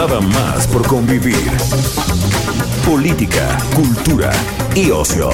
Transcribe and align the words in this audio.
Nada 0.00 0.20
más 0.20 0.64
por 0.68 0.86
convivir. 0.86 1.50
Política, 2.86 3.58
cultura 3.74 4.30
y 4.72 4.92
ocio. 4.92 5.28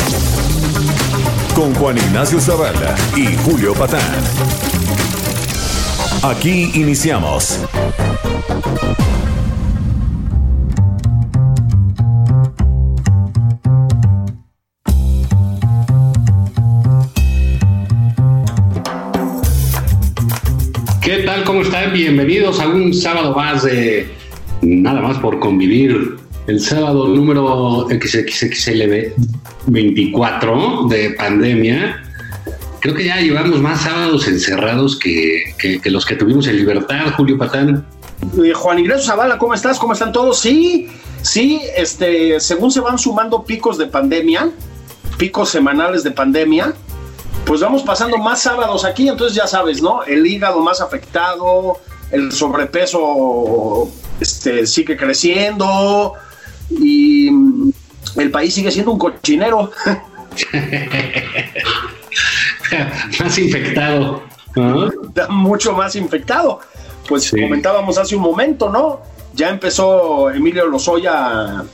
Con 1.55 1.75
Juan 1.75 1.99
Ignacio 1.99 2.41
Zavala 2.41 2.95
y 3.15 3.37
Julio 3.45 3.75
Patán. 3.75 4.01
Aquí 6.23 6.71
iniciamos. 6.73 7.61
¿Qué 21.03 21.19
tal? 21.27 21.45
¿Cómo 21.45 21.61
están? 21.61 21.93
Bienvenidos 21.93 22.59
a 22.61 22.69
un 22.69 22.95
sábado 22.95 23.35
más 23.37 23.63
de 23.63 24.24
Nada 24.63 25.01
más 25.01 25.19
por 25.19 25.39
convivir. 25.39 26.17
El 26.47 26.61
sábado 26.61 27.09
número 27.09 27.87
XXXLB 27.89 29.15
24 29.67 30.87
de 30.89 31.11
pandemia. 31.11 32.03
Creo 32.81 32.95
que 32.95 33.07
ya 33.07 33.17
llevamos 33.17 33.61
más 33.61 33.81
sábados 33.81 34.29
encerrados 34.29 34.99
que, 34.99 35.55
que, 35.59 35.91
los 35.91 36.05
que 36.05 36.17
tuvimos 36.17 36.47
en 36.47 36.57
libertad, 36.57 37.15
Julio 37.17 37.39
Patán. 37.39 37.87
Eh, 38.43 38.53
Juan 38.53 38.79
Ignacio 38.79 39.05
Zavala, 39.07 39.39
¿cómo 39.39 39.55
estás? 39.55 39.79
¿Cómo 39.79 39.95
están 39.95 40.13
todos? 40.13 40.39
Sí, 40.39 40.89
sí, 41.23 41.63
este, 41.77 42.39
según 42.41 42.71
se 42.71 42.81
van 42.81 42.99
sumando 42.99 43.45
picos 43.45 43.79
de 43.79 43.87
pandemia, 43.87 44.51
picos 45.17 45.49
semanales 45.49 46.05
de 46.05 46.11
pandemia, 46.11 46.75
pues 47.47 47.63
vamos 47.63 47.83
pasando 47.83 48.19
más 48.19 48.43
sábados 48.43 48.85
aquí, 48.85 49.09
entonces 49.09 49.35
ya 49.35 49.47
sabes, 49.47 49.81
¿no? 49.81 50.03
El 50.03 50.27
hígado 50.27 50.61
más 50.61 50.83
afectado, 50.83 51.79
el 52.11 52.33
sobrepeso 52.33 53.91
este, 54.21 54.67
sigue 54.67 54.97
creciendo 54.97 56.15
y 56.71 57.29
el 58.17 58.31
país 58.31 58.55
sigue 58.55 58.71
siendo 58.71 58.93
un 58.93 58.99
cochinero. 58.99 59.71
más 63.21 63.39
infectado. 63.39 64.23
Mucho 65.29 65.73
más 65.73 65.97
infectado. 65.97 66.61
Pues 67.09 67.31
comentábamos 67.31 67.99
hace 67.99 68.17
un 68.17 68.23
momento, 68.23 68.71
¿no? 68.71 69.01
Ya 69.35 69.51
empezó 69.51 70.31
Emilio 70.31 70.67
Lozoya, 70.67 71.65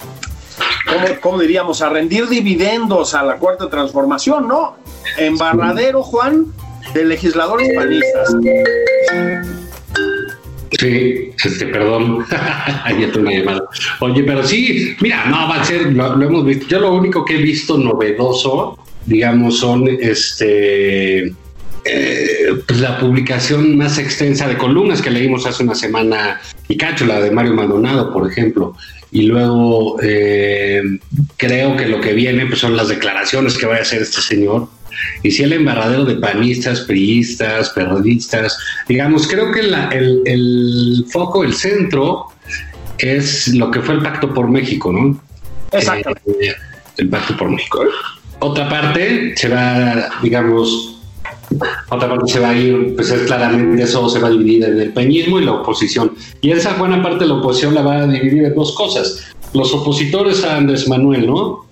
¿cómo, 1.21 1.39
diríamos? 1.39 1.83
A 1.83 1.91
rendir 1.91 2.29
dividendos 2.29 3.15
a 3.15 3.23
la 3.23 3.37
cuarta 3.37 3.69
transformación, 3.69 4.49
¿no? 4.49 4.77
Embarradero, 5.19 6.03
Juan, 6.03 6.47
de 6.95 7.05
legisladores 7.05 7.71
panistas. 7.75 8.35
Sí, 10.79 11.31
este, 11.45 11.67
perdón, 11.67 12.25
ahí 12.85 13.03
está 13.03 13.19
una 13.19 13.33
llamada. 13.33 13.65
Oye, 14.01 14.23
pero 14.23 14.47
sí, 14.47 14.97
mira, 15.01 15.25
no 15.27 15.49
va 15.49 15.61
a 15.61 15.65
ser, 15.65 15.93
lo, 15.93 16.23
hemos 16.23 16.45
visto. 16.45 16.67
Yo 16.69 16.81
lo 16.81 16.95
único 16.95 17.25
que 17.25 17.35
he 17.35 17.43
visto 17.43 17.77
novedoso, 17.77 18.79
digamos, 19.07 19.59
son 19.59 19.89
este 19.89 21.33
eh, 21.85 22.63
pues 22.67 22.81
la 22.81 22.99
publicación 22.99 23.77
más 23.77 23.99
extensa 23.99 24.47
de 24.47 24.57
columnas 24.57 25.03
que 25.03 25.11
leímos 25.11 25.47
hace 25.47 25.63
una 25.63 25.75
semana, 25.75 26.41
y 26.69 26.77
cacho, 26.77 27.07
la 27.07 27.21
de 27.21 27.31
Mario 27.31 27.55
Maldonado, 27.55 28.13
por 28.13 28.31
ejemplo. 28.31 28.77
Y 29.13 29.23
luego 29.23 29.97
eh, 30.03 30.83
creo 31.37 31.77
que 31.77 31.87
lo 31.87 32.01
que 32.01 32.13
viene 32.13 32.47
pues, 32.47 32.61
son 32.61 32.77
las 32.77 32.89
declaraciones 32.89 33.59
que 33.59 33.67
va 33.67 33.77
a 33.77 33.81
hacer 33.81 34.03
este 34.03 34.21
señor 34.21 34.69
y 35.23 35.31
si 35.31 35.43
el 35.43 35.53
embarradero 35.53 36.05
de 36.05 36.17
panistas, 36.17 36.81
priistas, 36.81 37.71
periodistas, 37.71 38.57
digamos, 38.89 39.27
creo 39.27 39.53
que 39.53 39.61
el, 39.61 41.05
foco, 41.11 41.45
el 41.45 41.55
centro, 41.55 42.27
es 42.99 43.49
lo 43.49 43.71
que 43.71 43.81
fue 43.81 43.95
el 43.95 44.03
Pacto 44.03 44.33
por 44.33 44.49
México, 44.49 44.93
¿no? 44.93 45.21
Exacto. 45.73 46.11
Eh, 46.27 46.55
el 46.99 47.09
Pacto 47.09 47.37
por 47.37 47.51
México. 47.51 47.85
Otra 48.41 48.69
parte 48.69 49.35
se 49.37 49.49
va, 49.49 50.11
digamos, 50.23 50.99
otra 51.89 52.09
parte 52.09 52.33
se 52.33 52.41
va 52.41 52.51
a 52.51 52.57
ir, 52.57 52.95
pues 52.95 53.11
es 53.11 53.23
claramente 53.23 53.83
eso 53.83 54.09
se 54.09 54.19
va 54.21 54.29
a 54.29 54.31
dividir 54.31 54.65
en 54.65 54.81
el 54.81 54.93
peñismo 54.93 55.41
y 55.41 55.45
la 55.45 55.53
oposición. 55.53 56.15
Y 56.41 56.51
esa 56.51 56.75
buena 56.75 57.03
parte 57.03 57.25
de 57.25 57.29
la 57.29 57.35
oposición 57.35 57.75
la 57.75 57.83
va 57.83 57.99
a 57.99 58.07
dividir 58.07 58.45
en 58.45 58.55
dos 58.55 58.75
cosas. 58.75 59.33
Los 59.53 59.73
opositores 59.75 60.45
a 60.45 60.57
Andrés 60.57 60.89
Manuel, 60.89 61.27
¿no? 61.27 61.67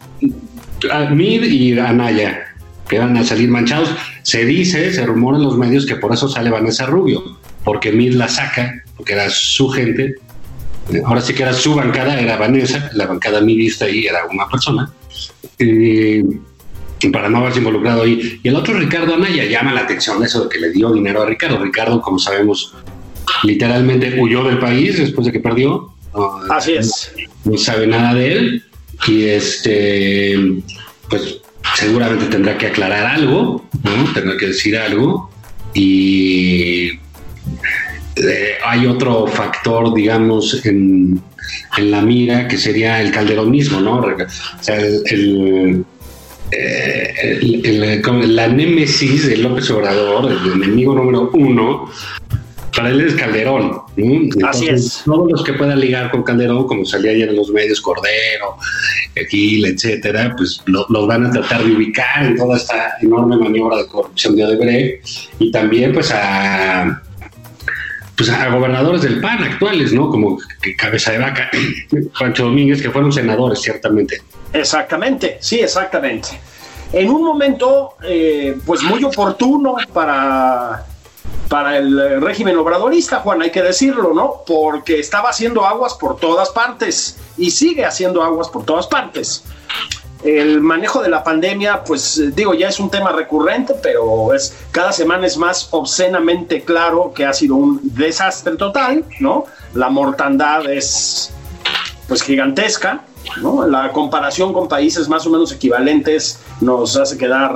A 0.91 1.11
Mid 1.11 1.45
y 1.45 1.79
Anaya 1.79 2.48
que 2.89 2.99
van 2.99 3.17
a 3.17 3.25
salir 3.25 3.49
manchados. 3.49 3.91
Se 4.23 4.45
dice, 4.45 4.93
se 4.93 5.07
rumora 5.07 5.39
en 5.39 5.45
los 5.45 5.57
medios 5.57 5.87
que 5.87 5.97
por 5.97 6.13
eso 6.13 6.29
sale 6.29 6.51
Vanessa 6.51 6.87
Rubio, 6.87 7.39
porque 7.65 7.93
Mid 7.93 8.15
la 8.15 8.29
saca, 8.29 8.83
porque 8.97 9.13
era 9.13 9.29
su 9.31 9.69
gente. 9.69 10.15
Ahora 11.05 11.21
sí 11.21 11.35
que 11.35 11.43
era 11.43 11.53
su 11.53 11.75
bancada, 11.75 12.19
era 12.19 12.37
Vanessa, 12.37 12.91
la 12.95 13.07
bancada 13.07 13.41
midista 13.41 13.85
ahí 13.85 14.07
era 14.07 14.21
una 14.27 14.49
persona. 14.49 14.91
Y 15.59 16.23
para 17.13 17.29
no 17.29 17.39
haberse 17.39 17.59
involucrado 17.59 18.03
ahí. 18.03 18.41
Y 18.43 18.49
el 18.49 18.57
otro, 18.57 18.75
Ricardo 18.75 19.15
Anaya, 19.15 19.45
llama 19.45 19.73
la 19.73 19.83
atención 19.83 20.23
eso 20.25 20.45
de 20.45 20.49
que 20.49 20.59
le 20.59 20.73
dio 20.73 20.91
dinero 20.93 21.23
a 21.23 21.27
Ricardo. 21.27 21.63
Ricardo, 21.63 22.01
como 22.01 22.19
sabemos, 22.19 22.75
literalmente 23.45 24.19
huyó 24.21 24.43
del 24.45 24.59
país 24.59 24.99
después 24.99 25.27
de 25.27 25.33
que 25.33 25.41
perdió. 25.41 25.95
Así 26.51 26.73
es. 26.73 27.13
No, 27.45 27.53
no 27.53 27.59
sabe 27.59 27.87
nada 27.87 28.15
de 28.15 28.33
él. 28.33 28.65
Y 29.07 29.27
este, 29.27 30.61
pues 31.09 31.41
seguramente 31.75 32.27
tendrá 32.27 32.57
que 32.57 32.67
aclarar 32.67 33.07
algo, 33.07 33.65
tendrá 34.15 34.37
que 34.37 34.49
decir 34.49 34.77
algo 34.77 35.31
y 35.75 36.89
eh, 38.17 38.59
hay 38.65 38.87
otro 38.87 39.27
factor, 39.27 39.95
digamos, 39.95 40.65
en, 40.67 41.23
la 41.79 42.03
mira 42.03 42.49
que 42.49 42.59
sería 42.59 43.01
el 43.01 43.13
calderonismo, 43.13 43.81
¿no? 43.81 44.01
O 44.01 44.17
sea, 44.61 44.77
el, 44.77 45.85
eh, 46.51 48.01
la 48.27 48.49
némesis 48.49 49.27
de 49.29 49.37
López 49.37 49.71
Obrador, 49.71 50.33
el 50.33 50.53
enemigo 50.53 50.95
número 50.95 51.31
uno, 51.33 51.91
para 52.79 52.91
él 52.91 53.01
es 53.01 53.15
Calderón. 53.15 53.83
Así 54.47 54.69
es. 54.69 55.03
Todos 55.05 55.33
los 55.33 55.43
que 55.43 55.53
puedan 55.55 55.81
ligar 55.81 56.13
con 56.13 56.23
Calderón, 56.23 56.69
como 56.69 56.85
salía 56.85 57.11
ayer 57.11 57.29
en 57.29 57.35
los 57.35 57.51
medios, 57.51 57.81
Cordero, 57.81 58.57
Gil, 59.29 59.67
etcétera, 59.67 60.33
pues 60.37 60.63
los 60.67 61.07
van 61.09 61.27
a 61.27 61.31
tratar 61.33 61.65
de 61.65 61.73
ubicar 61.73 62.25
en 62.25 62.37
toda 62.37 62.57
esta 62.57 62.95
enorme 63.03 63.37
maniobra 63.37 63.79
de 63.79 63.87
corrupción 63.89 64.37
de 64.37 64.45
Odebrecht 64.45 65.05
y 65.41 65.51
también 65.51 65.93
pues 65.93 66.13
a 66.13 67.03
pues 68.17 68.31
a 68.31 68.49
gobernadores 68.49 69.03
del 69.03 69.21
PAN 69.21 69.43
actuales, 69.43 69.93
¿no? 69.93 70.09
Como 70.09 70.39
Cabeza 70.77 71.13
de 71.13 71.19
Vaca, 71.19 71.51
Pancho 72.19 72.45
Domínguez, 72.45 72.81
que 72.81 72.91
fueron 72.91 73.13
senadores, 73.13 73.61
ciertamente. 73.61 74.23
Exactamente, 74.53 75.39
sí, 75.41 75.59
exactamente. 75.59 76.29
En 76.93 77.11
un 77.11 77.25
momento, 77.25 77.95
eh, 78.05 78.57
pues 78.65 78.83
muy 78.83 79.03
oportuno 79.03 79.77
para 79.93 80.85
para 81.49 81.79
el 81.79 81.99
eh, 81.99 82.21
régimen 82.21 82.57
obradorista, 82.57 83.21
Juan, 83.21 83.43
hay 83.43 83.51
que 83.51 83.63
decirlo, 83.63 84.13
¿no? 84.15 84.43
Porque 84.47 85.01
estaba 85.01 85.31
haciendo 85.31 85.65
aguas 85.65 85.95
por 85.95 86.19
todas 86.19 86.51
partes 86.51 87.17
y 87.37 87.51
sigue 87.51 87.85
haciendo 87.85 88.23
aguas 88.23 88.49
por 88.49 88.65
todas 88.65 88.87
partes. 88.87 89.45
El 90.23 90.61
manejo 90.61 91.01
de 91.01 91.09
la 91.09 91.23
pandemia, 91.23 91.85
pues 91.85 92.19
eh, 92.19 92.33
digo, 92.35 92.53
ya 92.53 92.69
es 92.69 92.81
un 92.81 92.91
tema 92.91 93.13
recurrente, 93.13 93.75
pero 93.83 94.35
es 94.35 94.55
cada 94.73 94.93
semana 94.93 95.27
es 95.27 95.37
más 95.37 95.69
obscenamente 95.71 96.63
claro 96.63 97.13
que 97.15 97.25
ha 97.25 97.33
sido 97.33 97.55
un 97.55 97.81
desastre 97.83 98.57
total, 98.57 99.05
¿no? 99.21 99.45
La 99.75 99.89
mortandad 99.89 100.69
es 100.71 101.33
pues 102.09 102.23
gigantesca, 102.23 103.05
¿no? 103.41 103.67
La 103.67 103.93
comparación 103.93 104.53
con 104.53 104.69
países 104.69 105.09
más 105.09 105.27
o 105.27 105.31
menos 105.31 105.53
equivalentes 105.53 106.41
nos 106.61 106.97
hace 106.97 107.17
quedar 107.17 107.55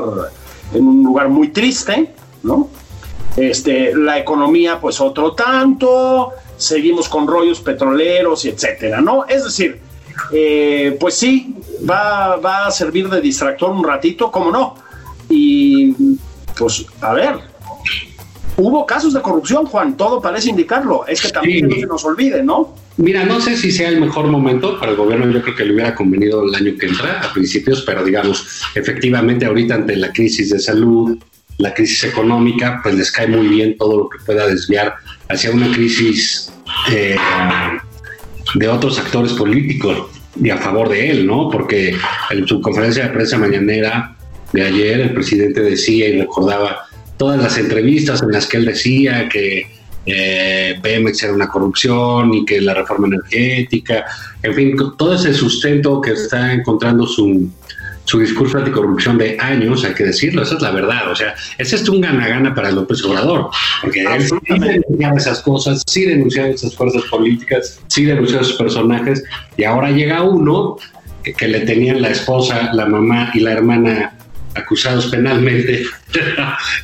en 0.72 0.86
un 0.86 1.02
lugar 1.02 1.28
muy 1.28 1.48
triste, 1.48 2.14
¿no? 2.42 2.68
Este, 3.36 3.94
la 3.94 4.18
economía, 4.18 4.78
pues 4.80 5.00
otro 5.00 5.32
tanto, 5.32 6.32
seguimos 6.56 7.08
con 7.08 7.26
rollos 7.26 7.60
petroleros 7.60 8.44
y 8.44 8.50
etcétera, 8.50 9.00
¿no? 9.00 9.24
Es 9.26 9.44
decir, 9.44 9.80
eh, 10.32 10.96
pues 11.00 11.14
sí, 11.14 11.54
va, 11.88 12.36
va 12.36 12.66
a 12.66 12.70
servir 12.70 13.08
de 13.08 13.20
distractor 13.20 13.70
un 13.70 13.84
ratito, 13.84 14.30
¿cómo 14.30 14.50
no? 14.50 14.76
Y 15.30 15.94
pues, 16.56 16.84
a 17.00 17.14
ver, 17.14 17.52
Hubo 18.56 18.84
casos 18.84 19.14
de 19.14 19.22
corrupción, 19.22 19.64
Juan, 19.66 19.96
todo 19.96 20.20
parece 20.20 20.50
indicarlo. 20.50 21.06
Es 21.06 21.22
que 21.22 21.30
también 21.30 21.68
no 21.68 21.74
se 21.74 21.86
nos 21.86 22.04
olvide, 22.04 22.42
¿no? 22.42 22.74
Mira, 22.98 23.24
no 23.24 23.40
sé 23.40 23.56
si 23.56 23.72
sea 23.72 23.88
el 23.88 23.98
mejor 23.98 24.26
momento 24.26 24.78
para 24.78 24.92
el 24.92 24.98
gobierno, 24.98 25.30
yo 25.30 25.40
creo 25.42 25.56
que 25.56 25.64
le 25.64 25.72
hubiera 25.72 25.94
convenido 25.94 26.44
el 26.44 26.54
año 26.54 26.76
que 26.78 26.86
entra, 26.86 27.22
a 27.22 27.32
principios, 27.32 27.82
pero 27.82 28.04
digamos, 28.04 28.62
efectivamente 28.74 29.46
ahorita 29.46 29.74
ante 29.74 29.96
la 29.96 30.12
crisis 30.12 30.50
de 30.50 30.58
salud, 30.58 31.18
la 31.58 31.74
crisis 31.74 32.04
económica, 32.04 32.80
pues 32.82 32.94
les 32.94 33.10
cae 33.10 33.28
muy 33.28 33.48
bien 33.48 33.76
todo 33.76 33.98
lo 33.98 34.08
que 34.08 34.18
pueda 34.24 34.46
desviar 34.46 34.94
hacia 35.28 35.50
una 35.50 35.70
crisis 35.72 36.52
eh, 36.90 37.16
de 38.54 38.68
otros 38.68 38.98
actores 38.98 39.32
políticos 39.32 40.10
y 40.40 40.50
a 40.50 40.56
favor 40.56 40.88
de 40.88 41.10
él, 41.10 41.26
¿no? 41.26 41.50
Porque 41.50 41.94
en 42.30 42.46
su 42.46 42.60
conferencia 42.60 43.04
de 43.04 43.10
prensa 43.10 43.38
mañanera 43.38 44.16
de 44.52 44.62
ayer 44.62 45.00
el 45.00 45.14
presidente 45.14 45.62
decía 45.62 46.08
y 46.08 46.20
recordaba 46.20 46.86
todas 47.16 47.40
las 47.42 47.56
entrevistas 47.58 48.22
en 48.22 48.32
las 48.32 48.46
que 48.46 48.56
él 48.58 48.64
decía 48.64 49.28
que 49.28 49.66
eh, 50.04 50.78
Pemex 50.82 51.22
era 51.22 51.32
una 51.32 51.48
corrupción 51.48 52.34
y 52.34 52.44
que 52.44 52.60
la 52.60 52.74
reforma 52.74 53.06
energética, 53.06 54.04
en 54.42 54.54
fin, 54.54 54.76
todo 54.98 55.14
ese 55.14 55.32
sustento 55.32 56.00
que 56.00 56.12
está 56.12 56.52
encontrando 56.52 57.06
su, 57.06 57.48
su 58.04 58.18
discurso 58.18 58.58
anticorrupción 58.58 59.18
de 59.18 59.36
años, 59.40 59.84
hay 59.84 59.94
que 59.94 60.04
decirlo, 60.04 60.42
esa 60.42 60.56
es 60.56 60.62
la 60.62 60.70
verdad. 60.70 61.10
O 61.10 61.16
sea, 61.16 61.34
ese 61.58 61.76
es 61.76 61.88
un 61.88 62.00
gana-gana 62.00 62.54
para 62.54 62.70
López 62.70 63.04
Obrador, 63.04 63.50
porque 63.80 64.02
él 64.02 64.22
sí 64.22 64.36
denunciaba 64.48 65.16
esas 65.16 65.40
cosas, 65.42 65.82
sí 65.86 66.04
denunciaba 66.04 66.48
esas 66.48 66.74
fuerzas 66.74 67.02
políticas, 67.10 67.80
sí 67.88 68.04
denunciaba 68.04 68.42
esos 68.42 68.56
personajes, 68.56 69.22
y 69.56 69.64
ahora 69.64 69.90
llega 69.90 70.22
uno 70.22 70.76
que, 71.22 71.32
que 71.32 71.48
le 71.48 71.60
tenían 71.60 72.02
la 72.02 72.10
esposa, 72.10 72.72
la 72.72 72.86
mamá 72.86 73.30
y 73.34 73.40
la 73.40 73.52
hermana 73.52 74.14
acusados 74.54 75.06
penalmente. 75.06 75.84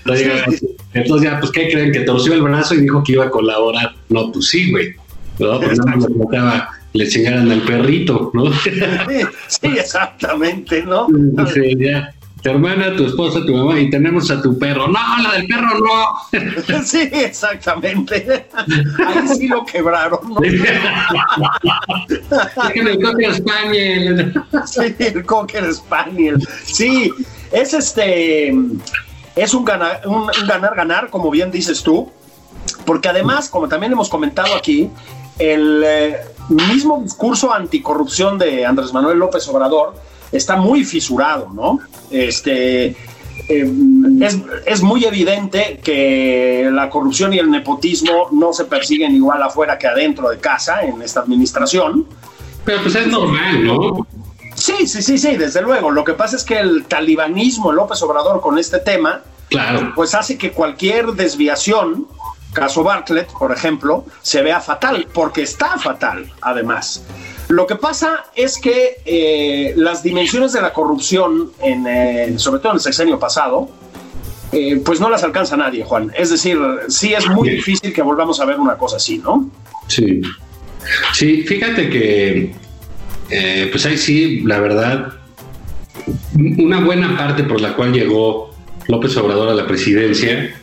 Entonces 0.00 1.22
ya, 1.22 1.40
pues, 1.40 1.50
¿qué 1.50 1.68
creen? 1.68 1.92
Que 1.92 2.00
torció 2.00 2.34
el 2.34 2.42
brazo 2.42 2.74
y 2.74 2.80
dijo 2.80 3.02
que 3.02 3.12
iba 3.12 3.26
a 3.26 3.30
colaborar. 3.30 3.94
No, 4.08 4.32
pues 4.32 4.48
sí, 4.48 4.70
güey. 4.70 4.94
No, 5.38 5.60
pues 5.60 5.78
no 5.78 5.96
me 5.96 6.26
trataba 6.26 6.70
le 6.92 7.08
chingaran 7.08 7.50
al 7.50 7.62
perrito, 7.62 8.30
¿no? 8.34 8.52
Sí, 9.48 9.60
exactamente, 9.62 10.82
¿no? 10.82 11.06
Sí, 11.52 11.74
ya. 11.78 12.12
Tu 12.42 12.50
hermana, 12.50 12.94
tu 12.94 13.06
esposa, 13.06 13.40
tu 13.44 13.52
mamá, 13.52 13.80
y 13.80 13.90
tenemos 13.90 14.30
a 14.30 14.40
tu 14.40 14.56
perro. 14.58 14.86
No, 14.86 15.00
la 15.22 15.32
del 15.32 15.48
perro 15.48 15.70
no. 15.80 16.06
Sí, 16.84 17.08
exactamente. 17.12 18.46
Ahí 19.04 19.26
sí 19.36 19.48
lo 19.48 19.64
quebraron, 19.64 20.20
¿no? 20.28 20.40
el 20.40 20.62
Cocker 23.02 23.34
Spaniel. 23.34 24.32
Sí, 24.66 24.94
el 25.00 25.26
Cocker 25.26 25.74
Spaniel. 25.74 26.38
Sí, 26.62 27.12
es 27.50 27.74
este. 27.74 28.54
Es 29.34 29.52
un 29.52 29.64
ganar, 29.64 30.02
un 30.06 30.28
ganar, 30.46 30.76
ganar, 30.76 31.10
como 31.10 31.28
bien 31.30 31.50
dices 31.50 31.82
tú, 31.82 32.12
porque 32.84 33.08
además, 33.08 33.48
como 33.48 33.68
también 33.68 33.92
hemos 33.92 34.08
comentado 34.08 34.54
aquí, 34.54 34.90
el 35.38 35.82
eh, 35.84 36.16
mismo 36.48 37.00
discurso 37.02 37.52
anticorrupción 37.52 38.38
de 38.38 38.66
Andrés 38.66 38.92
Manuel 38.92 39.18
López 39.18 39.46
Obrador 39.48 39.94
está 40.32 40.56
muy 40.56 40.84
fisurado, 40.84 41.48
¿no? 41.52 41.80
Este, 42.10 42.96
em, 43.48 44.22
es, 44.22 44.38
es, 44.66 44.82
muy 44.82 45.04
evidente 45.04 45.80
que 45.82 46.68
la 46.72 46.90
corrupción 46.90 47.32
y 47.32 47.38
el 47.38 47.50
nepotismo 47.50 48.28
no 48.32 48.52
se 48.52 48.64
persiguen 48.64 49.14
igual 49.14 49.42
afuera 49.42 49.78
que 49.78 49.86
adentro 49.86 50.28
de 50.30 50.38
casa 50.38 50.82
en 50.82 51.00
esta 51.02 51.20
administración. 51.20 52.06
Pero 52.64 52.82
pues 52.82 52.94
es 52.96 53.06
normal, 53.06 53.64
¿no? 53.64 54.06
Sí, 54.54 54.86
sí, 54.88 55.02
sí, 55.02 55.18
sí, 55.18 55.36
desde 55.36 55.62
luego. 55.62 55.90
Lo 55.90 56.04
que 56.04 56.14
pasa 56.14 56.36
es 56.36 56.44
que 56.44 56.58
el 56.58 56.84
talibanismo, 56.86 57.72
López 57.72 58.02
Obrador 58.02 58.40
con 58.40 58.58
este 58.58 58.80
tema, 58.80 59.22
claro. 59.48 59.92
pues 59.94 60.14
hace 60.14 60.36
que 60.36 60.50
cualquier 60.50 61.12
desviación 61.12 62.06
caso 62.52 62.82
Bartlett, 62.82 63.30
por 63.32 63.52
ejemplo, 63.52 64.04
se 64.22 64.42
vea 64.42 64.60
fatal, 64.60 65.06
porque 65.12 65.42
está 65.42 65.78
fatal, 65.78 66.30
además. 66.40 67.04
Lo 67.48 67.66
que 67.66 67.76
pasa 67.76 68.26
es 68.34 68.58
que 68.58 69.00
eh, 69.04 69.72
las 69.76 70.02
dimensiones 70.02 70.52
de 70.52 70.60
la 70.60 70.72
corrupción, 70.72 71.52
en, 71.60 71.86
eh, 71.86 72.38
sobre 72.38 72.60
todo 72.60 72.72
en 72.72 72.76
el 72.76 72.82
sexenio 72.82 73.18
pasado, 73.18 73.70
eh, 74.52 74.80
pues 74.84 75.00
no 75.00 75.08
las 75.10 75.24
alcanza 75.24 75.56
nadie, 75.56 75.84
Juan. 75.84 76.12
Es 76.16 76.30
decir, 76.30 76.58
sí 76.88 77.14
es 77.14 77.26
muy 77.28 77.50
difícil 77.50 77.92
que 77.92 78.02
volvamos 78.02 78.40
a 78.40 78.44
ver 78.44 78.58
una 78.58 78.76
cosa 78.76 78.96
así, 78.96 79.18
¿no? 79.18 79.50
Sí. 79.86 80.20
Sí, 81.12 81.42
fíjate 81.42 81.90
que, 81.90 82.54
pues 83.70 83.84
ahí 83.84 83.98
sí, 83.98 84.40
la 84.40 84.58
verdad, 84.58 85.12
una 86.34 86.80
buena 86.80 87.16
parte 87.16 87.44
por 87.44 87.60
la 87.60 87.74
cual 87.74 87.92
llegó 87.92 88.50
López 88.86 89.16
Obrador 89.18 89.50
a 89.50 89.54
la 89.54 89.66
presidencia 89.66 90.57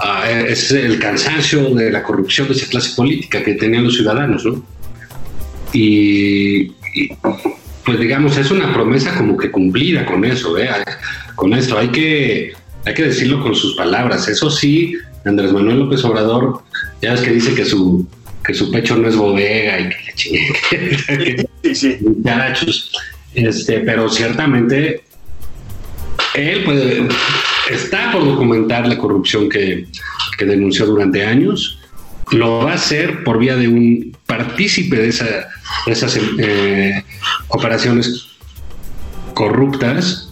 Ah, 0.00 0.30
es 0.30 0.70
el 0.70 0.98
cansancio 0.98 1.74
de 1.74 1.90
la 1.90 2.02
corrupción 2.02 2.46
de 2.48 2.54
esa 2.54 2.68
clase 2.68 2.94
política 2.94 3.42
que 3.42 3.54
tenían 3.54 3.84
los 3.84 3.96
ciudadanos, 3.96 4.44
¿no? 4.44 4.62
Y, 5.72 6.68
pues 7.84 7.98
digamos, 7.98 8.36
es 8.36 8.50
una 8.50 8.72
promesa 8.72 9.14
como 9.16 9.36
que 9.36 9.50
cumplida 9.50 10.06
con 10.06 10.24
eso, 10.24 10.56
¿eh? 10.56 10.68
Con 11.34 11.52
esto, 11.52 11.76
hay 11.76 11.88
que, 11.88 12.52
hay 12.84 12.94
que 12.94 13.04
decirlo 13.04 13.42
con 13.42 13.54
sus 13.54 13.76
palabras. 13.76 14.28
Eso 14.28 14.50
sí, 14.50 14.94
Andrés 15.24 15.52
Manuel 15.52 15.80
López 15.80 16.04
Obrador, 16.04 16.62
ya 17.02 17.12
ves 17.12 17.20
que 17.22 17.30
dice 17.30 17.54
que 17.54 17.64
su, 17.64 18.06
que 18.44 18.54
su 18.54 18.70
pecho 18.70 18.96
no 18.96 19.08
es 19.08 19.16
bodega 19.16 19.80
y 19.80 19.88
que 19.88 19.96
le 20.06 20.12
chingue. 20.14 21.48
sí, 21.64 21.74
sí. 21.74 21.98
Este, 23.34 23.80
pero 23.80 24.08
ciertamente 24.08 25.02
él 26.34 26.64
puede 26.64 27.06
está 27.74 28.12
por 28.12 28.24
documentar 28.24 28.86
la 28.86 28.98
corrupción 28.98 29.48
que, 29.48 29.86
denunció 30.38 30.86
durante 30.86 31.24
años, 31.24 31.78
lo 32.30 32.58
va 32.58 32.72
a 32.72 32.74
hacer 32.74 33.24
por 33.24 33.38
vía 33.38 33.56
de 33.56 33.66
un 33.66 34.16
partícipe 34.26 34.96
de, 34.96 35.08
esas 35.08 36.18
eh, 36.38 37.02
operaciones 37.48 38.28
corruptas 39.34 40.30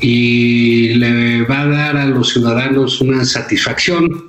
y 0.00 0.94
le 0.94 1.42
va 1.42 1.62
a 1.62 1.66
dar 1.66 1.96
a 1.96 2.06
los 2.06 2.30
ciudadanos 2.30 3.00
una 3.00 3.24
satisfacción 3.24 4.28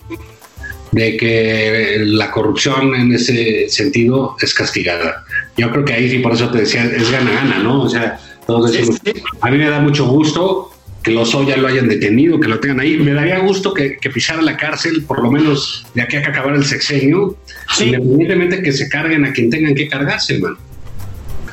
de 0.91 1.17
que 1.17 2.03
la 2.05 2.31
corrupción 2.31 2.93
en 2.95 3.13
ese 3.13 3.69
sentido 3.69 4.35
es 4.41 4.53
castigada. 4.53 5.25
Yo 5.57 5.71
creo 5.71 5.85
que 5.85 5.93
ahí 5.93 6.09
sí, 6.09 6.19
por 6.19 6.33
eso 6.33 6.49
te 6.49 6.59
decía, 6.59 6.85
es 6.85 7.09
gana-gana, 7.09 7.59
¿no? 7.59 7.83
O 7.83 7.89
sea, 7.89 8.19
todos 8.45 8.71
decimos, 8.71 8.99
a 9.39 9.49
mí 9.49 9.57
me 9.57 9.69
da 9.69 9.79
mucho 9.79 10.05
gusto 10.07 10.71
que 11.03 11.11
los 11.11 11.31
ya 11.47 11.57
lo 11.57 11.67
hayan 11.67 11.87
detenido, 11.87 12.39
que 12.39 12.47
lo 12.47 12.59
tengan 12.59 12.79
ahí. 12.79 12.97
Me 12.97 13.13
daría 13.13 13.39
gusto 13.39 13.73
que, 13.73 13.97
pisara 14.13 14.41
la 14.41 14.55
cárcel, 14.55 15.03
por 15.03 15.21
lo 15.21 15.31
menos 15.31 15.85
de 15.95 16.01
aquí 16.01 16.17
a 16.17 16.21
que 16.21 16.29
acabar 16.29 16.53
el 16.55 16.65
sexenio, 16.65 17.35
independientemente 17.79 18.61
que 18.61 18.71
se 18.71 18.87
carguen 18.87 19.25
a 19.25 19.33
quien 19.33 19.49
tengan 19.49 19.73
que 19.73 19.87
cargarse, 19.87 20.35
hermano. 20.35 20.57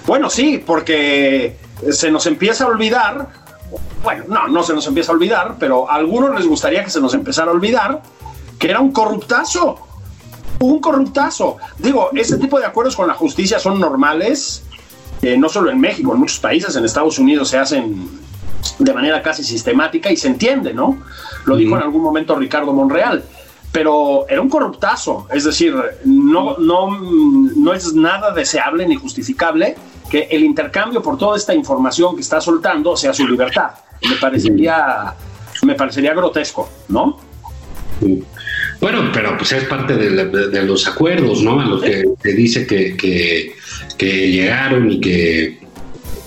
Bueno, 0.06 0.28
sí, 0.28 0.62
porque 0.64 1.56
se 1.90 2.10
nos 2.10 2.26
empieza 2.26 2.64
a 2.64 2.68
olvidar, 2.68 3.28
bueno, 4.02 4.24
no, 4.28 4.48
no 4.48 4.62
se 4.62 4.74
nos 4.74 4.86
empieza 4.86 5.12
a 5.12 5.14
olvidar, 5.14 5.56
pero 5.58 5.90
a 5.90 5.94
algunos 5.94 6.34
les 6.34 6.46
gustaría 6.46 6.84
que 6.84 6.90
se 6.90 7.00
nos 7.00 7.14
empezara 7.14 7.50
a 7.50 7.54
olvidar 7.54 8.02
que 8.58 8.68
era 8.68 8.80
un 8.80 8.92
corruptazo, 8.92 9.78
un 10.60 10.80
corruptazo. 10.80 11.58
Digo, 11.78 12.10
ese 12.14 12.36
tipo 12.38 12.58
de 12.58 12.66
acuerdos 12.66 12.96
con 12.96 13.06
la 13.06 13.14
justicia 13.14 13.58
son 13.58 13.80
normales, 13.80 14.64
eh, 15.22 15.36
no 15.36 15.48
solo 15.48 15.70
en 15.70 15.80
México, 15.80 16.12
en 16.12 16.20
muchos 16.20 16.38
países, 16.38 16.74
en 16.76 16.84
Estados 16.84 17.18
Unidos 17.18 17.48
se 17.48 17.58
hacen 17.58 18.08
de 18.78 18.94
manera 18.94 19.22
casi 19.22 19.44
sistemática 19.44 20.10
y 20.10 20.16
se 20.16 20.28
entiende, 20.28 20.72
¿no? 20.72 20.98
Lo 21.44 21.56
dijo 21.56 21.76
en 21.76 21.82
algún 21.82 22.02
momento 22.02 22.34
Ricardo 22.36 22.72
Monreal. 22.72 23.24
Pero 23.70 24.26
era 24.28 24.40
un 24.40 24.48
corruptazo, 24.48 25.28
es 25.30 25.44
decir, 25.44 25.74
no, 26.04 26.56
no, 26.56 26.98
no 27.00 27.72
es 27.74 27.92
nada 27.92 28.32
deseable 28.32 28.86
ni 28.86 28.96
justificable 28.96 29.76
que 30.10 30.26
el 30.30 30.42
intercambio 30.42 31.02
por 31.02 31.18
toda 31.18 31.36
esta 31.36 31.54
información 31.54 32.14
que 32.14 32.22
está 32.22 32.40
soltando 32.40 32.96
sea 32.96 33.12
su 33.12 33.28
libertad. 33.28 33.72
Me 34.08 34.16
parecería, 34.16 35.12
me 35.64 35.74
parecería 35.74 36.14
grotesco, 36.14 36.68
¿no? 36.88 37.20
Bueno, 38.80 39.10
pero 39.12 39.36
pues 39.36 39.52
es 39.52 39.64
parte 39.64 39.96
de, 39.96 40.62
los 40.62 40.86
acuerdos, 40.86 41.42
¿no? 41.42 41.60
A 41.60 41.66
los 41.66 41.82
que 41.82 42.04
te 42.22 42.32
dice 42.32 42.66
que, 42.66 42.96
que 42.96 44.30
llegaron 44.30 44.90
y 44.90 45.00
que 45.00 45.67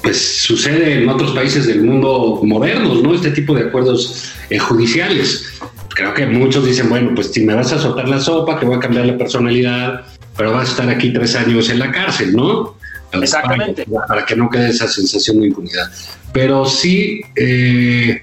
pues 0.01 0.41
sucede 0.41 1.03
en 1.03 1.10
otros 1.10 1.31
países 1.31 1.67
del 1.67 1.84
mundo 1.84 2.39
modernos, 2.43 3.03
¿no? 3.03 3.13
Este 3.13 3.31
tipo 3.31 3.53
de 3.53 3.63
acuerdos 3.63 4.34
eh, 4.50 4.58
judiciales. 4.58 5.60
Creo 5.89 6.13
que 6.13 6.25
muchos 6.25 6.65
dicen, 6.65 6.89
bueno, 6.89 7.12
pues 7.13 7.31
si 7.31 7.46
me 7.46 7.53
vas 7.53 7.72
a 7.72 7.79
soltar 7.79 8.08
la 8.08 8.20
sopa, 8.20 8.60
te 8.60 8.65
voy 8.65 8.75
a 8.75 8.79
cambiar 8.79 9.05
la 9.05 9.17
personalidad, 9.17 10.05
pero 10.36 10.53
vas 10.53 10.70
a 10.70 10.72
estar 10.72 10.89
aquí 10.89 11.13
tres 11.13 11.36
años 11.36 11.70
en 11.70 11.79
la 11.79 11.91
cárcel, 11.91 12.36
¿no? 12.36 12.75
Exactamente. 13.12 13.86
Para, 14.08 14.25
que 14.25 14.36
no 14.36 14.50
quede 14.50 14.70
esa 14.70 14.88
sensación 14.88 15.41
de 15.41 15.48
impunidad. 15.48 15.91
Pero 16.34 16.65
sí, 16.65 17.22
eh, 17.36 18.22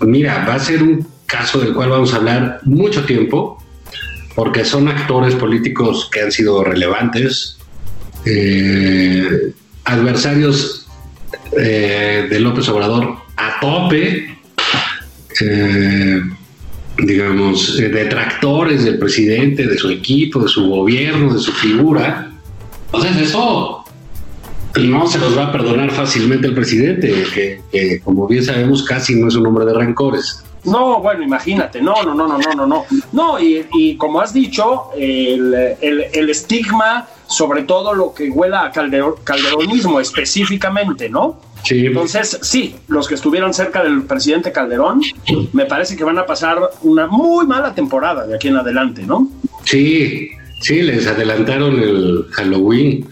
mira, 0.00 0.44
va 0.46 0.54
a 0.54 0.60
ser 0.60 0.82
un 0.82 1.06
caso 1.26 1.58
del 1.58 1.72
cual 1.72 1.90
vamos 1.90 2.12
a 2.12 2.16
hablar 2.16 2.60
mucho 2.64 3.04
tiempo, 3.04 3.62
porque 4.34 4.64
son 4.64 4.88
actores 4.88 5.34
políticos 5.34 6.08
que 6.12 6.20
han 6.20 6.30
sido 6.30 6.62
relevantes, 6.62 7.56
eh, 8.26 9.52
adversarios 9.84 10.83
eh, 11.52 12.26
de 12.28 12.40
López 12.40 12.68
Obrador 12.68 13.16
a 13.36 13.60
tope. 13.60 14.38
Eh, 15.40 16.20
digamos, 16.98 17.78
eh, 17.80 17.88
detractores 17.88 18.84
del 18.84 18.98
presidente, 18.98 19.66
de 19.66 19.76
su 19.76 19.90
equipo, 19.90 20.40
de 20.40 20.48
su 20.48 20.68
gobierno, 20.68 21.34
de 21.34 21.40
su 21.40 21.52
figura. 21.52 22.30
Entonces 22.86 23.28
eso 23.28 23.84
no 24.80 25.06
se 25.06 25.18
los 25.18 25.36
va 25.36 25.46
a 25.46 25.52
perdonar 25.52 25.90
fácilmente 25.90 26.46
el 26.46 26.54
presidente, 26.54 27.12
que, 27.72 28.00
como 28.02 28.26
bien 28.26 28.44
sabemos 28.44 28.82
casi 28.82 29.14
no 29.14 29.28
es 29.28 29.34
un 29.34 29.46
hombre 29.46 29.64
de 29.64 29.74
rencores. 29.74 30.44
No, 30.64 31.00
bueno, 31.00 31.22
imagínate, 31.22 31.80
no, 31.80 32.02
no, 32.02 32.14
no, 32.14 32.26
no, 32.26 32.38
no, 32.38 32.52
no, 32.54 32.66
no. 32.66 32.84
No, 33.12 33.38
y, 33.40 33.96
como 33.96 34.20
has 34.20 34.32
dicho, 34.32 34.90
el, 34.96 35.76
el, 35.80 36.30
estigma, 36.30 37.06
sobre 37.26 37.62
todo 37.62 37.94
lo 37.94 38.14
que 38.14 38.30
huela 38.30 38.64
a 38.64 38.72
calderonismo 38.72 40.00
específicamente, 40.00 41.08
¿no? 41.08 41.38
Entonces, 41.70 42.38
sí, 42.42 42.76
los 42.88 43.08
que 43.08 43.14
estuvieron 43.14 43.54
cerca 43.54 43.82
del 43.82 44.02
presidente 44.02 44.52
Calderón, 44.52 45.00
me 45.52 45.64
parece 45.64 45.96
que 45.96 46.04
van 46.04 46.18
a 46.18 46.26
pasar 46.26 46.58
una 46.82 47.06
muy 47.06 47.46
mala 47.46 47.74
temporada 47.74 48.26
de 48.26 48.34
aquí 48.34 48.48
en 48.48 48.56
adelante, 48.56 49.02
¿no? 49.02 49.28
Sí, 49.64 50.30
sí, 50.64 50.82
les 50.82 51.06
adelantaron 51.06 51.78
el 51.78 52.26
Halloween. 52.32 53.06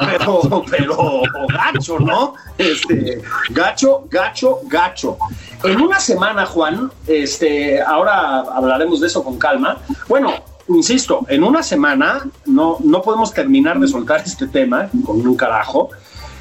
Pero, 0.00 0.64
pero 0.70 1.22
gacho, 1.48 1.98
¿no? 1.98 2.34
Este, 2.56 3.20
gacho, 3.50 4.06
gacho, 4.10 4.60
gacho. 4.64 5.18
En 5.64 5.80
una 5.80 5.98
semana, 5.98 6.46
Juan, 6.46 6.90
este, 7.06 7.80
ahora 7.82 8.40
hablaremos 8.40 9.00
de 9.00 9.08
eso 9.08 9.24
con 9.24 9.38
calma. 9.38 9.78
Bueno, 10.08 10.32
insisto, 10.68 11.26
en 11.28 11.42
una 11.42 11.62
semana 11.62 12.24
no, 12.46 12.78
no 12.84 13.02
podemos 13.02 13.32
terminar 13.32 13.78
de 13.80 13.88
soltar 13.88 14.22
este 14.24 14.46
tema 14.46 14.88
con 15.04 15.26
un 15.26 15.36
carajo 15.36 15.90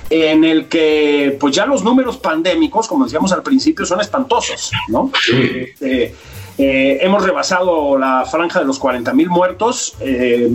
en 0.10 0.44
el 0.44 0.68
que 0.68 1.36
pues 1.40 1.56
ya 1.56 1.66
los 1.66 1.84
números 1.84 2.18
pandémicos, 2.18 2.88
como 2.88 3.06
decíamos 3.06 3.32
al 3.32 3.42
principio, 3.42 3.86
son 3.86 4.02
espantosos, 4.02 4.72
¿no? 4.90 5.10
Este, 5.16 6.04
eh, 6.04 6.16
hemos 6.58 7.24
rebasado 7.24 7.98
la 7.98 8.26
franja 8.26 8.60
de 8.60 8.66
los 8.66 8.80
40 8.80 9.14
mil 9.14 9.30
muertos. 9.30 9.96
Eh, 10.00 10.50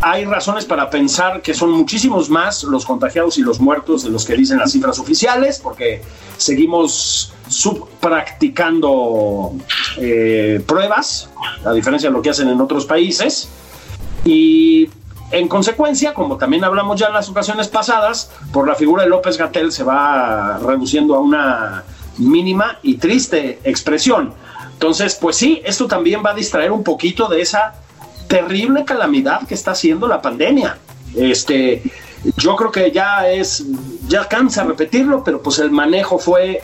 hay 0.00 0.24
razones 0.24 0.64
para 0.64 0.90
pensar 0.90 1.40
que 1.40 1.54
son 1.54 1.70
muchísimos 1.70 2.28
más 2.28 2.64
los 2.64 2.84
contagiados 2.84 3.38
y 3.38 3.42
los 3.42 3.60
muertos 3.60 4.04
de 4.04 4.10
los 4.10 4.24
que 4.24 4.36
dicen 4.36 4.58
las 4.58 4.72
cifras 4.72 4.98
oficiales, 4.98 5.58
porque 5.58 6.02
seguimos 6.36 7.32
subpracticando 7.48 9.52
eh, 9.98 10.62
pruebas, 10.66 11.30
a 11.64 11.72
diferencia 11.72 12.10
de 12.10 12.12
lo 12.12 12.22
que 12.22 12.30
hacen 12.30 12.48
en 12.48 12.60
otros 12.60 12.84
países. 12.84 13.48
Y 14.24 14.90
en 15.30 15.48
consecuencia, 15.48 16.14
como 16.14 16.36
también 16.36 16.64
hablamos 16.64 17.00
ya 17.00 17.06
en 17.06 17.14
las 17.14 17.28
ocasiones 17.28 17.68
pasadas, 17.68 18.30
por 18.52 18.68
la 18.68 18.74
figura 18.74 19.04
de 19.04 19.08
López 19.08 19.38
Gatel 19.38 19.72
se 19.72 19.82
va 19.82 20.58
reduciendo 20.58 21.14
a 21.14 21.20
una 21.20 21.84
mínima 22.18 22.78
y 22.82 22.96
triste 22.96 23.60
expresión. 23.64 24.34
Entonces, 24.76 25.14
pues 25.18 25.36
sí, 25.36 25.62
esto 25.64 25.86
también 25.86 26.22
va 26.24 26.32
a 26.32 26.34
distraer 26.34 26.70
un 26.70 26.84
poquito 26.84 27.28
de 27.28 27.40
esa 27.40 27.74
terrible 28.28 28.84
calamidad 28.84 29.46
que 29.46 29.54
está 29.54 29.70
haciendo 29.70 30.06
la 30.06 30.20
pandemia. 30.20 30.76
Este, 31.14 31.82
yo 32.36 32.56
creo 32.56 32.70
que 32.70 32.90
ya 32.90 33.26
es, 33.26 33.64
ya 34.06 34.28
cansa 34.28 34.64
repetirlo, 34.64 35.24
pero 35.24 35.40
pues 35.42 35.60
el 35.60 35.70
manejo 35.70 36.18
fue 36.18 36.62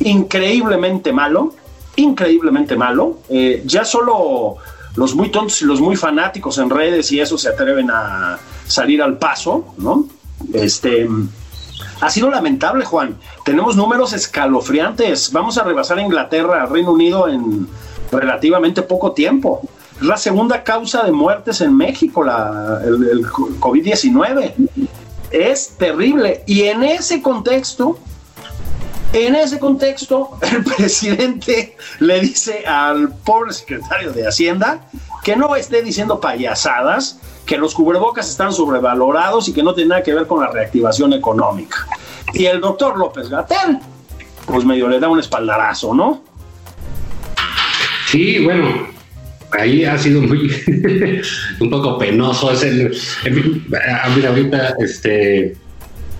increíblemente 0.00 1.12
malo, 1.12 1.54
increíblemente 1.94 2.76
malo. 2.76 3.18
Eh, 3.28 3.62
ya 3.64 3.84
solo 3.84 4.56
los 4.96 5.14
muy 5.14 5.30
tontos 5.30 5.62
y 5.62 5.66
los 5.66 5.80
muy 5.80 5.94
fanáticos 5.94 6.58
en 6.58 6.68
redes 6.68 7.12
y 7.12 7.20
eso 7.20 7.38
se 7.38 7.48
atreven 7.48 7.92
a 7.92 8.40
salir 8.66 9.00
al 9.02 9.18
paso, 9.18 9.74
¿no? 9.78 10.06
Este, 10.52 11.08
ha 12.02 12.10
sido 12.10 12.30
lamentable, 12.30 12.84
Juan. 12.84 13.16
Tenemos 13.44 13.76
números 13.76 14.12
escalofriantes. 14.12 15.30
Vamos 15.30 15.56
a 15.56 15.62
rebasar 15.62 15.98
a 15.98 16.02
Inglaterra, 16.02 16.66
Reino 16.66 16.90
Unido 16.90 17.28
en 17.28 17.68
relativamente 18.10 18.82
poco 18.82 19.12
tiempo. 19.12 19.60
Es 20.00 20.02
la 20.02 20.16
segunda 20.16 20.64
causa 20.64 21.04
de 21.04 21.12
muertes 21.12 21.60
en 21.60 21.76
México, 21.76 22.24
la, 22.24 22.80
el 22.84 23.24
COVID-19. 23.24 24.52
Es 25.30 25.76
terrible. 25.78 26.42
Y 26.44 26.62
en 26.62 26.82
ese 26.82 27.22
contexto, 27.22 27.96
en 29.12 29.36
ese 29.36 29.60
contexto, 29.60 30.38
el 30.42 30.64
presidente 30.64 31.76
le 32.00 32.18
dice 32.18 32.66
al 32.66 33.12
pobre 33.14 33.52
secretario 33.52 34.12
de 34.12 34.26
Hacienda 34.26 34.88
que 35.22 35.36
no 35.36 35.54
esté 35.56 35.82
diciendo 35.82 36.20
payasadas, 36.20 37.18
que 37.46 37.56
los 37.56 37.74
cubrebocas 37.74 38.28
están 38.28 38.52
sobrevalorados 38.52 39.48
y 39.48 39.52
que 39.52 39.62
no 39.62 39.74
tiene 39.74 39.90
nada 39.90 40.02
que 40.02 40.14
ver 40.14 40.26
con 40.26 40.40
la 40.40 40.50
reactivación 40.50 41.12
económica. 41.12 41.86
Y 42.34 42.46
el 42.46 42.60
doctor 42.60 42.98
López 42.98 43.28
Gatel, 43.28 43.78
pues 44.46 44.64
medio 44.64 44.88
le 44.88 44.98
da 44.98 45.08
un 45.08 45.20
espaldarazo, 45.20 45.94
¿no? 45.94 46.24
Sí, 48.10 48.44
bueno, 48.44 48.88
ahí 49.52 49.84
ha 49.84 49.98
sido 49.98 50.22
muy 50.22 50.50
un 51.60 51.70
poco 51.70 51.98
penoso. 51.98 52.52
Es 52.52 52.62
el, 52.62 52.92
ahorita 54.26 54.74
este 54.80 55.56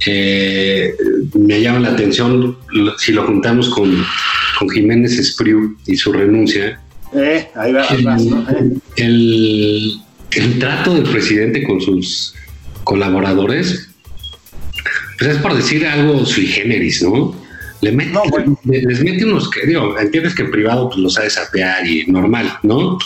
eh, 0.06 0.94
me 1.34 1.60
llama 1.60 1.80
la 1.80 1.90
atención 1.90 2.56
si 2.98 3.12
lo 3.12 3.26
juntamos 3.26 3.68
con, 3.70 4.04
con 4.58 4.70
Jiménez 4.70 5.18
Espriu 5.18 5.76
y 5.86 5.96
su 5.96 6.12
renuncia. 6.12 6.81
Eh, 7.14 7.48
ahí 7.54 7.72
va, 7.72 7.86
el, 8.96 10.00
el, 10.30 10.58
trato 10.58 10.94
del 10.94 11.04
presidente 11.04 11.62
con 11.64 11.80
sus 11.80 12.34
colaboradores, 12.84 13.90
pues 15.18 15.30
es 15.30 15.36
por 15.38 15.54
decir 15.54 15.86
algo 15.86 16.24
sui 16.24 16.46
generis, 16.46 17.02
¿no? 17.02 17.34
Le 17.82 17.92
mete, 17.92 18.18
les 18.64 19.02
mete 19.02 19.24
unos 19.24 19.50
que, 19.50 19.66
digo, 19.66 19.98
entiendes 19.98 20.34
que 20.34 20.42
en 20.42 20.50
privado 20.50 20.88
pues 20.88 21.00
los 21.00 21.14
sabe 21.14 21.30
sapear 21.30 21.86
y 21.86 22.06
normal, 22.06 22.58
¿no? 22.62 22.98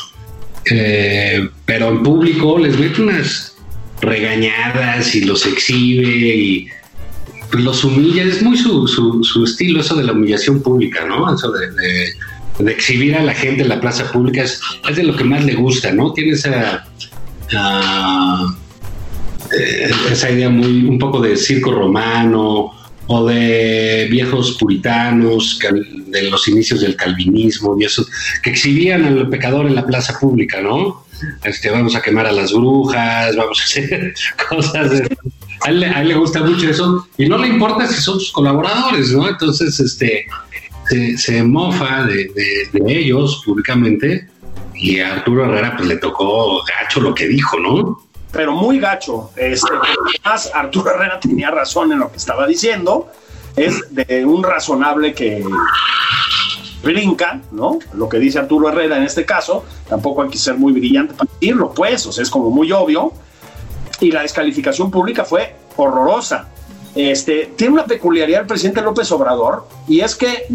Eh, 0.71 1.49
pero 1.65 1.89
en 1.89 2.03
público 2.03 2.59
les 2.59 2.79
mete 2.79 3.03
unas 3.03 3.57
regañadas 4.01 5.15
y 5.15 5.23
los 5.23 5.47
exhibe 5.47 6.09
y 6.09 6.69
pues, 7.51 7.65
los 7.65 7.85
humilla, 7.85 8.25
es 8.25 8.43
muy 8.43 8.57
su, 8.57 8.87
su, 8.87 9.45
estilo 9.45 9.81
eso 9.81 9.95
de 9.97 10.05
la 10.05 10.13
humillación 10.13 10.61
pública, 10.63 11.07
¿no? 11.07 11.35
Eso 11.35 11.51
de, 11.53 12.13
exhibir 12.67 13.17
a 13.17 13.23
la 13.23 13.35
gente 13.35 13.63
en 13.63 13.69
la 13.69 13.81
plaza 13.81 14.11
pública 14.11 14.43
es, 14.43 14.61
de 14.95 15.03
lo 15.03 15.17
que 15.17 15.25
más 15.25 15.45
le 15.45 15.55
gusta, 15.55 15.93
¿no? 15.93 16.13
Tiene 16.13 16.33
esa, 16.33 16.87
ah, 17.55 18.55
eh, 19.59 19.91
esa 20.11 20.31
idea 20.31 20.49
muy, 20.49 20.85
un 20.85 20.99
poco 20.99 21.21
de 21.21 21.37
circo 21.37 21.73
romano 21.73 22.73
o 23.09 23.27
de 23.27 24.09
viejos 24.11 24.57
puritanos 24.59 25.59
de 26.07 26.23
los 26.31 26.49
inicios 26.49 26.81
del 26.81 26.97
calvinismo 26.97 27.77
y 27.79 27.85
eso, 27.85 28.05
que 28.43 28.51
exhibían 28.51 29.05
al 29.05 29.29
pecador 29.29 29.67
en 29.67 29.75
la 29.75 29.87
plaza 29.87 30.19
pública, 30.19 30.61
¿no? 30.61 31.07
Este, 31.45 31.71
vamos 31.71 31.95
a 31.95 32.03
quemar 32.03 32.27
a 32.27 32.33
las 32.33 32.53
brujas, 32.53 33.37
vamos 33.37 33.61
a 33.61 33.65
hacer 33.65 34.15
cosas 34.49 34.91
de, 34.91 35.17
a 35.63 35.71
él, 35.71 36.09
le 36.09 36.15
gusta 36.15 36.43
mucho 36.43 36.69
eso 36.69 37.09
y 37.17 37.27
no 37.27 37.39
le 37.39 37.49
importa 37.49 37.87
si 37.87 38.01
son 38.01 38.21
sus 38.21 38.33
colaboradores, 38.33 39.13
¿no? 39.13 39.29
Entonces, 39.29 39.79
este, 39.81 40.27
se, 41.17 41.43
mofa 41.43 42.05
de, 42.05 42.31
ellos 42.87 43.43
públicamente 43.45 44.29
y 44.75 45.01
a 45.01 45.15
Arturo 45.15 45.45
Herrera 45.45 45.75
pues 45.77 45.89
le 45.89 45.97
tocó 45.97 46.63
gacho 46.65 47.01
lo 47.01 47.15
que 47.15 47.27
dijo, 47.29 47.59
¿no? 47.59 48.03
Pero 48.33 48.53
muy 48.53 48.79
gacho. 48.79 49.31
Este, 49.37 49.69
además, 50.23 50.51
Arturo 50.55 50.91
Herrera 50.91 51.19
tenía 51.19 51.51
razón 51.51 51.93
en 51.93 52.01
lo 52.01 52.11
que 52.11 52.19
estaba 52.19 52.47
diciendo. 52.47 53.11
Es 53.57 53.83
de 53.91 54.27
un 54.27 54.43
razonable 54.43 55.15
que 55.15 55.43
brinca, 56.83 57.41
¿no? 57.51 57.79
Lo 57.95 58.09
que 58.09 58.19
dice 58.19 58.39
Arturo 58.39 58.69
Herrera 58.69 58.99
en 58.99 59.05
este 59.05 59.25
caso, 59.25 59.65
tampoco 59.89 60.23
hay 60.23 60.29
que 60.29 60.39
ser 60.39 60.57
muy 60.57 60.73
brillante 60.73 61.15
para 61.15 61.31
decirlo, 61.41 61.73
pues, 61.75 62.07
o 62.07 62.13
sea, 62.13 62.23
es 62.23 62.31
como 62.31 62.51
muy 62.51 62.71
obvio 62.73 63.13
y 64.01 64.11
la 64.11 64.23
descalificación 64.23 64.91
pública 64.91 65.25
fue 65.25 65.57
horrorosa. 65.77 66.49
Este, 66.95 67.53
tiene 67.57 67.75
una 67.75 67.85
peculiaridad 67.85 68.43
el 68.43 68.47
presidente 68.47 68.81
López 68.81 69.11
Obrador 69.13 69.67
y 69.87 70.01
es 70.01 70.15
que 70.15 70.47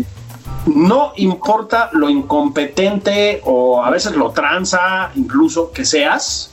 no 0.67 1.13
importa 1.15 1.89
lo 1.93 2.09
incompetente 2.09 3.41
o 3.45 3.83
a 3.83 3.89
veces 3.89 4.15
lo 4.15 4.31
tranza 4.31 5.11
incluso 5.15 5.71
que 5.71 5.85
seas, 5.85 6.51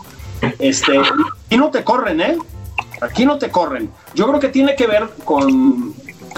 este, 0.59 1.01
y 1.51 1.57
no 1.57 1.71
te 1.71 1.85
corren, 1.85 2.21
¿eh? 2.21 2.39
Aquí 3.01 3.27
no 3.27 3.39
te 3.39 3.51
corren. 3.51 3.91
Yo 4.15 4.27
creo 4.27 4.41
que 4.41 4.49
tiene 4.49 4.75
que 4.75 4.87
ver 4.87 5.09
con, 5.25 5.95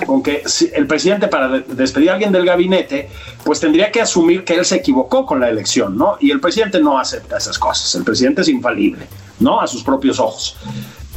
con 0.06 0.22
que 0.22 0.42
el 0.74 0.86
presidente 0.86 1.28
para 1.28 1.48
despedir 1.48 2.10
a 2.10 2.14
alguien 2.14 2.32
del 2.32 2.44
gabinete, 2.44 3.08
pues 3.44 3.60
tendría 3.60 3.90
que 3.90 4.00
asumir 4.00 4.44
que 4.44 4.54
él 4.54 4.64
se 4.64 4.76
equivocó 4.76 5.24
con 5.24 5.40
la 5.40 5.48
elección, 5.48 5.96
¿no? 5.96 6.16
Y 6.20 6.30
el 6.30 6.40
presidente 6.40 6.80
no 6.80 6.98
acepta 6.98 7.38
esas 7.38 7.58
cosas. 7.58 7.94
El 7.94 8.04
presidente 8.04 8.42
es 8.42 8.48
infalible. 8.48 9.06
¿no? 9.40 9.60
A 9.60 9.66
sus 9.66 9.82
propios 9.82 10.20
ojos. 10.20 10.56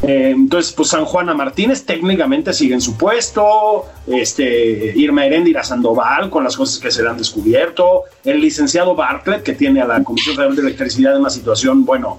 Eh, 0.04 0.32
entonces, 0.36 0.74
pues 0.74 0.90
San 0.90 1.06
Juana 1.06 1.34
Martínez 1.34 1.86
técnicamente 1.86 2.52
sigue 2.52 2.74
en 2.74 2.82
su 2.82 2.98
puesto, 2.98 3.86
este, 4.06 4.94
Irma 4.98 5.26
Heréndira 5.26 5.64
Sandoval 5.64 6.30
con 6.30 6.44
las 6.44 6.58
cosas 6.58 6.78
que 6.80 6.92
se 6.92 7.02
le 7.02 7.10
han 7.10 7.18
descubierto, 7.18 8.04
el 8.26 8.42
licenciado 8.42 8.96
Bartlett 8.96 9.44
que 9.44 9.54
tiene 9.54 9.82
a 9.82 9.88
la 9.88 10.04
Comisión 10.04 10.36
Federal 10.36 10.56
de 10.56 10.62
Electricidad 10.64 11.14
en 11.16 11.22
una 11.22 11.30
situación, 11.30 11.86
bueno, 11.86 12.18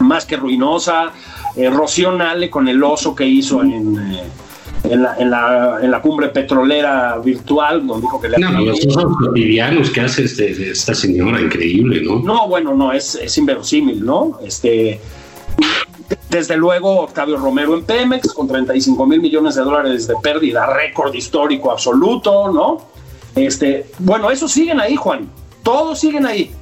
más 0.00 0.26
que 0.26 0.36
ruinosa, 0.36 1.12
eh, 1.56 1.70
Rocío 1.70 2.12
Nale 2.12 2.50
con 2.50 2.68
el 2.68 2.82
oso 2.82 3.14
que 3.14 3.24
hizo 3.26 3.62
en, 3.62 3.96
eh, 3.98 4.22
en 4.84 5.02
la, 5.02 5.16
en 5.16 5.30
la, 5.30 5.78
en 5.80 5.90
la 5.90 6.02
cumbre 6.02 6.28
petrolera 6.28 7.16
virtual, 7.18 7.86
donde 7.86 8.02
dijo 8.02 8.20
que 8.20 8.28
le... 8.28 8.36
No, 8.36 8.60
los 8.60 8.84
usos 8.84 9.16
cotidianos 9.18 9.88
que 9.88 10.02
hace 10.02 10.24
este, 10.24 10.70
esta 10.70 10.94
señora, 10.94 11.40
increíble, 11.40 12.02
¿no? 12.02 12.20
No, 12.20 12.46
bueno, 12.46 12.74
no, 12.74 12.92
es, 12.92 13.14
es 13.14 13.38
inverosímil, 13.38 14.04
¿no? 14.04 14.38
Este, 14.44 15.00
desde 16.28 16.56
luego, 16.56 17.00
Octavio 17.00 17.36
Romero 17.36 17.74
en 17.74 17.84
Pemex, 17.84 18.32
con 18.32 18.46
35 18.46 19.06
mil 19.06 19.20
millones 19.20 19.54
de 19.54 19.62
dólares 19.62 20.06
de 20.06 20.14
pérdida, 20.22 20.66
récord 20.66 21.14
histórico 21.14 21.70
absoluto, 21.70 22.52
¿no? 22.52 22.82
Este, 23.34 23.90
bueno, 23.98 24.30
esos 24.30 24.52
siguen 24.52 24.80
ahí, 24.80 24.96
Juan. 24.96 25.30
Todos 25.62 25.98
siguen 25.98 26.26
ahí. 26.26 26.52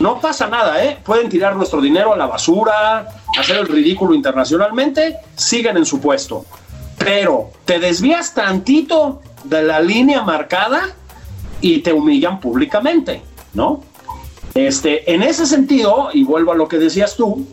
No 0.00 0.20
pasa 0.20 0.48
nada, 0.48 0.84
¿eh? 0.84 0.98
Pueden 1.04 1.28
tirar 1.28 1.56
nuestro 1.56 1.80
dinero 1.80 2.12
a 2.12 2.16
la 2.16 2.26
basura, 2.26 3.08
hacer 3.38 3.58
el 3.58 3.68
ridículo 3.68 4.14
internacionalmente, 4.14 5.16
siguen 5.36 5.76
en 5.76 5.86
su 5.86 6.00
puesto. 6.00 6.44
Pero 6.98 7.50
te 7.64 7.78
desvías 7.78 8.34
tantito 8.34 9.20
de 9.44 9.62
la 9.62 9.80
línea 9.80 10.22
marcada 10.22 10.88
y 11.60 11.78
te 11.80 11.92
humillan 11.92 12.40
públicamente, 12.40 13.22
¿no? 13.54 13.82
Este, 14.54 15.12
en 15.12 15.22
ese 15.22 15.46
sentido, 15.46 16.10
y 16.12 16.24
vuelvo 16.24 16.52
a 16.52 16.54
lo 16.54 16.68
que 16.68 16.78
decías 16.78 17.16
tú, 17.16 17.46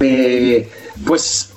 eh, 0.00 0.70
pues, 1.06 1.52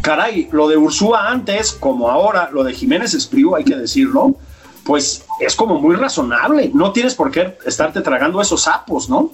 caray, 0.00 0.48
lo 0.52 0.68
de 0.68 0.76
Ursúa 0.76 1.30
antes, 1.30 1.72
como 1.72 2.10
ahora, 2.10 2.50
lo 2.52 2.64
de 2.64 2.74
Jiménez 2.74 3.14
Espriu, 3.14 3.56
hay 3.56 3.64
que 3.64 3.76
decirlo, 3.76 4.36
pues 4.84 5.24
es 5.40 5.54
como 5.54 5.80
muy 5.80 5.96
razonable. 5.96 6.70
No 6.74 6.92
tienes 6.92 7.14
por 7.14 7.30
qué 7.30 7.56
estarte 7.66 8.00
tragando 8.00 8.40
esos 8.40 8.62
sapos, 8.62 9.08
¿no? 9.08 9.32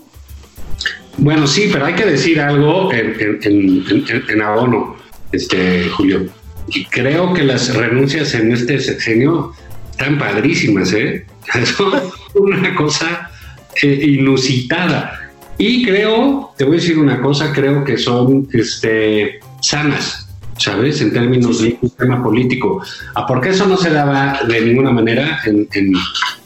Bueno, 1.18 1.46
sí, 1.46 1.70
pero 1.72 1.86
hay 1.86 1.94
que 1.94 2.04
decir 2.04 2.40
algo 2.40 2.92
en, 2.92 3.40
en, 3.42 4.42
abono, 4.42 4.96
este, 5.32 5.88
Julio. 5.88 6.26
Y 6.68 6.84
creo 6.86 7.32
que 7.32 7.42
las 7.42 7.74
renuncias 7.74 8.34
en 8.34 8.52
este 8.52 8.78
sexenio 8.80 9.52
están 9.92 10.18
padrísimas, 10.18 10.92
¿eh? 10.92 11.24
Son 11.76 11.92
una 12.34 12.74
cosa 12.74 13.30
eh, 13.82 14.00
inusitada. 14.02 15.25
Y 15.58 15.84
creo, 15.84 16.52
te 16.56 16.64
voy 16.64 16.76
a 16.76 16.80
decir 16.80 16.98
una 16.98 17.20
cosa, 17.20 17.52
creo 17.52 17.82
que 17.82 17.96
son 17.96 18.46
este, 18.52 19.40
sanas, 19.60 20.28
¿sabes? 20.58 21.00
En 21.00 21.12
términos 21.12 21.62
de 21.62 21.78
un 21.80 21.88
sistema 21.88 22.22
político. 22.22 22.82
¿A 23.14 23.26
por 23.26 23.40
qué 23.40 23.50
eso 23.50 23.66
no 23.66 23.76
se 23.76 23.90
daba 23.90 24.40
de 24.46 24.60
ninguna 24.60 24.90
manera 24.90 25.40
en, 25.46 25.66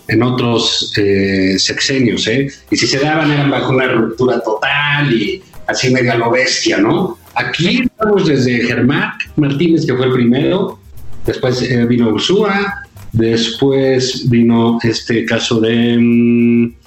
en, 0.07 0.23
otros 0.23 0.93
eh, 0.97 1.57
sexenios, 1.59 2.27
¿eh? 2.29 2.49
Y 2.71 2.77
si 2.77 2.87
se 2.87 2.99
daban 2.99 3.31
eran 3.31 3.51
bajo 3.51 3.73
una 3.73 3.87
ruptura 3.89 4.41
total 4.41 5.13
y 5.13 5.43
así 5.67 5.91
medio 5.91 6.13
a 6.13 6.17
lo 6.17 6.31
bestia, 6.31 6.79
¿no? 6.79 7.19
Aquí 7.35 7.83
estamos 7.83 8.27
desde 8.27 8.61
Germán 8.61 9.13
Martínez, 9.37 9.87
que 9.87 9.95
fue 9.95 10.07
el 10.07 10.13
primero, 10.13 10.79
después 11.25 11.63
eh, 11.63 11.87
vino 11.87 12.09
Ursúa, 12.09 12.85
después 13.13 14.29
vino 14.29 14.79
este 14.83 15.25
caso 15.25 15.61
de... 15.61 15.97
Mm, 15.99 16.80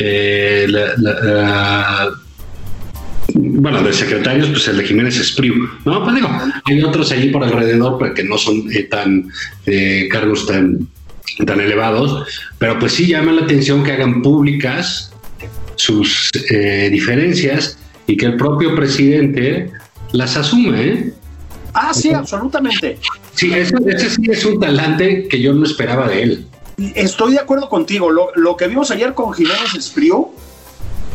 eh, 0.00 0.66
la, 0.68 2.10
bueno, 3.34 3.82
de 3.82 3.92
secretarios, 3.92 4.48
pues 4.48 4.68
el 4.68 4.78
de 4.78 4.84
Jiménez 4.84 5.18
Espriu, 5.18 5.68
¿no? 5.84 6.02
Pues 6.02 6.16
digo, 6.16 6.28
hay 6.64 6.82
otros 6.82 7.12
allí 7.12 7.30
por 7.30 7.44
alrededor, 7.44 7.98
pero 7.98 8.14
que 8.14 8.24
no 8.24 8.38
son 8.38 8.64
eh, 8.72 8.84
tan 8.84 9.30
eh, 9.66 10.08
cargos 10.10 10.46
tan, 10.46 10.88
tan 11.44 11.60
elevados, 11.60 12.26
pero 12.58 12.78
pues 12.78 12.92
sí 12.92 13.06
llama 13.06 13.32
la 13.32 13.42
atención 13.42 13.84
que 13.84 13.92
hagan 13.92 14.22
públicas 14.22 15.12
sus 15.74 16.30
eh, 16.50 16.88
diferencias 16.90 17.78
y 18.06 18.16
que 18.16 18.26
el 18.26 18.36
propio 18.36 18.74
presidente 18.74 19.70
las 20.12 20.36
asuma, 20.36 20.80
¿eh? 20.80 21.12
Ah, 21.74 21.92
sí, 21.92 22.10
absolutamente. 22.12 22.98
Sí, 23.34 23.52
ese, 23.52 23.74
ese 23.86 24.10
sí 24.10 24.22
es 24.30 24.44
un 24.46 24.58
talante 24.58 25.28
que 25.28 25.40
yo 25.40 25.52
no 25.52 25.66
esperaba 25.66 26.08
de 26.08 26.22
él. 26.22 26.46
Estoy 26.76 27.32
de 27.32 27.40
acuerdo 27.40 27.68
contigo. 27.68 28.10
Lo, 28.10 28.56
que 28.56 28.66
vimos 28.68 28.90
ayer 28.90 29.14
con 29.14 29.32
Jiménez 29.32 29.74
Espriu, 29.74 30.30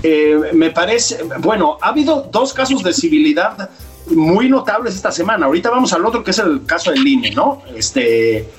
eh, 0.01 0.51
me 0.53 0.72
parece, 0.72 1.24
bueno, 1.39 1.77
ha 1.82 1.89
habido 1.89 2.27
dos 2.32 2.53
casos 2.53 2.83
de 2.83 2.94
civilidad 2.94 3.70
muy 4.07 4.50
notables 4.50 4.96
esta 4.96 5.12
semana. 5.12 5.46
Ahorita 5.46 5.70
vamos 5.70 5.94
al 5.94 6.05
otro 6.05 6.24
que 6.24 6.31
es 6.31 6.40
el 6.40 6.66
caso 6.66 6.92
del 6.92 7.07
INE, 7.07 7.31
¿no? 7.31 7.62
Este, 7.75 8.50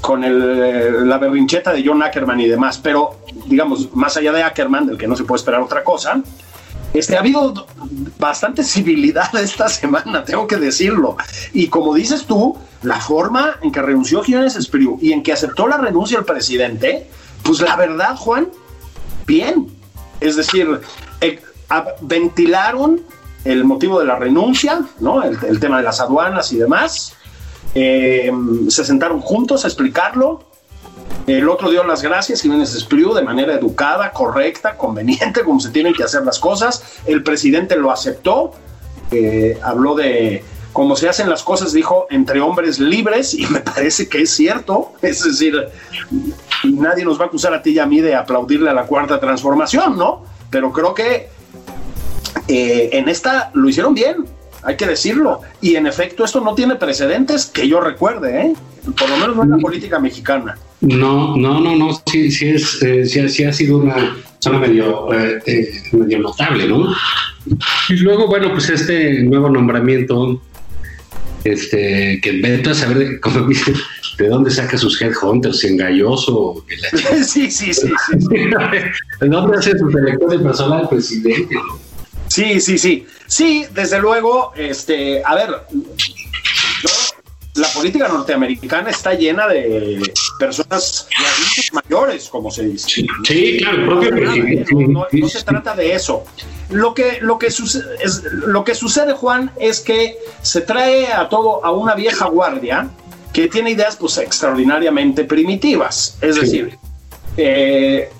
con 0.00 0.22
el, 0.22 1.08
la 1.08 1.18
berrincheta 1.18 1.72
de 1.72 1.82
John 1.84 2.02
Ackerman 2.02 2.40
y 2.40 2.48
demás, 2.48 2.78
pero 2.78 3.16
digamos, 3.46 3.94
más 3.94 4.16
allá 4.16 4.32
de 4.32 4.42
Ackerman, 4.42 4.86
del 4.86 4.98
que 4.98 5.08
no 5.08 5.16
se 5.16 5.24
puede 5.24 5.38
esperar 5.38 5.60
otra 5.60 5.82
cosa, 5.82 6.22
este, 6.94 7.16
ha 7.16 7.20
habido 7.20 7.66
bastante 8.18 8.62
civilidad 8.62 9.34
esta 9.40 9.68
semana, 9.68 10.24
tengo 10.24 10.46
que 10.46 10.56
decirlo. 10.56 11.16
Y 11.52 11.68
como 11.68 11.94
dices 11.94 12.24
tú, 12.26 12.56
la 12.82 13.00
forma 13.00 13.56
en 13.62 13.72
que 13.72 13.80
renunció 13.80 14.22
Jiménez 14.22 14.56
Espriu 14.56 14.98
y 15.00 15.12
en 15.12 15.22
que 15.22 15.32
aceptó 15.32 15.66
la 15.68 15.78
renuncia 15.78 16.18
el 16.18 16.24
presidente, 16.24 17.08
pues 17.42 17.60
la 17.60 17.76
verdad, 17.76 18.16
Juan, 18.16 18.48
bien. 19.26 19.68
Es 20.20 20.36
decir, 20.36 20.80
eh, 21.20 21.40
ventilaron 22.02 23.00
el 23.44 23.64
motivo 23.64 23.98
de 23.98 24.06
la 24.06 24.16
renuncia, 24.16 24.82
¿no? 25.00 25.22
El, 25.22 25.58
tema 25.58 25.78
de 25.78 25.82
las 25.82 26.00
aduanas 26.00 26.52
y 26.52 26.58
demás. 26.58 27.14
Eh, 27.74 28.30
se 28.68 28.84
sentaron 28.84 29.20
juntos 29.20 29.64
a 29.64 29.68
explicarlo. 29.68 30.44
El 31.26 31.48
otro 31.48 31.70
dio 31.70 31.84
las 31.84 32.02
gracias, 32.02 32.42
Jiménez 32.42 32.74
Espriu, 32.74 33.14
de 33.14 33.22
manera 33.22 33.54
educada, 33.54 34.10
correcta, 34.10 34.76
conveniente, 34.76 35.42
como 35.44 35.60
se 35.60 35.70
tienen 35.70 35.94
que 35.94 36.02
hacer 36.02 36.24
las 36.24 36.38
cosas. 36.38 36.82
El 37.06 37.22
presidente 37.22 37.76
lo 37.76 37.92
aceptó, 37.92 38.52
eh, 39.12 39.58
habló 39.62 39.94
de 39.94 40.44
cómo 40.72 40.96
se 40.96 41.08
hacen 41.08 41.28
las 41.30 41.42
cosas, 41.42 41.72
dijo, 41.72 42.06
entre 42.10 42.40
hombres 42.40 42.78
libres, 42.78 43.34
y 43.34 43.46
me 43.46 43.60
parece 43.60 44.08
que 44.08 44.22
es 44.22 44.30
cierto. 44.30 44.92
Es 45.00 45.22
decir, 45.22 45.68
nadie 46.64 47.04
nos 47.04 47.20
va 47.20 47.24
a 47.24 47.26
acusar 47.28 47.54
a 47.54 47.62
ti 47.62 47.70
y 47.70 47.78
a 47.78 47.86
mí 47.86 48.00
de 48.00 48.14
aplaudirle 48.14 48.70
a 48.70 48.74
la 48.74 48.86
cuarta 48.86 49.20
transformación, 49.20 49.96
¿no? 49.96 50.24
Pero 50.50 50.72
creo 50.72 50.92
que 50.92 51.28
eh, 52.48 52.90
en 52.92 53.08
esta 53.08 53.50
lo 53.54 53.68
hicieron 53.68 53.94
bien, 53.94 54.24
hay 54.62 54.76
que 54.76 54.86
decirlo. 54.86 55.40
Y 55.60 55.76
en 55.76 55.86
efecto, 55.86 56.24
esto 56.24 56.40
no 56.40 56.54
tiene 56.54 56.76
precedentes 56.76 57.46
que 57.46 57.68
yo 57.68 57.80
recuerde, 57.80 58.40
¿eh? 58.40 58.54
por 58.98 59.08
lo 59.08 59.16
menos 59.16 59.36
no 59.36 59.42
en 59.44 59.50
la 59.50 59.58
política 59.58 59.98
mexicana. 59.98 60.56
No, 60.80 61.36
no, 61.36 61.60
no, 61.60 61.76
no, 61.76 62.02
sí, 62.10 62.30
sí, 62.30 62.48
es, 62.48 62.82
eh, 62.82 63.06
sí, 63.06 63.44
ha 63.44 63.52
sido 63.52 63.78
una 63.78 64.16
zona 64.40 64.58
medio, 64.58 65.12
eh, 65.14 65.70
medio 65.92 66.18
notable, 66.18 66.66
¿no? 66.66 66.92
Y 67.88 67.96
luego, 67.98 68.26
bueno, 68.26 68.50
pues 68.52 68.68
este 68.70 69.22
nuevo 69.22 69.48
nombramiento 69.48 70.40
este, 71.44 72.20
que 72.20 72.40
vete 72.40 72.70
a 72.70 72.74
saber, 72.74 73.20
como 73.20 73.46
dice, 73.46 73.72
de 74.18 74.28
dónde 74.28 74.50
saca 74.50 74.76
sus 74.76 75.00
headhunters, 75.00 75.64
en 75.64 75.76
Galloso. 75.76 76.64
sí, 77.24 77.50
sí, 77.50 77.72
sí. 77.72 77.72
sí, 77.74 78.26
¿De 79.20 79.28
dónde 79.28 79.58
hace 79.58 79.78
su 79.78 79.90
selección 79.90 80.30
de 80.30 80.38
personal 80.40 80.88
presidente? 80.88 81.56
Sí, 82.28 82.60
sí, 82.60 82.78
sí. 82.78 83.06
Sí, 83.32 83.64
desde 83.72 83.98
luego, 83.98 84.52
este, 84.54 85.22
a 85.24 85.34
ver, 85.34 85.48
la 87.54 87.68
política 87.68 88.06
norteamericana 88.06 88.90
está 88.90 89.14
llena 89.14 89.48
de 89.48 90.02
personas 90.38 91.08
de 91.08 91.80
mayores, 91.82 92.28
como 92.28 92.50
se 92.50 92.64
dice. 92.64 93.06
Sí, 93.24 93.56
claro, 93.58 93.86
propio 93.86 94.10
presidente. 94.10 94.74
No, 94.74 95.06
no, 95.10 95.28
se 95.28 95.42
trata 95.44 95.74
de 95.74 95.94
eso. 95.94 96.24
Lo 96.68 96.92
que, 96.92 97.20
lo, 97.22 97.38
que 97.38 97.50
sucede, 97.50 97.96
es, 98.04 98.22
lo 98.22 98.64
que 98.64 98.74
sucede, 98.74 99.14
Juan, 99.14 99.50
es 99.58 99.80
que 99.80 100.18
se 100.42 100.60
trae 100.60 101.10
a 101.10 101.30
todo 101.30 101.64
a 101.64 101.70
una 101.72 101.94
vieja 101.94 102.26
guardia 102.26 102.90
que 103.32 103.48
tiene 103.48 103.70
ideas 103.70 103.96
pues 103.96 104.18
extraordinariamente 104.18 105.24
primitivas. 105.24 106.18
Es 106.20 106.36
decir, 106.36 106.78
eh, 107.36 108.10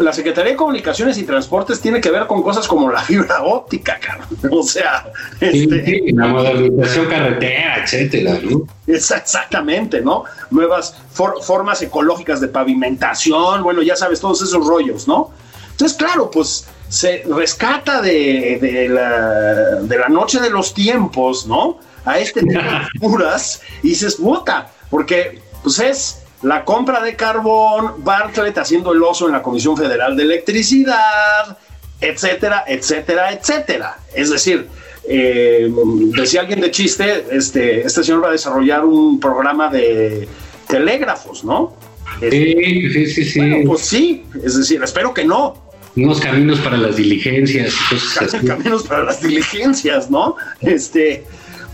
la 0.00 0.12
Secretaría 0.12 0.52
de 0.52 0.56
Comunicaciones 0.56 1.18
y 1.18 1.24
Transportes 1.24 1.80
tiene 1.80 2.00
que 2.00 2.10
ver 2.10 2.26
con 2.26 2.42
cosas 2.42 2.66
como 2.66 2.90
la 2.90 3.00
fibra 3.00 3.42
óptica, 3.42 3.98
cara. 4.00 4.26
O 4.50 4.62
sea, 4.62 5.10
este, 5.40 6.04
la 6.12 6.26
modernización 6.28 7.06
carretera, 7.06 7.82
etcétera, 7.82 8.38
¿no? 8.42 8.62
exactamente, 8.86 10.00
¿no? 10.00 10.24
Nuevas 10.50 10.96
formas 11.12 11.82
ecológicas 11.82 12.40
de 12.40 12.48
pavimentación, 12.48 13.62
bueno, 13.62 13.82
ya 13.82 13.96
sabes, 13.96 14.20
todos 14.20 14.42
esos 14.42 14.66
rollos, 14.66 15.06
¿no? 15.06 15.30
Entonces, 15.72 15.96
claro, 15.96 16.30
pues 16.30 16.66
se 16.88 17.22
rescata 17.28 18.00
de, 18.00 18.58
de, 18.60 18.88
la, 18.88 19.76
de 19.82 19.98
la 19.98 20.08
noche 20.08 20.40
de 20.40 20.50
los 20.50 20.74
tiempos, 20.74 21.46
¿no? 21.46 21.78
A 22.04 22.18
este 22.18 22.40
tipo 22.40 22.60
de 22.60 22.80
puras 23.00 23.60
y 23.82 23.94
se 23.94 24.10
puta, 24.12 24.70
porque 24.90 25.40
pues 25.62 25.78
es 25.78 26.22
la 26.42 26.64
compra 26.64 27.02
de 27.02 27.16
carbón, 27.16 27.94
Bartlett 27.98 28.58
haciendo 28.58 28.92
el 28.92 29.02
oso 29.02 29.26
en 29.26 29.32
la 29.32 29.42
Comisión 29.42 29.76
Federal 29.76 30.16
de 30.16 30.22
Electricidad, 30.22 31.58
etcétera, 32.00 32.64
etcétera, 32.66 33.32
etcétera. 33.32 33.98
Es 34.14 34.30
decir, 34.30 34.68
eh, 35.08 35.72
decía 36.16 36.42
alguien 36.42 36.60
de 36.60 36.70
chiste, 36.70 37.24
este, 37.32 37.80
este 37.80 38.04
señor 38.04 38.22
va 38.24 38.28
a 38.28 38.32
desarrollar 38.32 38.84
un 38.84 39.18
programa 39.18 39.68
de 39.68 40.28
telégrafos, 40.68 41.44
¿no? 41.44 41.74
Sí, 42.20 42.90
sí, 42.92 43.06
sí, 43.06 43.24
sí. 43.24 43.38
Bueno, 43.38 43.56
pues 43.66 43.80
sí, 43.82 44.24
es 44.42 44.56
decir, 44.56 44.82
espero 44.82 45.14
que 45.14 45.24
no. 45.24 45.68
Unos 45.96 46.20
caminos 46.20 46.60
para 46.60 46.76
las 46.76 46.96
diligencias. 46.96 47.74
Caminos 48.46 48.84
para 48.84 49.04
las 49.04 49.20
diligencias, 49.20 50.10
¿no? 50.10 50.36
Este, 50.60 51.24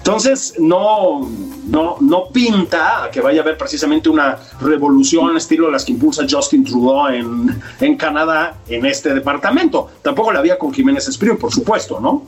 Entonces, 0.04 0.56
no, 0.58 1.26
no, 1.66 1.96
no 1.98 2.28
pinta 2.28 3.08
que 3.10 3.22
vaya 3.22 3.40
a 3.40 3.42
haber 3.42 3.56
precisamente 3.56 4.10
una 4.10 4.36
revolución 4.60 5.34
estilo 5.34 5.70
las 5.70 5.82
que 5.82 5.92
impulsa 5.92 6.26
Justin 6.28 6.62
Trudeau 6.62 7.08
en, 7.08 7.62
en 7.80 7.96
Canadá 7.96 8.54
en 8.68 8.84
este 8.84 9.14
departamento. 9.14 9.88
Tampoco 10.02 10.30
la 10.30 10.40
había 10.40 10.58
con 10.58 10.74
Jiménez 10.74 11.08
Espriu, 11.08 11.38
por 11.38 11.54
supuesto, 11.54 12.00
¿no? 12.00 12.22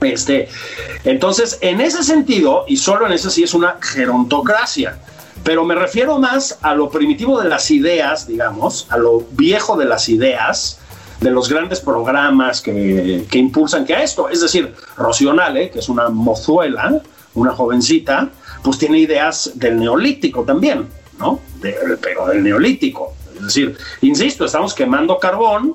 Este, 0.00 0.48
entonces, 1.04 1.56
en 1.60 1.80
ese 1.80 2.02
sentido, 2.02 2.64
y 2.66 2.78
solo 2.78 3.06
en 3.06 3.12
ese 3.12 3.30
sí 3.30 3.44
es 3.44 3.54
una 3.54 3.76
gerontocracia, 3.80 4.98
pero 5.44 5.64
me 5.64 5.76
refiero 5.76 6.18
más 6.18 6.58
a 6.62 6.74
lo 6.74 6.90
primitivo 6.90 7.40
de 7.40 7.48
las 7.48 7.70
ideas, 7.70 8.26
digamos, 8.26 8.88
a 8.90 8.98
lo 8.98 9.22
viejo 9.30 9.76
de 9.76 9.84
las 9.84 10.08
ideas, 10.08 10.80
de 11.20 11.30
los 11.30 11.48
grandes 11.48 11.80
programas 11.80 12.60
que, 12.60 13.24
que 13.30 13.38
impulsan 13.38 13.84
que 13.84 13.94
a 13.94 14.02
esto. 14.02 14.28
Es 14.28 14.40
decir, 14.40 14.74
Rocionale, 14.96 15.70
que 15.70 15.78
es 15.78 15.88
una 15.88 16.08
mozuela, 16.08 17.00
una 17.34 17.52
jovencita, 17.52 18.30
pues 18.62 18.78
tiene 18.78 18.98
ideas 18.98 19.52
del 19.54 19.78
neolítico 19.78 20.42
también, 20.44 20.86
¿no? 21.18 21.40
pero 22.00 22.26
del 22.26 22.42
neolítico. 22.42 23.14
Es 23.36 23.42
decir, 23.42 23.76
insisto, 24.02 24.44
estamos 24.44 24.74
quemando 24.74 25.18
carbón, 25.18 25.74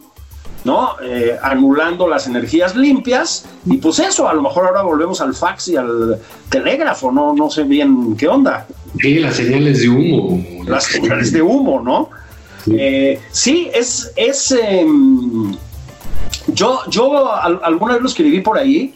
¿no? 0.63 0.95
Eh, 1.01 1.37
anulando 1.41 2.07
las 2.07 2.27
energías 2.27 2.75
limpias 2.75 3.45
y 3.65 3.77
pues 3.77 3.99
eso, 3.99 4.27
a 4.27 4.33
lo 4.33 4.41
mejor 4.41 4.65
ahora 4.67 4.81
volvemos 4.81 5.21
al 5.21 5.33
fax 5.33 5.69
y 5.69 5.77
al 5.77 6.19
telégrafo, 6.49 7.11
no, 7.11 7.33
no 7.33 7.49
sé 7.49 7.63
bien 7.63 8.15
qué 8.17 8.27
onda. 8.27 8.67
Sí, 8.99 9.19
las 9.19 9.35
señales 9.35 9.81
de 9.81 9.89
humo. 9.89 10.65
Las 10.65 10.85
señales 10.85 11.31
de 11.31 11.41
humo, 11.41 11.81
¿no? 11.81 12.09
Sí, 12.65 12.75
eh, 12.77 13.19
sí 13.31 13.71
es, 13.73 14.11
es 14.15 14.51
em, 14.51 15.55
yo, 16.47 16.81
yo 16.89 17.31
alguna 17.31 17.93
vez 17.93 18.01
lo 18.01 18.09
escribí 18.09 18.41
por 18.41 18.57
ahí, 18.57 18.93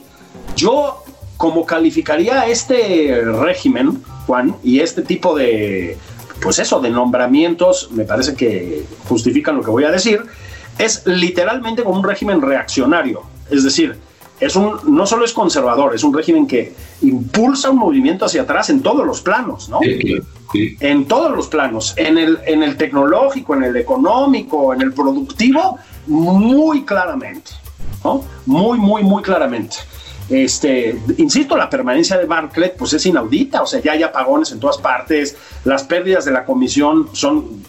yo 0.55 1.03
como 1.37 1.65
calificaría 1.65 2.47
este 2.47 3.21
régimen, 3.21 4.01
Juan, 4.27 4.55
y 4.63 4.79
este 4.79 5.01
tipo 5.01 5.35
de, 5.35 5.97
pues 6.41 6.59
eso, 6.59 6.79
de 6.79 6.89
nombramientos, 6.89 7.89
me 7.91 8.05
parece 8.05 8.35
que 8.35 8.85
justifican 9.07 9.57
lo 9.57 9.63
que 9.63 9.71
voy 9.71 9.83
a 9.83 9.91
decir, 9.91 10.21
es 10.77 11.05
literalmente 11.05 11.83
como 11.83 11.97
un 11.97 12.03
régimen 12.03 12.41
reaccionario. 12.41 13.23
Es 13.49 13.63
decir, 13.63 13.97
es 14.43 14.55
un, 14.55 14.77
no 14.87 15.05
solo 15.05 15.25
es 15.25 15.33
conservador, 15.33 15.95
es 15.95 16.03
un 16.03 16.13
régimen 16.13 16.47
que 16.47 16.73
impulsa 17.01 17.69
un 17.69 17.77
movimiento 17.77 18.25
hacia 18.25 18.43
atrás 18.43 18.69
en 18.69 18.81
todos 18.81 19.05
los 19.05 19.21
planos, 19.21 19.69
¿no? 19.69 19.79
En 20.53 21.05
todos 21.05 21.35
los 21.35 21.47
planos, 21.47 21.93
en 21.97 22.17
el, 22.17 22.39
en 22.45 22.61
el 22.61 22.77
tecnológico, 22.77 23.55
en 23.55 23.63
el 23.63 23.75
económico, 23.77 24.73
en 24.73 24.81
el 24.81 24.93
productivo, 24.93 25.79
muy 26.07 26.83
claramente, 26.83 27.51
¿no? 28.03 28.23
Muy, 28.45 28.77
muy, 28.77 29.03
muy 29.03 29.23
claramente. 29.23 29.77
Este, 30.29 30.97
insisto, 31.17 31.57
la 31.57 31.69
permanencia 31.69 32.17
de 32.17 32.25
Barclay 32.25 32.73
pues 32.77 32.93
es 32.93 33.05
inaudita, 33.05 33.61
o 33.61 33.65
sea, 33.65 33.81
ya 33.81 33.91
hay 33.91 34.03
apagones 34.03 34.51
en 34.51 34.59
todas 34.59 34.77
partes, 34.77 35.35
las 35.65 35.83
pérdidas 35.83 36.25
de 36.25 36.31
la 36.31 36.45
comisión 36.45 37.09
son, 37.13 37.63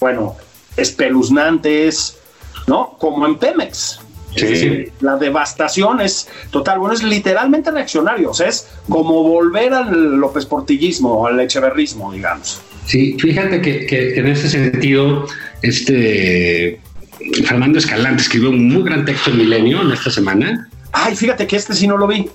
bueno, 0.00 0.36
espeluznantes, 0.76 2.18
¿no? 2.66 2.96
Como 2.98 3.26
en 3.26 3.38
Pemex. 3.38 4.00
Sí, 4.36 4.86
La 5.00 5.16
devastación 5.16 6.00
es 6.00 6.28
total, 6.50 6.78
bueno, 6.78 6.94
es 6.94 7.02
literalmente 7.02 7.70
reaccionario, 7.70 8.30
o 8.30 8.34
sea, 8.34 8.48
es 8.48 8.68
como 8.88 9.22
volver 9.22 9.74
al 9.74 10.16
López 10.16 10.46
Portillismo, 10.46 11.26
al 11.26 11.40
Echeverrismo, 11.40 12.12
digamos. 12.12 12.60
Sí, 12.86 13.16
fíjate 13.18 13.60
que, 13.60 13.86
que 13.86 14.18
en 14.18 14.26
ese 14.28 14.48
sentido, 14.48 15.26
este 15.62 16.80
Fernando 17.44 17.78
Escalante 17.78 18.22
escribió 18.22 18.50
un 18.50 18.68
muy 18.68 18.82
gran 18.82 19.04
texto 19.04 19.30
en 19.30 19.38
Milenio 19.38 19.82
en 19.82 19.92
esta 19.92 20.10
semana, 20.10 20.68
Ay, 21.02 21.16
fíjate 21.16 21.46
que 21.46 21.56
este 21.56 21.74
sí 21.74 21.86
no 21.86 21.96
lo 21.96 22.06
vi. 22.06 22.26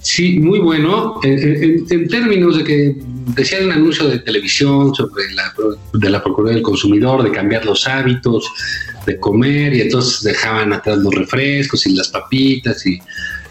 Sí, 0.00 0.38
muy 0.38 0.60
bueno. 0.60 1.20
En, 1.22 2.08
términos 2.08 2.56
de 2.56 2.64
que 2.64 2.96
decía 3.36 3.58
un 3.62 3.70
anuncio 3.70 4.08
de 4.08 4.20
televisión 4.20 4.94
sobre 4.94 5.30
la, 5.34 5.52
de 5.92 6.10
la 6.10 6.22
Procuraduría 6.22 6.56
del 6.56 6.62
Consumidor, 6.62 7.22
de 7.22 7.30
cambiar 7.30 7.66
los 7.66 7.86
hábitos 7.86 8.50
de 9.06 9.20
comer, 9.20 9.74
y 9.74 9.82
entonces 9.82 10.22
dejaban 10.22 10.72
atrás 10.72 10.96
los 10.98 11.14
refrescos 11.14 11.86
y 11.86 11.94
las 11.94 12.08
papitas, 12.08 12.86
y 12.86 12.98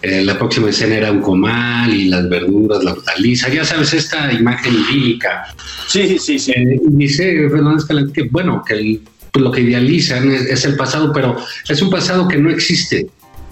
eh, 0.02 0.24
la 0.24 0.40
próxima 0.40 0.70
escena 0.70 0.96
era 0.96 1.12
un 1.12 1.22
comal 1.22 1.94
y 1.94 2.06
las 2.06 2.28
verduras, 2.28 2.84
la 2.84 2.94
hortaliza. 2.94 3.50
Ya 3.50 3.64
sabes, 3.64 3.94
esta 3.94 4.34
imagen 4.34 4.74
idílica. 4.74 5.54
Sí, 5.88 6.18
sí, 6.18 6.40
sí. 6.40 6.52
Eh, 6.52 6.80
dice 6.82 7.48
Fernando 7.48 7.78
Escalante 7.78 8.12
que, 8.12 8.28
bueno, 8.30 8.64
que 8.68 9.02
lo 9.36 9.52
que 9.52 9.62
idealizan 9.62 10.32
es 10.32 10.66
el 10.66 10.76
pasado, 10.76 11.12
pero 11.14 11.38
es 11.70 11.82
un 11.82 11.92
pasado 11.92 12.28
que 12.28 12.38
no 12.38 12.50
existe 12.50 13.08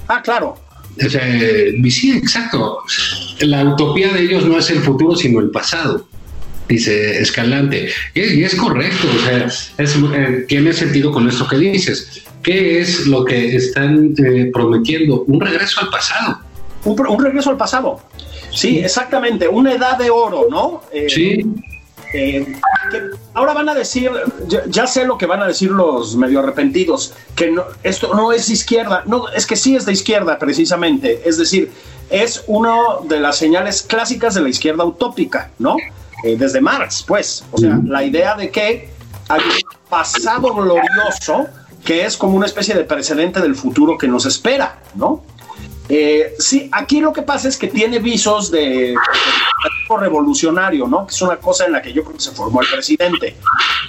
Ah, 0.07 0.21
claro. 0.21 0.57
sí, 1.89 2.17
exacto. 2.17 2.79
La 3.39 3.63
utopía 3.63 4.13
de 4.13 4.23
ellos 4.23 4.45
no 4.45 4.57
es 4.57 4.69
el 4.69 4.79
futuro, 4.79 5.15
sino 5.15 5.39
el 5.39 5.49
pasado, 5.51 6.07
dice 6.67 7.21
Escalante. 7.21 7.89
Y, 8.13 8.43
es 8.43 8.55
correcto, 8.55 9.07
o 9.15 9.19
sea, 9.25 9.47
eh, 9.77 10.45
tiene 10.47 10.73
sentido 10.73 11.11
con 11.11 11.27
esto 11.27 11.47
que 11.47 11.57
dices. 11.57 12.23
¿Qué 12.43 12.79
es 12.79 13.05
lo 13.05 13.23
que 13.23 13.55
están 13.55 14.15
eh, 14.17 14.49
prometiendo? 14.51 15.23
Un 15.27 15.39
regreso 15.39 15.81
al 15.81 15.89
pasado. 15.89 16.39
Un, 16.83 17.23
regreso 17.23 17.51
al 17.51 17.57
pasado. 17.57 18.01
Sí, 18.51 18.79
exactamente. 18.79 19.47
Una 19.47 19.73
edad 19.73 19.97
de 19.97 20.09
oro, 20.09 20.47
¿no? 20.49 20.81
Eh, 20.91 21.07
sí. 21.07 21.45
Eh, 22.13 22.55
ahora 23.33 23.53
van 23.53 23.69
a 23.69 23.73
decir, 23.73 24.11
ya, 24.67 24.87
sé 24.87 25.05
lo 25.05 25.17
que 25.17 25.25
van 25.25 25.41
a 25.41 25.47
decir 25.47 25.71
los 25.71 26.15
medio 26.15 26.39
arrepentidos, 26.39 27.13
que 27.35 27.55
esto 27.83 28.13
no 28.13 28.31
es 28.31 28.49
izquierda, 28.49 29.03
no, 29.05 29.29
es 29.29 29.45
que 29.45 29.55
sí 29.55 29.75
es 29.75 29.85
de 29.85 29.93
izquierda 29.93 30.37
precisamente, 30.37 31.21
es 31.25 31.37
decir, 31.37 31.71
es 32.09 32.43
una 32.47 32.75
de 33.05 33.19
las 33.19 33.37
señales 33.37 33.81
clásicas 33.81 34.33
de 34.33 34.41
la 34.41 34.49
izquierda 34.49 34.83
utópica, 34.83 35.51
¿no? 35.57 35.77
Eh, 36.23 36.35
desde 36.37 36.59
Marx, 36.59 37.03
pues, 37.07 37.45
o 37.51 37.57
sea, 37.57 37.79
la 37.85 38.03
idea 38.03 38.35
de 38.35 38.51
que 38.51 38.89
hay 39.29 39.41
un 39.41 39.89
pasado 39.89 40.53
glorioso 40.53 41.47
que 41.85 42.05
es 42.05 42.17
como 42.17 42.35
una 42.35 42.45
especie 42.45 42.75
de 42.75 42.83
precedente 42.83 43.39
del 43.39 43.55
futuro 43.55 43.97
que 43.97 44.07
nos 44.07 44.25
espera, 44.25 44.79
¿no? 44.93 45.23
Eh, 45.93 46.35
sí, 46.39 46.69
aquí 46.71 47.01
lo 47.01 47.11
que 47.11 47.21
pasa 47.21 47.49
es 47.49 47.57
que 47.57 47.67
tiene 47.67 47.99
visos 47.99 48.49
de, 48.49 48.95
revolucionario, 49.99 50.87
¿no? 50.87 51.05
Que 51.05 51.13
es 51.13 51.21
una 51.21 51.35
cosa 51.35 51.65
en 51.65 51.73
la 51.73 51.81
que 51.81 51.91
yo 51.91 52.05
creo 52.05 52.15
que 52.15 52.23
se 52.23 52.31
formó 52.31 52.61
el 52.61 52.67
presidente. 52.69 53.35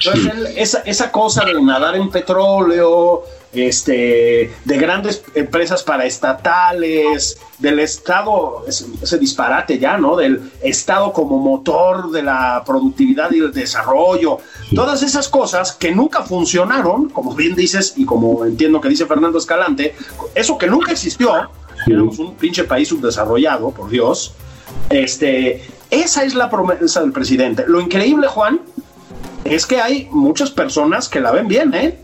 Entonces, 0.05 0.81
esa, 0.85 1.13
cosa 1.13 1.45
de 1.45 1.63
nadar 1.63 1.95
en 1.95 2.11
petróleo, 2.11 3.23
este, 3.53 4.53
de 4.65 4.79
grandes 4.79 5.23
empresas 5.37 5.85
paraestatales, 5.85 7.39
del 7.63 7.79
Estado, 7.79 8.65
ese, 8.67 9.19
disparate 9.19 9.79
ya, 9.79 9.97
¿no? 9.97 10.17
Del 10.17 10.51
Estado 10.61 11.13
como 11.13 11.39
motor 11.39 12.11
de 12.11 12.25
la 12.25 12.65
productividad 12.67 13.31
y 13.31 13.39
el 13.39 13.53
desarrollo, 13.53 14.39
todas 14.75 15.05
esas 15.05 15.29
cosas 15.29 15.71
que 15.71 15.93
nunca 15.93 16.23
funcionaron, 16.23 17.09
como 17.11 17.33
bien 17.37 17.55
dices 17.55 17.95
y 17.97 18.05
como 18.05 18.45
entiendo 18.45 18.81
que 18.81 18.89
dice 18.89 19.07
Fernando 19.07 19.39
Escalante, 19.39 19.95
eso 20.35 20.59
que 20.59 20.67
nunca 20.67 20.91
existió, 20.91 21.49
éramos 21.87 22.19
un 22.19 22.35
pinche 22.35 22.65
país 22.65 22.89
subdesarrollado, 22.89 23.71
por 23.71 23.91
Dios. 23.91 24.35
Este, 24.91 25.63
esa 25.91 26.25
es 26.25 26.35
la 26.35 26.51
promesa 26.51 27.01
del 27.01 27.13
presidente. 27.13 27.65
Lo 27.67 27.81
increíble, 27.81 28.27
Juan, 28.27 28.61
es 29.45 29.67
que 29.67 29.81
hay 29.81 30.09
muchas 30.11 30.51
personas 30.51 31.09
que 31.09 31.21
la 31.21 31.33
ven 31.33 31.49
bien, 31.49 31.75
¿eh? 31.75 31.99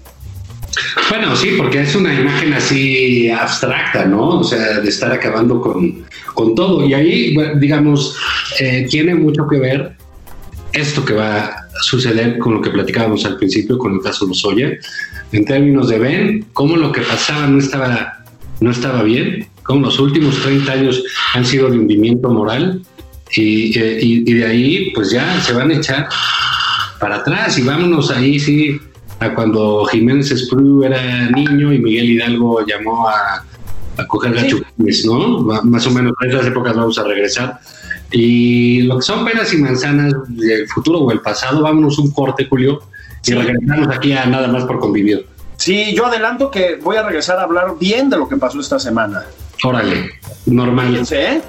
Bueno, 1.08 1.34
sí, 1.34 1.54
porque 1.56 1.82
es 1.82 1.94
una 1.94 2.12
imagen 2.12 2.52
así 2.52 3.30
abstracta, 3.30 4.04
¿no? 4.04 4.40
O 4.40 4.44
sea, 4.44 4.80
de 4.80 4.88
estar 4.88 5.10
acabando 5.10 5.60
con, 5.60 6.04
con 6.34 6.54
todo. 6.54 6.86
Y 6.86 6.94
ahí, 6.94 7.36
digamos, 7.56 8.16
eh, 8.60 8.86
tiene 8.88 9.14
mucho 9.14 9.46
que 9.48 9.58
ver 9.58 9.96
esto 10.72 11.04
que 11.04 11.14
va 11.14 11.44
a 11.46 11.66
suceder 11.80 12.38
con 12.38 12.54
lo 12.54 12.60
que 12.60 12.70
platicábamos 12.70 13.24
al 13.24 13.36
principio, 13.36 13.78
con 13.78 13.94
el 13.94 14.00
caso 14.00 14.26
Lozoya, 14.26 14.72
en 15.32 15.44
términos 15.44 15.88
de 15.88 15.98
ven 15.98 16.46
cómo 16.52 16.76
lo 16.76 16.92
que 16.92 17.00
pasaba 17.00 17.46
no 17.46 17.58
estaba, 17.58 18.24
no 18.60 18.70
estaba 18.70 19.02
bien, 19.02 19.48
como 19.68 19.82
los 19.82 20.00
últimos 20.00 20.40
30 20.42 20.72
años 20.72 21.04
han 21.34 21.44
sido 21.44 21.70
de 21.70 21.78
hundimiento 21.78 22.30
moral 22.30 22.80
eh, 23.36 23.98
y, 24.02 24.32
de 24.32 24.46
ahí 24.46 24.90
pues 24.94 25.10
ya 25.10 25.40
se 25.42 25.52
van 25.52 25.70
a 25.70 25.74
echar 25.74 26.08
para 26.98 27.16
atrás 27.16 27.58
y 27.58 27.62
vámonos 27.62 28.10
ahí 28.10 28.40
sí 28.40 28.80
a 29.20 29.34
cuando 29.34 29.84
Jiménez 29.84 30.30
Espriu 30.30 30.84
era 30.84 31.28
niño 31.30 31.70
y 31.74 31.78
Miguel 31.80 32.10
Hidalgo 32.12 32.64
llamó 32.66 33.08
a, 33.08 33.44
coger 34.06 34.32
gachupines, 34.32 35.04
¿no? 35.04 35.40
Más 35.64 35.84
o 35.86 35.90
menos 35.90 36.12
a 36.20 36.26
esas 36.26 36.46
épocas 36.46 36.76
vamos 36.76 36.96
a 37.00 37.02
regresar. 37.02 37.58
Y 38.12 38.82
lo 38.82 38.96
que 38.96 39.02
son 39.02 39.24
peras 39.24 39.52
y 39.52 39.56
manzanas 39.56 40.14
del 40.28 40.68
futuro 40.68 41.00
o 41.00 41.10
el 41.10 41.20
pasado, 41.20 41.62
vámonos 41.62 41.98
un 41.98 42.12
corte, 42.12 42.46
Julio, 42.48 42.80
y 43.26 43.32
regresamos 43.32 43.88
aquí 43.88 44.12
a 44.12 44.24
nada 44.26 44.46
más 44.46 44.64
por 44.66 44.78
convivir. 44.78 45.26
Sí, 45.56 45.92
yo 45.96 46.06
adelanto 46.06 46.48
que 46.48 46.76
voy 46.76 46.96
a 46.96 47.02
regresar 47.02 47.40
a 47.40 47.42
hablar 47.42 47.74
bien 47.80 48.08
de 48.08 48.16
lo 48.16 48.28
que 48.28 48.36
pasó 48.36 48.60
esta 48.60 48.78
semana. 48.78 49.24
Órale, 49.64 50.20
normal. 50.46 51.06
¿Eh? 51.10 51.42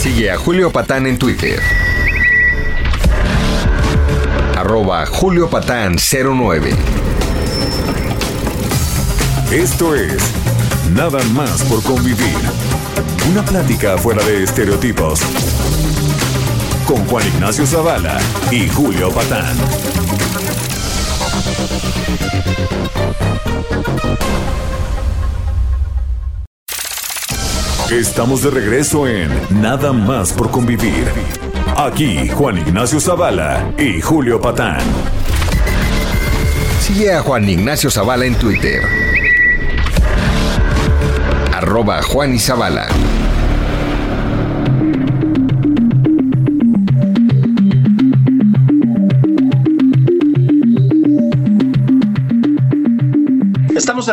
Sigue 0.00 0.30
a 0.30 0.36
Julio 0.36 0.70
Patán 0.70 1.06
en 1.06 1.18
Twitter 1.18 1.60
arroba 4.70 5.06
Julio 5.06 5.48
Patán 5.48 5.96
09. 5.96 6.70
Esto 9.50 9.94
es 9.94 10.22
Nada 10.94 11.18
más 11.32 11.62
por 11.62 11.82
convivir. 11.82 12.36
Una 13.30 13.42
plática 13.42 13.96
fuera 13.96 14.22
de 14.24 14.44
estereotipos. 14.44 15.20
Con 16.90 17.06
Juan 17.06 17.24
Ignacio 17.24 17.64
Zavala 17.64 18.18
y 18.50 18.68
Julio 18.68 19.12
Patán. 19.12 19.56
Estamos 27.92 28.42
de 28.42 28.50
regreso 28.50 29.06
en 29.06 29.30
Nada 29.62 29.92
más 29.92 30.32
por 30.32 30.50
convivir. 30.50 31.06
Aquí 31.76 32.28
Juan 32.28 32.58
Ignacio 32.58 32.98
Zavala 32.98 33.72
y 33.78 34.00
Julio 34.00 34.40
Patán. 34.40 34.80
Sigue 36.80 37.14
a 37.14 37.22
Juan 37.22 37.48
Ignacio 37.48 37.88
Zavala 37.88 38.24
en 38.24 38.34
Twitter. 38.34 38.82
Arroba 41.54 42.02
Juan 42.02 42.34
y 42.34 42.40
Zavala. 42.40 42.88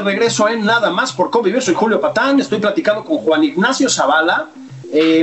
Regreso 0.08 0.48
en 0.48 0.65
Nada 0.65 0.89
más 0.89 1.12
por 1.12 1.30
convivir. 1.30 1.62
Soy 1.62 1.74
Julio 1.74 2.00
Patán. 2.00 2.39
Estoy 2.39 2.60
platicando 2.60 3.04
con 3.04 3.17
Juan 3.17 3.43
Ignacio 3.43 3.89
Zavala. 3.89 4.48
Eh, 4.93 5.22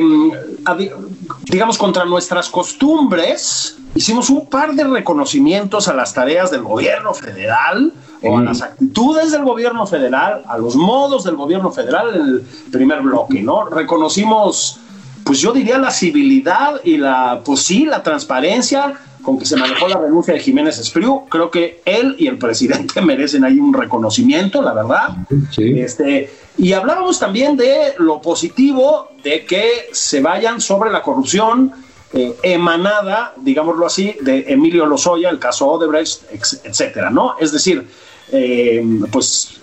digamos, 1.51 1.79
contra 1.79 2.05
nuestras 2.05 2.51
costumbres, 2.51 3.79
hicimos 3.95 4.29
un 4.29 4.47
par 4.47 4.75
de 4.75 4.85
reconocimientos 4.85 5.89
a 5.89 5.95
las 5.95 6.13
tareas 6.13 6.51
del 6.51 6.63
gobierno 6.63 7.15
federal 7.15 7.95
o 8.23 8.37
a 8.37 8.43
las 8.43 8.61
actitudes 8.61 9.33
del 9.33 9.43
gobierno 9.45 9.87
federal, 9.87 10.43
a 10.47 10.59
los 10.59 10.77
modos 10.77 11.25
del 11.25 11.37
gobierno 11.37 11.71
federal 11.71 12.15
en 12.15 12.21
el 12.21 12.47
primer 12.71 13.01
bloque, 13.01 13.43
¿no? 13.43 13.65
Reconocimos, 13.65 14.79
pues 15.25 15.39
yo 15.41 15.53
diría 15.53 15.79
la 15.79 15.91
civilidad 15.91 16.83
y 16.85 16.99
la, 16.99 17.41
pues 17.43 17.61
sí, 17.61 17.87
la 17.87 18.03
transparencia 18.03 19.01
con 19.25 19.39
que 19.39 19.47
se 19.47 19.57
manejó 19.57 19.89
la 19.89 19.99
renuncia 19.99 20.35
de 20.35 20.41
Jiménez 20.41 20.79
Espriu. 20.79 21.25
Creo 21.29 21.51
que 21.51 21.81
él 21.85 22.15
y 22.19 22.29
el 22.29 22.39
presidente 22.39 23.01
merecen 23.03 23.45
ahí 23.45 23.59
un 23.59 23.73
reconocimiento, 23.73 24.63
la 24.63 24.73
verdad. 24.73 25.09
Sí. 25.51 25.81
Este, 25.81 26.31
y 26.57 26.73
hablábamos 26.73 27.19
también 27.19 27.57
de 27.57 27.95
lo 27.99 28.21
positivo 28.21 29.09
de 29.23 29.45
que 29.45 29.89
se 29.93 30.21
vayan 30.21 30.61
sobre 30.61 30.91
la 30.91 31.03
corrupción 31.03 31.73
eh, 32.13 32.37
emanada, 32.45 33.35
digámoslo 33.37 33.87
así, 33.87 34.17
de 34.21 34.45
Emilio 34.47 34.87
Lozoya, 34.87 35.31
el 35.31 35.41
caso 35.41 35.67
Odebrecht, 35.67 36.23
etcétera, 36.63 37.11
¿no? 37.11 37.35
Es 37.41 37.51
decir, 37.51 37.89
eh, 38.31 38.85
pues 39.11 39.61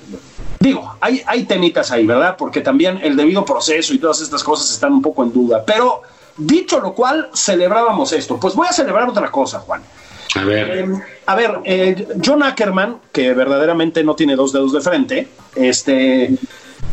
digo, 0.59 0.95
hay, 0.99 1.21
hay 1.25 1.43
temitas 1.45 1.91
ahí, 1.91 2.05
¿verdad? 2.05 2.35
Porque 2.37 2.59
también 2.59 2.99
el 3.01 3.15
debido 3.15 3.45
proceso 3.45 3.93
y 3.93 3.99
todas 3.99 4.21
estas 4.21 4.43
cosas 4.43 4.69
están 4.69 4.91
un 4.91 5.01
poco 5.01 5.23
en 5.23 5.31
duda. 5.31 5.63
Pero 5.65 6.01
dicho 6.37 6.79
lo 6.79 6.93
cual, 6.93 7.29
celebrábamos 7.33 8.11
esto. 8.13 8.39
Pues 8.39 8.55
voy 8.55 8.67
a 8.69 8.73
celebrar 8.73 9.09
otra 9.09 9.29
cosa, 9.31 9.59
Juan. 9.59 9.81
A 10.35 10.43
ver. 10.43 10.77
Eh, 10.77 11.01
a 11.25 11.35
ver, 11.35 11.59
eh, 11.65 12.07
John 12.23 12.43
Ackerman, 12.43 12.97
que 13.11 13.33
verdaderamente 13.33 14.03
no 14.03 14.15
tiene 14.15 14.35
dos 14.35 14.53
dedos 14.53 14.71
de 14.71 14.81
frente, 14.81 15.27
este, 15.55 16.37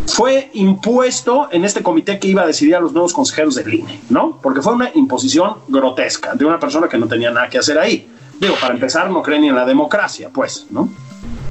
fue 0.07 0.51
impuesto 0.55 1.49
en 1.53 1.65
este 1.65 1.83
comité 1.83 2.19
que 2.19 2.29
iba 2.29 2.43
a 2.43 2.47
decidir 2.47 2.75
a 2.77 2.81
los 2.81 2.93
nuevos 2.93 3.13
consejeros 3.13 3.55
del 3.55 3.73
INE, 3.73 4.01
¿no? 4.11 4.39
Porque 4.43 4.63
fue 4.63 4.75
una 4.75 4.91
imposición 4.95 5.59
grotesca 5.69 6.35
de 6.35 6.45
una 6.45 6.59
persona 6.59 6.89
que 6.89 6.99
no 6.99 7.07
tenía 7.07 7.31
nada 7.31 7.49
que 7.49 7.59
hacer 7.59 7.79
ahí. 7.79 8.09
Digo, 8.41 8.55
para 8.61 8.75
empezar, 8.75 9.11
no 9.11 9.23
cree 9.23 9.39
ni 9.39 9.49
en 9.49 9.57
la 9.57 9.65
democracia, 9.65 10.31
pues, 10.33 10.67
¿no? 10.71 10.89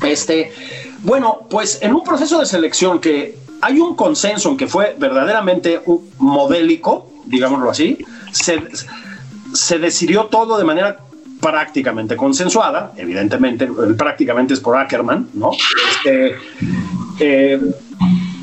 Este, 0.02 0.54
bueno, 1.00 1.48
pues 1.50 1.80
en 1.82 1.94
un 1.94 2.04
proceso 2.04 2.40
de 2.40 2.46
selección 2.46 3.00
que 3.00 3.38
hay 3.62 3.80
un 3.80 3.96
consenso 3.96 4.50
en 4.50 4.58
que 4.58 4.68
fue 4.68 4.96
verdaderamente 4.98 5.82
un 5.86 6.10
modélico, 6.18 7.10
digámoslo 7.28 7.70
así, 7.70 7.98
se, 8.32 8.62
se 9.54 9.80
decidió 9.80 10.26
todo 10.26 10.58
de 10.58 10.64
manera 10.64 11.00
prácticamente 11.40 12.16
consensuada, 12.16 12.94
evidentemente, 12.98 13.68
prácticamente 13.98 14.54
es 14.54 14.60
por 14.60 14.76
Ackerman, 14.76 15.30
¿no? 15.34 15.52
Este, 15.92 16.36
eh, 17.20 17.62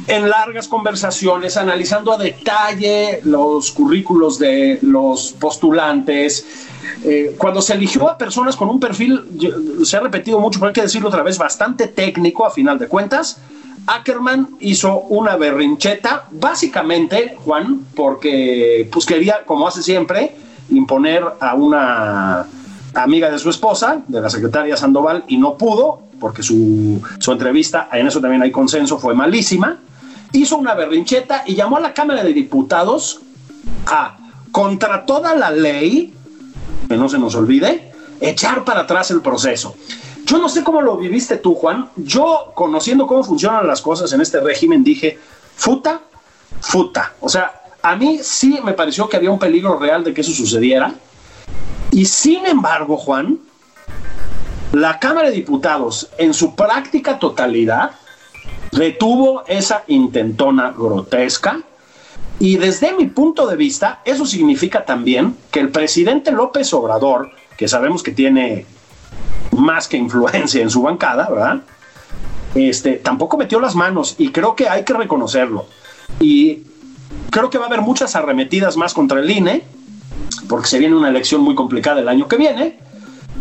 en 0.06 0.28
largas 0.28 0.68
conversaciones, 0.68 1.56
analizando 1.56 2.12
a 2.12 2.18
detalle 2.18 3.20
los 3.24 3.70
currículos 3.72 4.38
de 4.38 4.78
los 4.82 5.32
postulantes. 5.32 6.46
Eh, 7.02 7.34
cuando 7.38 7.62
se 7.62 7.74
eligió 7.74 8.08
a 8.08 8.18
personas 8.18 8.56
con 8.56 8.68
un 8.68 8.78
perfil, 8.78 9.22
se 9.84 9.96
ha 9.96 10.00
repetido 10.00 10.38
mucho, 10.40 10.58
pero 10.58 10.68
hay 10.68 10.74
que 10.74 10.82
decirlo 10.82 11.08
otra 11.08 11.22
vez, 11.22 11.38
bastante 11.38 11.88
técnico 11.88 12.46
a 12.46 12.50
final 12.50 12.78
de 12.78 12.86
cuentas, 12.86 13.38
Ackerman 13.86 14.56
hizo 14.60 15.00
una 15.00 15.36
berrincheta, 15.36 16.26
básicamente, 16.30 17.36
Juan, 17.44 17.86
porque 17.94 18.88
pues 18.90 19.04
quería, 19.04 19.44
como 19.44 19.68
hace 19.68 19.82
siempre, 19.82 20.36
imponer 20.70 21.22
a 21.40 21.54
una 21.54 22.46
amiga 22.94 23.30
de 23.30 23.38
su 23.38 23.50
esposa, 23.50 24.02
de 24.08 24.20
la 24.20 24.30
secretaria 24.30 24.76
Sandoval, 24.76 25.24
y 25.28 25.36
no 25.36 25.56
pudo, 25.58 26.00
porque 26.18 26.42
su, 26.42 27.02
su 27.18 27.32
entrevista, 27.32 27.88
en 27.92 28.06
eso 28.06 28.20
también 28.20 28.42
hay 28.42 28.50
consenso, 28.50 28.98
fue 28.98 29.14
malísima. 29.14 29.78
Hizo 30.32 30.56
una 30.56 30.74
berrincheta 30.74 31.44
y 31.46 31.54
llamó 31.54 31.76
a 31.76 31.80
la 31.80 31.92
Cámara 31.92 32.24
de 32.24 32.32
Diputados 32.32 33.20
a, 33.86 34.16
contra 34.50 35.04
toda 35.04 35.34
la 35.34 35.50
ley, 35.50 36.14
que 36.88 36.96
no 36.96 37.08
se 37.08 37.18
nos 37.18 37.34
olvide, 37.34 37.92
echar 38.20 38.64
para 38.64 38.80
atrás 38.80 39.10
el 39.10 39.20
proceso. 39.20 39.74
Yo 40.24 40.38
no 40.38 40.48
sé 40.48 40.64
cómo 40.64 40.80
lo 40.80 40.96
viviste 40.96 41.36
tú, 41.36 41.54
Juan. 41.54 41.90
Yo, 41.96 42.52
conociendo 42.54 43.06
cómo 43.06 43.22
funcionan 43.22 43.66
las 43.66 43.82
cosas 43.82 44.12
en 44.12 44.20
este 44.20 44.40
régimen, 44.40 44.82
dije, 44.82 45.18
futa, 45.56 46.00
futa. 46.60 47.12
O 47.20 47.28
sea, 47.28 47.62
a 47.82 47.94
mí 47.96 48.20
sí 48.22 48.58
me 48.64 48.72
pareció 48.72 49.08
que 49.08 49.18
había 49.18 49.30
un 49.30 49.38
peligro 49.38 49.78
real 49.78 50.02
de 50.02 50.14
que 50.14 50.22
eso 50.22 50.32
sucediera. 50.32 50.94
Y 51.90 52.06
sin 52.06 52.46
embargo, 52.46 52.96
Juan, 52.96 53.38
la 54.72 54.98
Cámara 54.98 55.28
de 55.28 55.36
Diputados, 55.36 56.08
en 56.16 56.32
su 56.32 56.54
práctica 56.54 57.18
totalidad, 57.18 57.92
retuvo 58.72 59.44
esa 59.46 59.84
intentona 59.88 60.70
grotesca. 60.70 61.60
Y 62.40 62.56
desde 62.56 62.92
mi 62.94 63.06
punto 63.06 63.46
de 63.46 63.56
vista, 63.56 64.00
eso 64.04 64.24
significa 64.24 64.84
también 64.84 65.36
que 65.50 65.60
el 65.60 65.68
presidente 65.68 66.32
López 66.32 66.72
Obrador, 66.72 67.30
que 67.56 67.68
sabemos 67.68 68.02
que 68.02 68.10
tiene 68.10 68.66
más 69.56 69.88
que 69.88 69.96
influencia 69.96 70.62
en 70.62 70.70
su 70.70 70.82
bancada, 70.82 71.28
¿verdad? 71.28 71.62
Este, 72.54 72.94
tampoco 72.94 73.36
metió 73.36 73.58
las 73.60 73.74
manos 73.74 74.14
y 74.18 74.30
creo 74.30 74.54
que 74.54 74.68
hay 74.68 74.84
que 74.84 74.92
reconocerlo. 74.92 75.66
Y 76.20 76.62
creo 77.30 77.50
que 77.50 77.58
va 77.58 77.64
a 77.64 77.68
haber 77.68 77.80
muchas 77.80 78.14
arremetidas 78.14 78.76
más 78.76 78.94
contra 78.94 79.20
el 79.20 79.30
INE, 79.30 79.64
porque 80.48 80.68
se 80.68 80.78
viene 80.78 80.94
una 80.94 81.08
elección 81.08 81.40
muy 81.40 81.54
complicada 81.54 82.00
el 82.00 82.08
año 82.08 82.28
que 82.28 82.36
viene. 82.36 82.78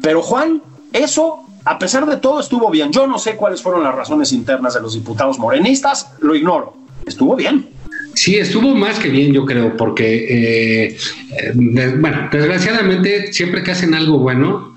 Pero 0.02 0.22
Juan, 0.22 0.62
eso, 0.92 1.46
a 1.66 1.78
pesar 1.78 2.06
de 2.06 2.18
todo, 2.18 2.40
estuvo 2.40 2.70
bien. 2.70 2.92
Yo 2.92 3.08
no 3.08 3.20
sé 3.20 3.36
cuáles 3.36 3.62
fueron 3.62 3.84
las 3.84 3.94
razones 3.94 4.32
internas 4.32 4.74
de 4.74 4.82
los 4.82 4.94
diputados 4.94 5.38
morenistas, 5.38 6.12
lo 6.20 6.36
ignoro. 6.36 6.76
Estuvo 7.06 7.36
bien. 7.36 7.70
Sí, 8.16 8.36
estuvo 8.38 8.76
más 8.76 9.00
que 9.00 9.10
bien, 9.10 9.34
yo 9.34 9.46
creo, 9.46 9.76
porque, 9.76 10.88
eh, 10.88 10.98
eh, 11.32 11.54
bueno, 12.00 12.30
desgraciadamente, 12.32 13.34
siempre 13.34 13.64
que 13.64 13.72
hacen 13.72 13.96
algo 13.96 14.20
bueno, 14.20 14.73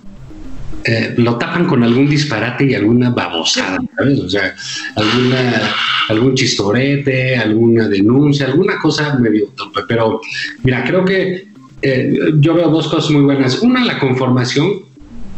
eh, 0.88 1.14
lo 1.16 1.36
tapan 1.36 1.66
con 1.66 1.82
algún 1.82 2.08
disparate 2.08 2.64
y 2.64 2.74
alguna 2.74 3.10
babosada, 3.10 3.78
¿sabes? 3.96 4.20
O 4.20 4.30
sea, 4.30 4.54
alguna, 4.94 5.74
algún 6.08 6.34
chistorete, 6.36 7.36
alguna 7.36 7.88
denuncia, 7.88 8.46
alguna 8.46 8.78
cosa 8.78 9.18
medio 9.18 9.48
torpe. 9.56 9.80
Pero 9.88 10.20
mira, 10.62 10.84
creo 10.84 11.04
que 11.04 11.48
eh, 11.82 12.16
yo 12.38 12.54
veo 12.54 12.68
dos 12.70 12.86
cosas 12.86 13.10
muy 13.10 13.22
buenas. 13.22 13.58
Una, 13.62 13.84
la 13.84 13.98
conformación. 13.98 14.86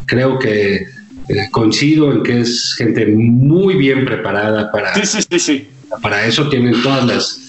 Creo 0.05 0.39
que 0.39 0.87
eh, 1.29 1.49
coincido 1.51 2.13
en 2.13 2.23
que 2.23 2.41
es 2.41 2.75
gente 2.75 3.07
muy 3.07 3.75
bien 3.77 4.05
preparada 4.05 4.71
para, 4.71 4.95
sí, 4.95 5.23
sí, 5.31 5.39
sí, 5.39 5.69
para 6.03 6.27
eso. 6.27 6.49
Tienen 6.51 6.83
todas 6.83 7.07
las 7.07 7.45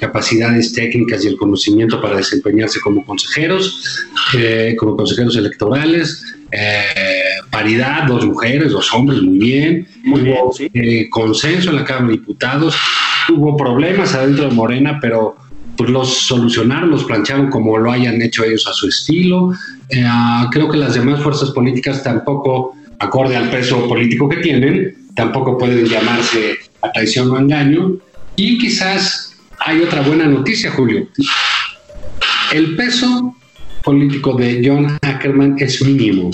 capacidades 0.00 0.72
técnicas 0.72 1.24
y 1.24 1.28
el 1.28 1.36
conocimiento 1.36 2.00
para 2.00 2.16
desempeñarse 2.16 2.80
como 2.80 3.04
consejeros, 3.04 4.00
como 4.78 4.96
consejeros 4.96 5.36
electorales. 5.36 6.24
Eh, 6.50 7.27
paridad, 7.50 8.06
dos 8.06 8.26
mujeres, 8.26 8.72
dos 8.72 8.92
hombres, 8.92 9.22
muy 9.22 9.38
bien. 9.38 9.88
Muy 10.04 10.22
hubo 10.22 10.52
bien, 10.56 10.70
sí. 10.70 10.70
eh, 10.74 11.10
consenso 11.10 11.70
en 11.70 11.76
la 11.76 11.84
Cámara 11.84 12.08
de 12.08 12.12
Diputados. 12.12 12.76
Hubo 13.28 13.56
problemas 13.56 14.14
adentro 14.14 14.48
de 14.48 14.54
Morena, 14.54 14.98
pero 15.00 15.36
pues 15.76 15.90
los 15.90 16.08
solucionaron, 16.08 16.90
los 16.90 17.04
plancharon 17.04 17.50
como 17.50 17.78
lo 17.78 17.92
hayan 17.92 18.20
hecho 18.20 18.44
ellos 18.44 18.66
a 18.66 18.72
su 18.72 18.88
estilo. 18.88 19.52
Eh, 19.88 20.04
creo 20.50 20.68
que 20.68 20.76
las 20.76 20.94
demás 20.94 21.22
fuerzas 21.22 21.50
políticas 21.52 22.02
tampoco, 22.02 22.74
acorde 22.98 23.36
al 23.36 23.48
peso 23.48 23.86
político 23.88 24.28
que 24.28 24.38
tienen, 24.38 25.06
tampoco 25.14 25.56
pueden 25.56 25.86
llamarse 25.86 26.56
a 26.82 26.90
traición 26.90 27.30
o 27.30 27.38
engaño. 27.38 27.92
Y 28.34 28.58
quizás 28.58 29.36
hay 29.60 29.80
otra 29.80 30.02
buena 30.02 30.26
noticia, 30.26 30.70
Julio. 30.72 31.06
El 32.52 32.74
peso 32.74 33.36
político 33.84 34.34
de 34.34 34.62
John 34.64 34.98
Ackerman 35.02 35.56
es 35.58 35.80
mínimo. 35.82 36.30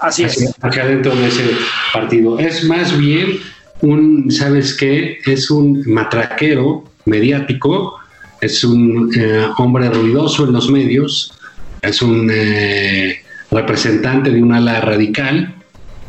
Así 0.00 0.24
es. 0.24 0.54
dentro 0.86 1.14
de 1.14 1.28
ese 1.28 1.44
partido. 1.92 2.38
Es 2.38 2.64
más 2.64 2.96
bien 2.96 3.38
un, 3.82 4.30
¿sabes 4.30 4.74
qué? 4.74 5.18
Es 5.26 5.50
un 5.50 5.82
matraquero 5.86 6.84
mediático, 7.04 7.98
es 8.40 8.64
un 8.64 9.10
eh, 9.14 9.46
hombre 9.58 9.90
ruidoso 9.90 10.46
en 10.46 10.52
los 10.52 10.70
medios, 10.70 11.32
es 11.82 12.02
un 12.02 12.30
eh, 12.32 13.20
representante 13.50 14.30
de 14.30 14.42
un 14.42 14.52
ala 14.52 14.80
radical, 14.80 15.54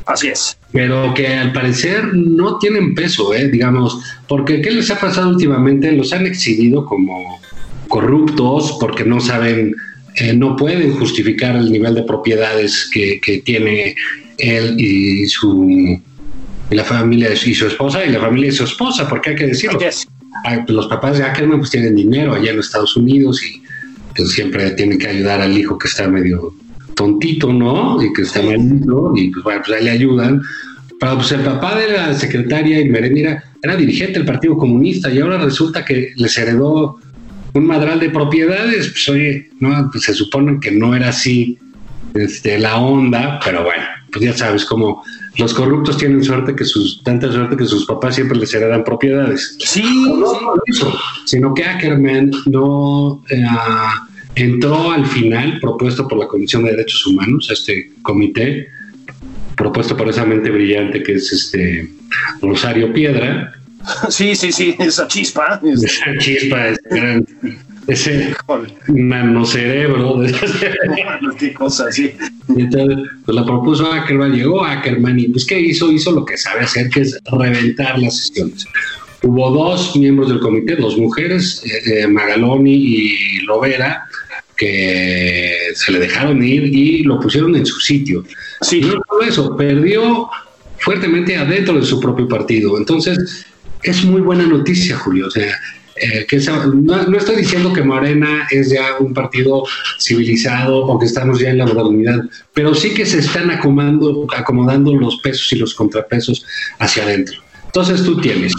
Así 0.06 0.30
es. 0.30 0.58
pero 0.72 1.14
que 1.14 1.28
al 1.28 1.52
parecer 1.54 2.14
no 2.14 2.58
tienen 2.60 2.96
peso, 2.96 3.34
¿eh? 3.34 3.50
digamos, 3.50 4.00
porque 4.28 4.62
¿qué 4.62 4.72
les 4.72 4.90
ha 4.92 5.00
pasado 5.00 5.30
últimamente? 5.30 5.92
Los 5.92 6.14
han 6.14 6.26
exhibido 6.26 6.86
como 6.86 7.40
corruptos 7.88 8.78
porque 8.80 9.04
no 9.04 9.20
saben, 9.20 9.76
eh, 10.16 10.34
no 10.34 10.56
pueden 10.56 10.94
justificar 10.94 11.56
el 11.56 11.72
nivel 11.72 11.96
de 11.96 12.04
propiedades 12.04 12.90
que, 12.92 13.20
que 13.22 13.40
tiene 13.40 13.96
él 14.38 14.80
y 14.80 15.28
su 15.28 16.02
y 16.72 16.76
la 16.76 16.86
familia 16.86 17.30
y 17.34 17.54
su 17.54 17.68
esposa 17.68 18.06
y 18.06 18.12
la 18.12 18.22
familia 18.22 18.50
de 18.50 18.56
su 18.56 18.64
esposa, 18.64 19.08
porque 19.08 19.32
hay 19.32 19.36
que 19.36 19.48
decirlo. 19.48 19.78
Así 19.78 19.88
es. 19.88 20.08
Ay, 20.46 20.60
pues 20.66 20.74
los 20.74 20.88
papás 20.88 21.18
de 21.18 21.26
Ackerman 21.26 21.60
pues 21.60 21.72
tienen 21.72 21.96
dinero 21.96 22.34
allá 22.34 22.52
en 22.52 22.58
los 22.58 22.68
Estados 22.68 22.96
Unidos 22.96 23.44
y 23.44 23.62
pues 24.16 24.32
siempre 24.32 24.72
tienen 24.72 24.98
que 24.98 25.08
ayudar 25.08 25.42
al 25.42 25.56
hijo 25.58 25.78
que 25.78 25.90
está 25.90 26.08
medio 26.08 26.54
tontito, 26.96 27.52
¿no? 27.52 28.02
Y 28.02 28.14
que 28.14 28.22
está 28.22 28.42
malito 28.42 29.14
y 29.16 29.30
pues 29.30 29.44
bueno, 29.44 29.62
pues 29.66 29.78
ahí 29.78 29.84
le 29.84 29.92
ayudan. 29.92 30.42
Pero 31.00 31.16
pues 31.16 31.32
el 31.34 31.42
papá 31.42 31.78
de 31.78 31.92
la 31.92 32.14
secretaria 32.14 32.80
y 32.80 32.86
Merendira 32.88 33.44
era 33.62 33.76
dirigente 33.76 34.14
del 34.14 34.26
Partido 34.26 34.56
Comunista 34.58 35.12
y 35.12 35.20
ahora 35.20 35.38
resulta 35.38 35.84
que 35.84 36.14
les 36.16 36.38
heredó 36.38 36.98
un 37.54 37.66
madral 37.66 38.00
de 38.00 38.10
propiedades. 38.10 38.90
Pues 38.90 39.10
oye, 39.10 39.50
no, 39.60 39.90
pues 39.92 40.04
se 40.06 40.14
supone 40.14 40.60
que 40.60 40.72
no 40.72 40.96
era 40.96 41.10
así 41.10 41.58
este, 42.14 42.60
la 42.60 42.78
onda, 42.78 43.40
pero 43.44 43.64
bueno, 43.64 43.84
pues 44.12 44.26
ya 44.26 44.34
sabes 44.34 44.66
cómo 44.66 45.04
los 45.38 45.54
corruptos 45.54 45.98
tienen 45.98 46.24
suerte 46.24 46.56
que 46.56 46.66
sus, 46.66 47.02
tanta 47.04 47.32
suerte 47.32 47.56
que 47.56 47.66
sus 47.66 47.86
papás 47.86 48.16
siempre 48.16 48.38
les 48.38 48.54
heredan 48.54 48.84
propiedades. 48.84 49.56
Sí, 49.60 49.84
No 50.06 50.28
sí. 50.28 50.38
eso, 50.68 51.00
sino 51.26 51.54
que 51.54 51.64
Ackerman 51.64 52.32
no 52.48 53.24
eh, 53.30 53.46
entró 54.36 54.92
al 54.92 55.06
final, 55.06 55.60
propuesto 55.62 56.08
por 56.08 56.18
la 56.20 56.28
Comisión 56.28 56.64
de 56.64 56.72
Derechos 56.72 57.06
Humanos, 57.08 57.50
este 57.50 57.92
comité, 58.02 58.68
propuesto 59.56 59.96
por 59.96 60.10
esa 60.10 60.26
mente 60.26 60.50
brillante 60.50 61.02
que 61.04 61.14
es 61.14 61.32
este 61.32 61.90
Rosario 62.42 62.92
Piedra, 62.94 63.54
sí, 64.10 64.36
sí, 64.36 64.52
sí, 64.52 64.76
esa 64.80 65.08
chispa. 65.08 65.60
Es- 65.64 65.84
esa 65.84 66.18
chispa, 66.20 66.68
ese, 66.70 66.82
gran- 66.90 67.26
ese 67.88 68.34
nanocerebro. 68.88 70.20
de- 70.20 70.34
qué 71.40 71.54
cosa, 71.54 71.92
sí. 71.92 72.12
Y 72.56 72.62
entonces, 72.62 72.98
pues 73.26 73.36
la 73.36 73.46
propuso 73.46 73.92
Ackerman, 73.92 74.34
llegó 74.34 74.64
Ackerman 74.64 75.20
y 75.20 75.28
pues 75.30 75.46
¿qué 75.46 75.60
hizo? 75.60 75.92
Hizo 75.92 76.12
lo 76.12 76.26
que 76.26 76.38
sabe 76.38 76.62
hacer, 76.62 76.90
que 76.90 77.02
es 77.02 77.20
reventar 77.32 77.98
las 78.00 78.18
sesiones. 78.18 78.66
Hubo 79.24 79.52
dos 79.52 79.96
miembros 79.96 80.30
del 80.30 80.40
comité, 80.40 80.76
dos 80.76 80.98
mujeres, 80.98 81.64
eh, 81.66 82.02
eh, 82.04 82.08
Magaloni 82.08 82.74
y 82.74 83.40
Lovera, 83.42 84.06
que 84.58 85.56
se 85.76 85.92
le 85.92 86.00
dejaron 86.00 86.44
ir 86.44 86.64
y 86.66 87.04
lo 87.04 87.20
pusieron 87.20 87.56
en 87.56 87.66
su 87.66 87.80
sitio. 87.80 88.24
Sí. 88.62 88.78
Y 88.80 88.82
no 88.82 89.02
solo 89.08 89.22
eso, 89.28 89.56
perdió 89.58 90.28
fuertemente 90.80 91.36
adentro 91.36 91.76
de 91.80 91.86
su 91.86 92.00
propio 92.00 92.28
partido. 92.28 92.78
Entonces, 92.78 93.46
es 93.84 94.04
muy 94.06 94.22
buena 94.22 94.46
noticia, 94.46 94.98
Julio. 94.98 95.28
O 95.28 95.32
sea, 95.32 95.60
eh, 95.96 96.26
que 96.28 96.38
no, 96.38 97.04
no 97.04 97.18
estoy 97.18 97.38
diciendo 97.38 97.74
que 97.74 97.84
Morena 97.84 98.48
es 98.50 98.72
ya 98.72 98.98
un 99.00 99.14
partido 99.14 99.64
civilizado 100.00 100.86
o 100.86 100.98
que 100.98 101.06
estamos 101.06 101.40
ya 101.40 101.50
en 101.50 101.60
la 101.60 101.66
modernidad, 101.66 102.22
pero 102.54 102.74
sí 102.74 102.94
que 102.94 103.06
se 103.06 103.20
están 103.20 103.52
acomodando, 103.52 104.26
acomodando 104.36 104.96
los 104.96 105.18
pesos 105.18 105.52
y 105.54 105.58
los 105.58 105.76
contrapesos 105.76 106.46
hacia 106.80 107.04
adentro. 107.04 107.40
Entonces 107.66 108.04
tú 108.04 108.20
tienes, 108.20 108.54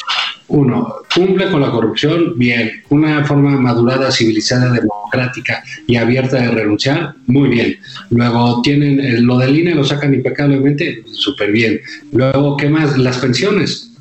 uno, 0.48 0.96
cumple 1.14 1.50
con 1.50 1.61
la 1.61 1.70
corrupción, 1.70 2.38
bien, 2.38 2.82
una 2.88 3.24
forma 3.24 3.50
madurada, 3.58 4.11
civilizada, 4.11 4.72
democrática 4.72 5.62
y 5.87 5.96
abierta 5.96 6.37
de 6.37 6.48
renunciar, 6.48 7.14
muy 7.26 7.48
bien. 7.48 7.76
Luego 8.11 8.62
tienen 8.62 9.00
eh, 9.00 9.20
lo 9.20 9.37
del 9.38 9.58
INE, 9.58 9.74
lo 9.74 9.85
sacan 9.85 10.14
impecablemente, 10.14 11.02
súper 11.12 11.52
bien. 11.52 11.80
Luego, 12.12 12.56
¿qué 12.56 12.68
más? 12.70 12.96
Las 12.96 13.18
pensiones, 13.18 13.92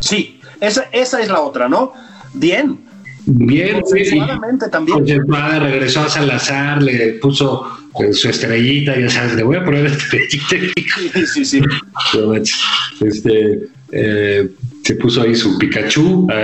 Sí, 0.00 0.39
esa, 0.60 0.84
esa 0.92 1.20
es 1.20 1.28
la 1.28 1.40
otra, 1.40 1.68
¿no? 1.68 1.92
Bien. 2.34 2.78
bien. 3.26 3.80
Consensuadamente 3.80 4.68
también. 4.68 4.98
Consensuada, 4.98 5.58
regresó 5.60 6.00
a 6.00 6.08
Salazar, 6.08 6.82
le 6.82 7.14
puso 7.14 7.66
eh, 8.00 8.12
su 8.12 8.28
estrellita, 8.28 8.98
ya 8.98 9.08
sabes, 9.08 9.34
le 9.34 9.42
voy 9.42 9.56
a 9.56 9.64
poner 9.64 9.86
estrellita. 9.86 10.56
Sí, 11.14 11.26
sí, 11.26 11.44
sí. 11.44 11.62
Este, 13.00 13.68
eh, 13.92 14.48
se 14.82 14.94
puso 14.96 15.22
ahí 15.22 15.34
su 15.34 15.58
Pikachu. 15.58 16.26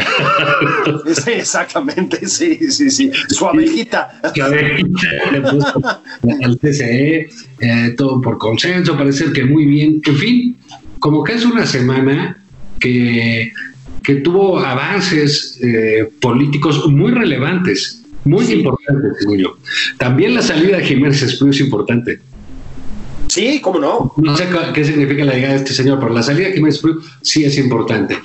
Sí, 1.24 1.32
exactamente, 1.32 2.26
sí, 2.26 2.58
sí, 2.70 2.90
sí. 2.90 3.10
Su 3.28 3.46
abejita. 3.46 4.20
le 4.34 5.40
puso 5.40 5.82
al 6.44 6.58
TCE, 6.58 7.28
eh, 7.60 7.94
todo 7.96 8.20
por 8.20 8.38
consenso, 8.38 8.96
parece 8.96 9.32
que 9.32 9.44
muy 9.44 9.66
bien. 9.66 10.00
En 10.04 10.16
fin, 10.16 10.56
como 10.98 11.24
que 11.24 11.34
es 11.34 11.44
una 11.44 11.66
semana 11.66 12.42
que, 12.80 13.52
que 14.06 14.14
tuvo 14.16 14.60
avances 14.60 15.58
eh, 15.64 16.08
políticos 16.20 16.86
muy 16.88 17.10
relevantes, 17.10 18.04
muy 18.24 18.44
importantes, 18.52 19.14
según 19.18 19.38
yo. 19.38 19.56
También 19.98 20.32
la 20.36 20.42
salida 20.42 20.76
de 20.76 20.84
Jiménez 20.84 21.20
Espriu 21.22 21.50
es 21.50 21.58
importante. 21.58 22.20
Sí, 23.26 23.60
cómo 23.60 23.80
no. 23.80 24.12
No 24.16 24.36
sé 24.36 24.46
qué 24.72 24.84
significa 24.84 25.24
la 25.24 25.34
llegada 25.34 25.54
de 25.54 25.58
este 25.58 25.72
señor, 25.74 25.98
pero 25.98 26.12
la 26.14 26.22
salida 26.22 26.46
de 26.46 26.52
Jiménez 26.54 26.76
Espriu 26.76 27.00
sí 27.20 27.44
es 27.44 27.58
importante. 27.58 28.16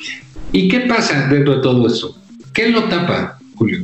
¿Y 0.52 0.68
qué 0.68 0.82
pasa 0.82 1.28
dentro 1.28 1.56
de 1.56 1.62
todo 1.64 1.88
esto? 1.88 2.16
¿Qué 2.54 2.70
lo 2.70 2.84
tapa, 2.84 3.40
Julio? 3.56 3.82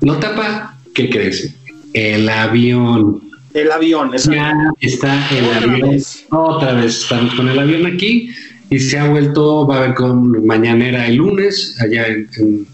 Lo 0.00 0.16
tapa, 0.16 0.76
¿qué 0.94 1.08
crees? 1.08 1.54
El 1.92 2.28
avión. 2.28 3.22
El 3.54 3.70
avión, 3.70 4.12
esa- 4.14 4.34
Ya 4.34 4.54
está 4.80 5.28
el 5.30 5.44
Otra 5.44 5.72
avión. 5.72 5.90
vez. 5.90 6.26
Otra 6.30 6.72
vez 6.72 7.02
estamos 7.02 7.34
con 7.36 7.48
el 7.48 7.56
avión 7.58 7.86
aquí 7.86 8.30
y 8.70 8.78
se 8.80 8.98
ha 8.98 9.08
vuelto, 9.08 9.66
va 9.66 9.76
a 9.76 9.78
haber 9.78 9.94
con 9.94 10.44
mañanera 10.46 11.06
el 11.06 11.16
lunes 11.16 11.76
allá 11.80 12.06
en, 12.08 12.28
en- 12.36 12.66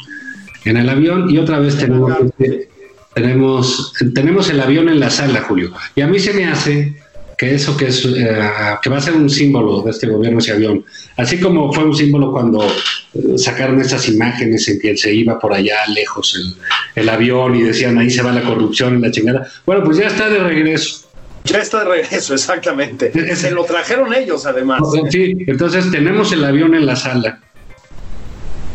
en 0.64 0.76
el 0.76 0.88
avión 0.88 1.28
y 1.28 1.38
otra 1.38 1.58
vez 1.58 1.76
tenemos, 1.76 2.12
este, 2.20 2.68
tenemos, 3.14 3.92
tenemos 4.14 4.48
el 4.48 4.60
avión 4.60 4.88
en 4.88 5.00
la 5.00 5.10
sala, 5.10 5.42
Julio. 5.42 5.72
Y 5.96 6.00
a 6.02 6.06
mí 6.06 6.18
se 6.20 6.32
me 6.32 6.44
hace 6.46 6.94
que 7.36 7.54
eso 7.54 7.76
que 7.76 7.86
es 7.88 8.04
eh, 8.06 8.38
que 8.80 8.88
va 8.88 8.98
a 8.98 9.00
ser 9.00 9.14
un 9.14 9.28
símbolo 9.28 9.82
de 9.82 9.90
este 9.90 10.06
gobierno 10.06 10.38
ese 10.38 10.52
avión, 10.52 10.84
así 11.16 11.40
como 11.40 11.72
fue 11.72 11.84
un 11.84 11.96
símbolo 11.96 12.30
cuando 12.30 12.62
eh, 12.64 13.36
sacaron 13.36 13.80
esas 13.80 14.08
imágenes 14.08 14.68
en 14.68 14.78
que 14.78 14.96
se 14.96 15.12
iba 15.12 15.36
por 15.40 15.52
allá 15.52 15.78
lejos 15.92 16.36
el, 16.36 17.02
el 17.02 17.08
avión 17.08 17.56
y 17.56 17.62
decían 17.62 17.98
ahí 17.98 18.08
se 18.10 18.22
va 18.22 18.30
la 18.32 18.42
corrupción 18.42 18.98
y 18.98 19.02
la 19.02 19.10
chingada. 19.10 19.48
Bueno, 19.66 19.82
pues 19.82 19.98
ya 19.98 20.06
está 20.06 20.28
de 20.30 20.38
regreso. 20.38 21.08
Ya 21.44 21.58
está 21.58 21.80
de 21.80 21.84
regreso, 21.86 22.34
exactamente. 22.34 23.34
Se 23.34 23.50
lo 23.50 23.64
trajeron 23.64 24.14
ellos, 24.14 24.46
además. 24.46 24.80
Sí, 25.10 25.36
entonces 25.46 25.90
tenemos 25.90 26.32
el 26.32 26.44
avión 26.44 26.74
en 26.74 26.86
la 26.86 26.96
sala. 26.96 27.40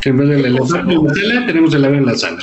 En 0.04 0.18
vez 0.18 0.30
del 0.30 0.46
elefante 0.46 0.94
en 0.94 1.04
la 1.04 1.14
sala, 1.14 1.46
tenemos 1.48 1.74
el 1.74 1.86
avión 1.86 2.02
en 2.02 2.06
la 2.08 2.18
sala. 2.18 2.40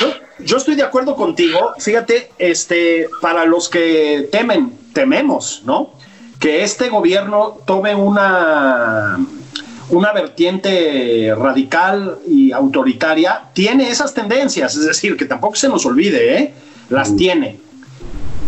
Yo, 0.00 0.12
yo 0.44 0.56
estoy 0.56 0.74
de 0.74 0.82
acuerdo 0.82 1.16
contigo. 1.16 1.72
Fíjate, 1.78 2.30
este, 2.38 3.08
para 3.20 3.44
los 3.44 3.68
que 3.68 4.28
temen, 4.30 4.72
tememos, 4.92 5.62
¿no? 5.64 5.94
Que 6.38 6.62
este 6.62 6.88
gobierno 6.88 7.58
tome 7.66 7.94
una, 7.94 9.18
una 9.90 10.12
vertiente 10.12 11.34
radical 11.36 12.18
y 12.26 12.52
autoritaria, 12.52 13.44
tiene 13.54 13.90
esas 13.90 14.14
tendencias, 14.14 14.76
es 14.76 14.86
decir, 14.86 15.16
que 15.16 15.24
tampoco 15.24 15.56
se 15.56 15.68
nos 15.68 15.84
olvide, 15.86 16.38
¿eh? 16.38 16.54
Las 16.90 17.16
tiene. 17.16 17.67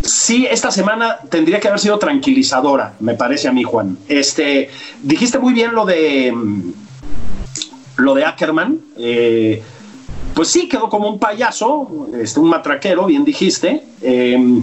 Sí, 0.03 0.47
esta 0.51 0.71
semana 0.71 1.19
tendría 1.29 1.61
que 1.61 1.69
haber 1.69 1.81
sido 1.81 1.99
tranquilizadora, 1.99 2.95
me 3.01 3.15
parece 3.15 3.49
a 3.49 3.53
mí, 3.53 3.63
Juan. 3.63 3.99
Este, 4.09 4.71
dijiste 5.03 5.39
muy 5.39 5.53
bien 5.53 5.75
lo 5.75 5.85
de 5.85 6.33
mm, 6.33 6.73
lo 7.97 8.15
de 8.15 8.25
Ackerman. 8.25 8.79
eh, 8.97 9.63
pues 10.35 10.49
sí, 10.49 10.69
quedó 10.69 10.89
como 10.89 11.09
un 11.09 11.19
payaso, 11.19 12.09
este, 12.15 12.41
un 12.41 12.49
matraquero, 12.49 13.07
bien 13.07 13.25
dijiste. 13.25 13.83
eh, 14.01 14.63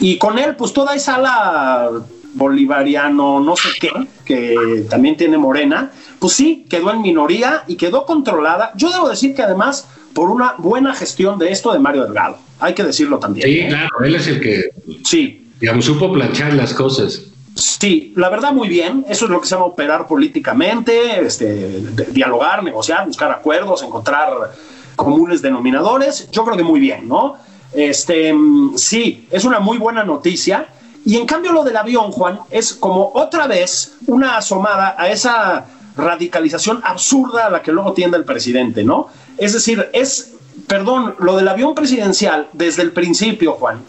y 0.00 0.16
con 0.16 0.38
él, 0.38 0.56
pues 0.56 0.72
toda 0.72 0.94
esa 0.94 1.16
ala 1.16 1.90
bolivariano, 2.32 3.38
no 3.40 3.54
sé 3.54 3.68
qué, 3.78 3.90
que 4.24 4.86
también 4.88 5.16
tiene 5.16 5.36
Morena, 5.36 5.90
pues 6.18 6.32
sí, 6.32 6.64
quedó 6.70 6.90
en 6.90 7.02
minoría 7.02 7.64
y 7.66 7.76
quedó 7.76 8.06
controlada. 8.06 8.72
Yo 8.76 8.90
debo 8.90 9.10
decir 9.10 9.34
que 9.34 9.42
además 9.42 9.86
por 10.14 10.30
una 10.30 10.54
buena 10.56 10.94
gestión 10.94 11.38
de 11.38 11.52
esto 11.52 11.72
de 11.72 11.78
Mario 11.80 12.04
Delgado. 12.04 12.38
Hay 12.60 12.74
que 12.74 12.84
decirlo 12.84 13.18
también. 13.18 13.48
Sí, 13.48 13.60
¿eh? 13.60 13.68
claro, 13.68 14.04
él 14.04 14.14
es 14.14 14.26
el 14.26 14.40
que, 14.40 14.70
Sí, 15.04 15.50
digamos, 15.58 15.84
supo 15.84 16.12
planchar 16.12 16.54
las 16.54 16.74
cosas. 16.74 17.22
Sí, 17.54 18.12
la 18.16 18.28
verdad 18.28 18.52
muy 18.52 18.68
bien. 18.68 19.04
Eso 19.08 19.24
es 19.24 19.30
lo 19.30 19.40
que 19.40 19.46
se 19.46 19.54
llama 19.54 19.66
operar 19.66 20.06
políticamente, 20.06 21.20
este, 21.20 21.80
dialogar, 22.10 22.62
negociar, 22.62 23.06
buscar 23.06 23.30
acuerdos, 23.30 23.82
encontrar 23.82 24.52
comunes 24.96 25.42
denominadores. 25.42 26.30
Yo 26.30 26.44
creo 26.44 26.56
que 26.56 26.62
muy 26.62 26.80
bien, 26.80 27.08
¿no? 27.08 27.36
Este, 27.72 28.34
sí, 28.76 29.26
es 29.30 29.44
una 29.44 29.60
muy 29.60 29.78
buena 29.78 30.02
noticia 30.02 30.66
Y 31.04 31.16
en 31.16 31.24
cambio 31.24 31.52
lo 31.52 31.62
del 31.62 31.76
avión, 31.76 32.10
Juan, 32.10 32.40
es 32.50 32.74
como 32.74 33.12
otra 33.14 33.46
vez 33.46 33.94
una 34.06 34.36
asomada 34.36 34.96
a 34.98 35.08
esa 35.08 35.66
radicalización 35.96 36.80
absurda 36.84 37.46
a 37.46 37.50
la 37.50 37.62
que 37.62 37.72
luego 37.72 37.92
tiende 37.92 38.16
el 38.16 38.24
presidente, 38.24 38.84
¿no? 38.84 39.08
Es 39.38 39.54
decir, 39.54 39.88
es, 39.92 40.34
perdón, 40.66 41.14
lo 41.18 41.36
del 41.36 41.48
avión 41.48 41.74
presidencial 41.74 42.48
desde 42.52 42.82
el 42.82 42.92
principio, 42.92 43.52
Juan, 43.54 43.82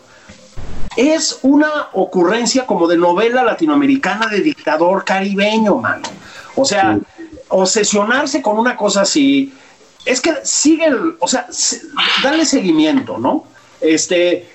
es 0.95 1.39
una 1.41 1.87
ocurrencia 1.93 2.65
como 2.65 2.87
de 2.87 2.97
novela 2.97 3.43
latinoamericana 3.43 4.27
de 4.27 4.41
dictador 4.41 5.05
caribeño, 5.05 5.75
mano. 5.77 6.03
O 6.55 6.65
sea, 6.65 6.99
obsesionarse 7.47 8.41
con 8.41 8.57
una 8.57 8.75
cosa 8.75 9.01
así, 9.01 9.53
es 10.05 10.19
que 10.19 10.33
sigue, 10.43 10.85
el, 10.85 11.15
o 11.19 11.27
sea, 11.27 11.47
dale 12.23 12.45
seguimiento, 12.45 13.17
¿no? 13.17 13.45
Este, 13.79 14.49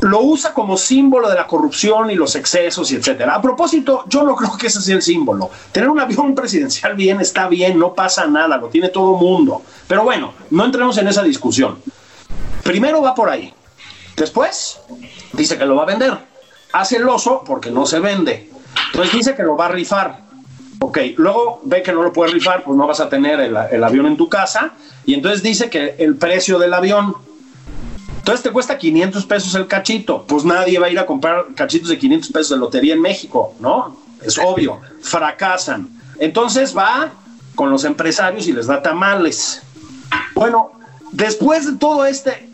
lo 0.00 0.20
usa 0.20 0.54
como 0.54 0.76
símbolo 0.76 1.28
de 1.28 1.34
la 1.34 1.46
corrupción 1.46 2.10
y 2.10 2.14
los 2.14 2.36
excesos 2.36 2.90
y 2.92 2.96
etcétera. 2.96 3.34
A 3.34 3.42
propósito, 3.42 4.04
yo 4.08 4.22
no 4.22 4.36
creo 4.36 4.56
que 4.56 4.68
ese 4.68 4.80
sea 4.80 4.96
el 4.96 5.02
símbolo. 5.02 5.50
Tener 5.72 5.88
un 5.88 6.00
avión 6.00 6.34
presidencial 6.36 6.94
bien 6.94 7.20
está 7.20 7.48
bien, 7.48 7.78
no 7.78 7.94
pasa 7.94 8.26
nada, 8.26 8.56
lo 8.56 8.68
tiene 8.68 8.88
todo 8.88 9.16
mundo. 9.16 9.62
Pero 9.86 10.04
bueno, 10.04 10.32
no 10.50 10.64
entremos 10.64 10.96
en 10.98 11.08
esa 11.08 11.22
discusión. 11.22 11.78
Primero 12.62 13.00
va 13.00 13.14
por 13.14 13.30
ahí. 13.30 13.52
Después 14.16 14.80
dice 15.32 15.56
que 15.56 15.64
lo 15.64 15.76
va 15.76 15.84
a 15.84 15.86
vender. 15.86 16.18
Hace 16.72 16.96
el 16.96 17.08
oso 17.08 17.42
porque 17.46 17.70
no 17.70 17.86
se 17.86 18.00
vende. 18.00 18.50
Entonces 18.86 19.12
dice 19.12 19.34
que 19.34 19.42
lo 19.42 19.56
va 19.56 19.66
a 19.66 19.68
rifar. 19.70 20.20
Ok, 20.80 20.98
luego 21.16 21.60
ve 21.64 21.82
que 21.82 21.92
no 21.92 22.02
lo 22.02 22.12
puede 22.12 22.32
rifar, 22.32 22.62
pues 22.62 22.76
no 22.76 22.86
vas 22.86 23.00
a 23.00 23.08
tener 23.08 23.40
el, 23.40 23.56
el 23.70 23.82
avión 23.82 24.06
en 24.06 24.16
tu 24.16 24.28
casa. 24.28 24.72
Y 25.06 25.14
entonces 25.14 25.42
dice 25.42 25.70
que 25.70 25.96
el 25.98 26.16
precio 26.16 26.58
del 26.58 26.74
avión 26.74 27.14
entonces 28.28 28.44
te 28.44 28.50
cuesta 28.50 28.76
500 28.76 29.24
pesos 29.24 29.54
el 29.54 29.66
cachito. 29.66 30.22
Pues 30.28 30.44
nadie 30.44 30.78
va 30.78 30.88
a 30.88 30.90
ir 30.90 30.98
a 30.98 31.06
comprar 31.06 31.46
cachitos 31.54 31.88
de 31.88 31.96
500 31.96 32.30
pesos 32.30 32.50
de 32.50 32.58
lotería 32.58 32.92
en 32.92 33.00
México, 33.00 33.54
¿no? 33.58 33.96
Es 34.22 34.36
obvio. 34.36 34.82
Fracasan. 35.00 35.88
Entonces 36.18 36.76
va 36.76 37.10
con 37.54 37.70
los 37.70 37.84
empresarios 37.84 38.46
y 38.46 38.52
les 38.52 38.66
da 38.66 38.82
tamales. 38.82 39.62
Bueno, 40.34 40.72
después 41.10 41.64
de 41.64 41.78
todo 41.78 42.04
este, 42.04 42.50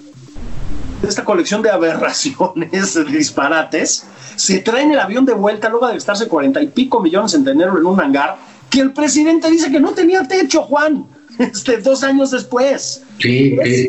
esta 1.02 1.24
colección 1.24 1.60
de 1.60 1.70
aberraciones, 1.70 2.94
de 2.94 3.04
disparates, 3.06 4.06
se 4.36 4.60
traen 4.60 4.92
el 4.92 5.00
avión 5.00 5.26
de 5.26 5.32
vuelta 5.32 5.68
luego 5.68 5.88
de 5.88 5.94
gastarse 5.94 6.28
cuarenta 6.28 6.62
y 6.62 6.68
pico 6.68 7.00
millones 7.00 7.34
en 7.34 7.42
tenerlo 7.42 7.80
en 7.80 7.86
un 7.86 8.00
hangar, 8.00 8.36
que 8.70 8.78
el 8.78 8.92
presidente 8.92 9.50
dice 9.50 9.72
que 9.72 9.80
no 9.80 9.90
tenía 9.90 10.22
techo, 10.22 10.62
Juan, 10.62 11.04
este, 11.40 11.78
dos 11.78 12.04
años 12.04 12.30
después. 12.30 13.02
Sí, 13.18 13.58
sí 13.64 13.88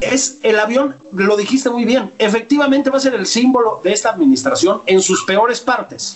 es 0.00 0.38
el 0.42 0.58
avión, 0.58 0.96
lo 1.12 1.36
dijiste 1.36 1.70
muy 1.70 1.84
bien, 1.84 2.12
efectivamente 2.18 2.90
va 2.90 2.98
a 2.98 3.00
ser 3.00 3.14
el 3.14 3.26
símbolo 3.26 3.80
de 3.82 3.92
esta 3.92 4.10
administración 4.10 4.82
en 4.86 5.00
sus 5.00 5.24
peores 5.24 5.60
partes. 5.60 6.14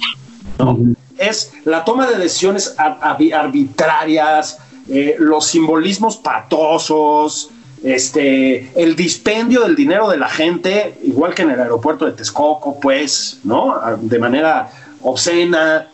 Es 1.17 1.53
la 1.65 1.85
toma 1.85 2.07
de 2.07 2.19
decisiones 2.19 2.75
arbitrarias, 2.77 4.59
eh, 4.89 5.17
los 5.19 5.47
simbolismos 5.47 6.17
patosos, 6.17 7.51
este, 7.83 8.71
el 8.75 8.95
dispendio 8.95 9.63
del 9.63 9.75
dinero 9.75 10.09
de 10.11 10.19
la 10.19 10.29
gente, 10.29 10.99
igual 11.03 11.35
que 11.35 11.43
en 11.43 11.51
el 11.51 11.61
aeropuerto 11.61 12.05
de 12.05 12.13
Texcoco, 12.13 12.79
pues, 12.79 13.41
¿no? 13.45 13.77
De 14.01 14.19
manera 14.19 14.71
obscena. 15.01 15.89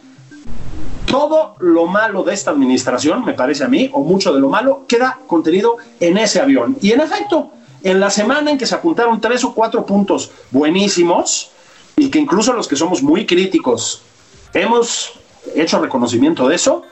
Todo 1.07 1.55
lo 1.61 1.87
malo 1.87 2.25
de 2.25 2.35
esta 2.35 2.51
administración, 2.51 3.25
me 3.25 3.35
parece 3.35 3.63
a 3.63 3.69
mí, 3.69 3.89
o 3.93 4.01
mucho 4.01 4.35
de 4.35 4.41
lo 4.41 4.49
malo, 4.49 4.85
queda 4.89 5.21
contenido 5.29 5.77
en 6.01 6.19
ese 6.19 6.41
avión. 6.41 6.77
Y 6.81 6.91
en 6.91 7.01
efecto, 7.01 7.53
en 7.83 8.01
la 8.01 8.11
semana 8.11 8.51
en 8.51 8.59
que 8.59 8.67
se 8.67 8.75
apuntaron 8.75 9.21
tres 9.21 9.45
o 9.45 9.55
cuatro 9.55 9.85
puntos 9.87 10.31
buenísimos 10.51 11.51
y 11.97 12.11
que 12.11 12.19
incluso 12.19 12.53
los 12.53 12.69
que 12.69 12.77
somos 12.77 13.03
muy 13.03 13.27
críticos 13.27 14.03
hemos 14.53 15.13
hecho 15.55 15.81
reconocimiento 15.81 16.49
de 16.49 16.57
eso, 16.57 16.83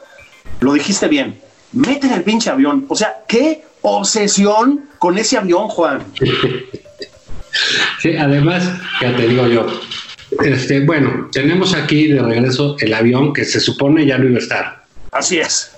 lo 0.61 0.73
dijiste 0.73 1.09
bien, 1.09 1.41
meten 1.73 2.13
el 2.13 2.23
pinche 2.23 2.51
avión. 2.51 2.87
O 2.89 2.97
sea, 2.97 3.25
qué 3.27 3.65
obsesión 3.83 4.89
con 4.99 5.19
ese 5.19 5.37
avión, 5.37 5.69
Juan. 5.69 6.05
Sí, 8.01 8.17
además, 8.17 8.69
ya 9.01 9.17
te 9.17 9.29
digo 9.29 9.47
yo, 9.47 9.65
este, 10.43 10.81
bueno, 10.81 11.29
tenemos 11.33 11.73
aquí 11.75 12.09
de 12.09 12.21
regreso 12.21 12.77
el 12.81 12.93
avión 12.93 13.33
que 13.33 13.45
se 13.45 13.61
supone 13.61 14.05
ya 14.05 14.19
no 14.19 14.29
iba 14.29 14.39
a 14.39 14.43
estar. 14.43 14.85
Así 15.13 15.39
es. 15.39 15.71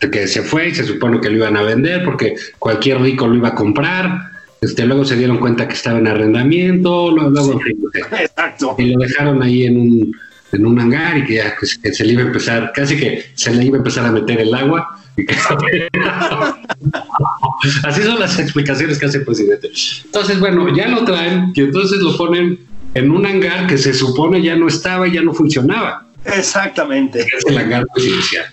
Que 0.00 0.26
se 0.26 0.42
fue 0.42 0.68
y 0.68 0.74
se 0.74 0.84
supone 0.84 1.20
que 1.20 1.28
lo 1.28 1.36
iban 1.36 1.56
a 1.56 1.62
vender 1.62 2.04
porque 2.04 2.36
cualquier 2.58 3.00
rico 3.02 3.26
lo 3.26 3.34
iba 3.34 3.48
a 3.48 3.54
comprar 3.54 4.37
este, 4.60 4.86
luego 4.86 5.04
se 5.04 5.16
dieron 5.16 5.38
cuenta 5.38 5.68
que 5.68 5.74
estaba 5.74 5.98
en 5.98 6.06
arrendamiento, 6.06 7.10
luego, 7.10 7.60
Exacto. 7.94 8.74
y 8.78 8.86
lo 8.86 8.98
dejaron 8.98 9.42
ahí 9.42 9.66
en 9.66 9.76
un, 9.76 10.16
en 10.52 10.66
un 10.66 10.80
hangar 10.80 11.18
y 11.18 11.24
que 11.24 11.34
ya 11.34 11.54
pues, 11.58 11.80
se 11.92 12.04
le 12.04 12.12
iba 12.14 12.22
a 12.22 12.26
empezar, 12.26 12.72
casi 12.74 12.96
que 12.96 13.26
se 13.34 13.54
le 13.54 13.64
iba 13.64 13.76
a 13.76 13.78
empezar 13.78 14.06
a 14.06 14.12
meter 14.12 14.40
el 14.40 14.54
agua. 14.54 14.98
Así 17.84 18.02
son 18.02 18.20
las 18.20 18.38
explicaciones 18.38 18.98
que 18.98 19.06
hace 19.06 19.18
el 19.18 19.24
presidente. 19.24 19.70
Entonces, 20.04 20.38
bueno, 20.38 20.74
ya 20.74 20.88
lo 20.88 21.04
traen 21.04 21.52
y 21.54 21.62
entonces 21.62 21.98
lo 21.98 22.16
ponen 22.16 22.58
en 22.94 23.10
un 23.10 23.26
hangar 23.26 23.66
que 23.66 23.76
se 23.78 23.92
supone 23.94 24.40
ya 24.42 24.56
no 24.56 24.68
estaba 24.68 25.06
y 25.08 25.12
ya 25.12 25.22
no 25.22 25.32
funcionaba. 25.34 26.06
Exactamente. 26.24 27.20
Es 27.20 27.46
el 27.46 27.58
hangar 27.58 27.86
presidencial. 27.94 28.46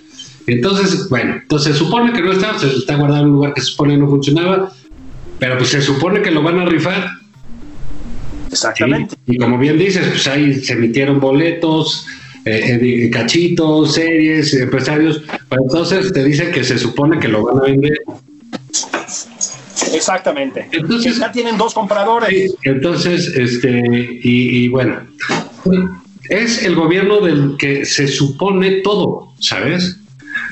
Entonces, 0.48 1.10
bueno, 1.10 1.36
entonces 1.42 1.74
se 1.74 1.80
supone 1.80 2.14
que 2.14 2.22
no 2.22 2.32
estaba, 2.32 2.60
se 2.60 2.68
está 2.68 2.96
guardado 2.96 3.22
en 3.22 3.30
un 3.30 3.36
lugar 3.36 3.54
que 3.54 3.62
se 3.62 3.68
supone 3.68 3.98
no 3.98 4.08
funcionaba, 4.08 4.72
pero 5.40 5.58
pues 5.58 5.70
se 5.70 5.82
supone 5.82 6.22
que 6.22 6.32
lo 6.32 6.42
van 6.42 6.60
a 6.60 6.66
rifar. 6.66 7.10
Exactamente. 8.52 9.16
Y 9.26 9.38
como 9.38 9.58
bien 9.58 9.78
dices, 9.78 10.08
pues 10.08 10.28
ahí 10.28 10.56
se 10.56 10.74
emitieron 10.74 11.20
boletos, 11.20 12.06
eh, 12.46 12.80
eh 12.82 13.10
cachitos, 13.10 13.96
series, 13.96 14.54
empresarios. 14.54 15.22
Pero 15.50 15.64
entonces 15.64 16.14
te 16.14 16.24
dicen 16.24 16.52
que 16.52 16.64
se 16.64 16.78
supone 16.78 17.20
que 17.20 17.28
lo 17.28 17.44
van 17.44 17.58
a 17.58 17.62
vender. 17.62 17.98
Exactamente. 19.94 20.68
Entonces 20.72 21.18
ya 21.18 21.32
tienen 21.32 21.58
dos 21.58 21.74
compradores. 21.74 22.56
Entonces, 22.64 23.28
este, 23.36 23.82
y, 24.24 24.64
y 24.64 24.68
bueno, 24.70 25.02
es 26.30 26.64
el 26.64 26.76
gobierno 26.76 27.20
del 27.20 27.56
que 27.58 27.86
se 27.86 28.08
supone 28.08 28.82
todo, 28.82 29.34
¿sabes? 29.40 29.98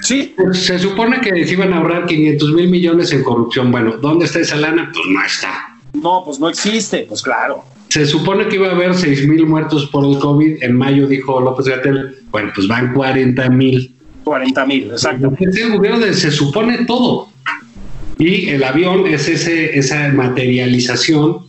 Sí. 0.03 0.35
Se 0.51 0.77
supone 0.79 1.21
que 1.21 1.45
se 1.45 1.53
iban 1.53 1.73
a 1.73 1.77
ahorrar 1.77 2.05
500 2.05 2.51
mil 2.53 2.69
millones 2.69 3.13
en 3.13 3.23
corrupción. 3.23 3.71
Bueno, 3.71 3.93
¿dónde 4.01 4.25
está 4.25 4.39
esa 4.39 4.57
lana? 4.57 4.91
Pues 4.93 5.05
no 5.07 5.23
está. 5.23 5.77
No, 5.93 6.23
pues 6.25 6.39
no 6.39 6.49
existe, 6.49 7.05
pues 7.07 7.21
claro. 7.21 7.63
Se 7.87 8.05
supone 8.05 8.47
que 8.47 8.55
iba 8.55 8.67
a 8.67 8.71
haber 8.71 8.95
6 8.95 9.27
mil 9.27 9.45
muertos 9.45 9.85
por 9.87 10.05
el 10.05 10.17
COVID. 10.19 10.61
En 10.61 10.75
mayo 10.75 11.07
dijo 11.07 11.39
López 11.39 11.67
Gatel, 11.67 12.17
bueno, 12.31 12.51
pues 12.53 12.67
van 12.67 12.93
40 12.93 13.49
mil. 13.49 13.95
40 14.23 14.65
mil, 14.65 14.91
exacto. 14.91 15.33
El 15.39 15.71
gobierno 15.71 16.05
se 16.13 16.31
supone 16.31 16.85
todo. 16.85 17.29
Y 18.17 18.49
el 18.49 18.63
avión 18.63 19.07
es 19.07 19.27
ese, 19.29 19.77
esa 19.77 20.09
materialización 20.09 21.47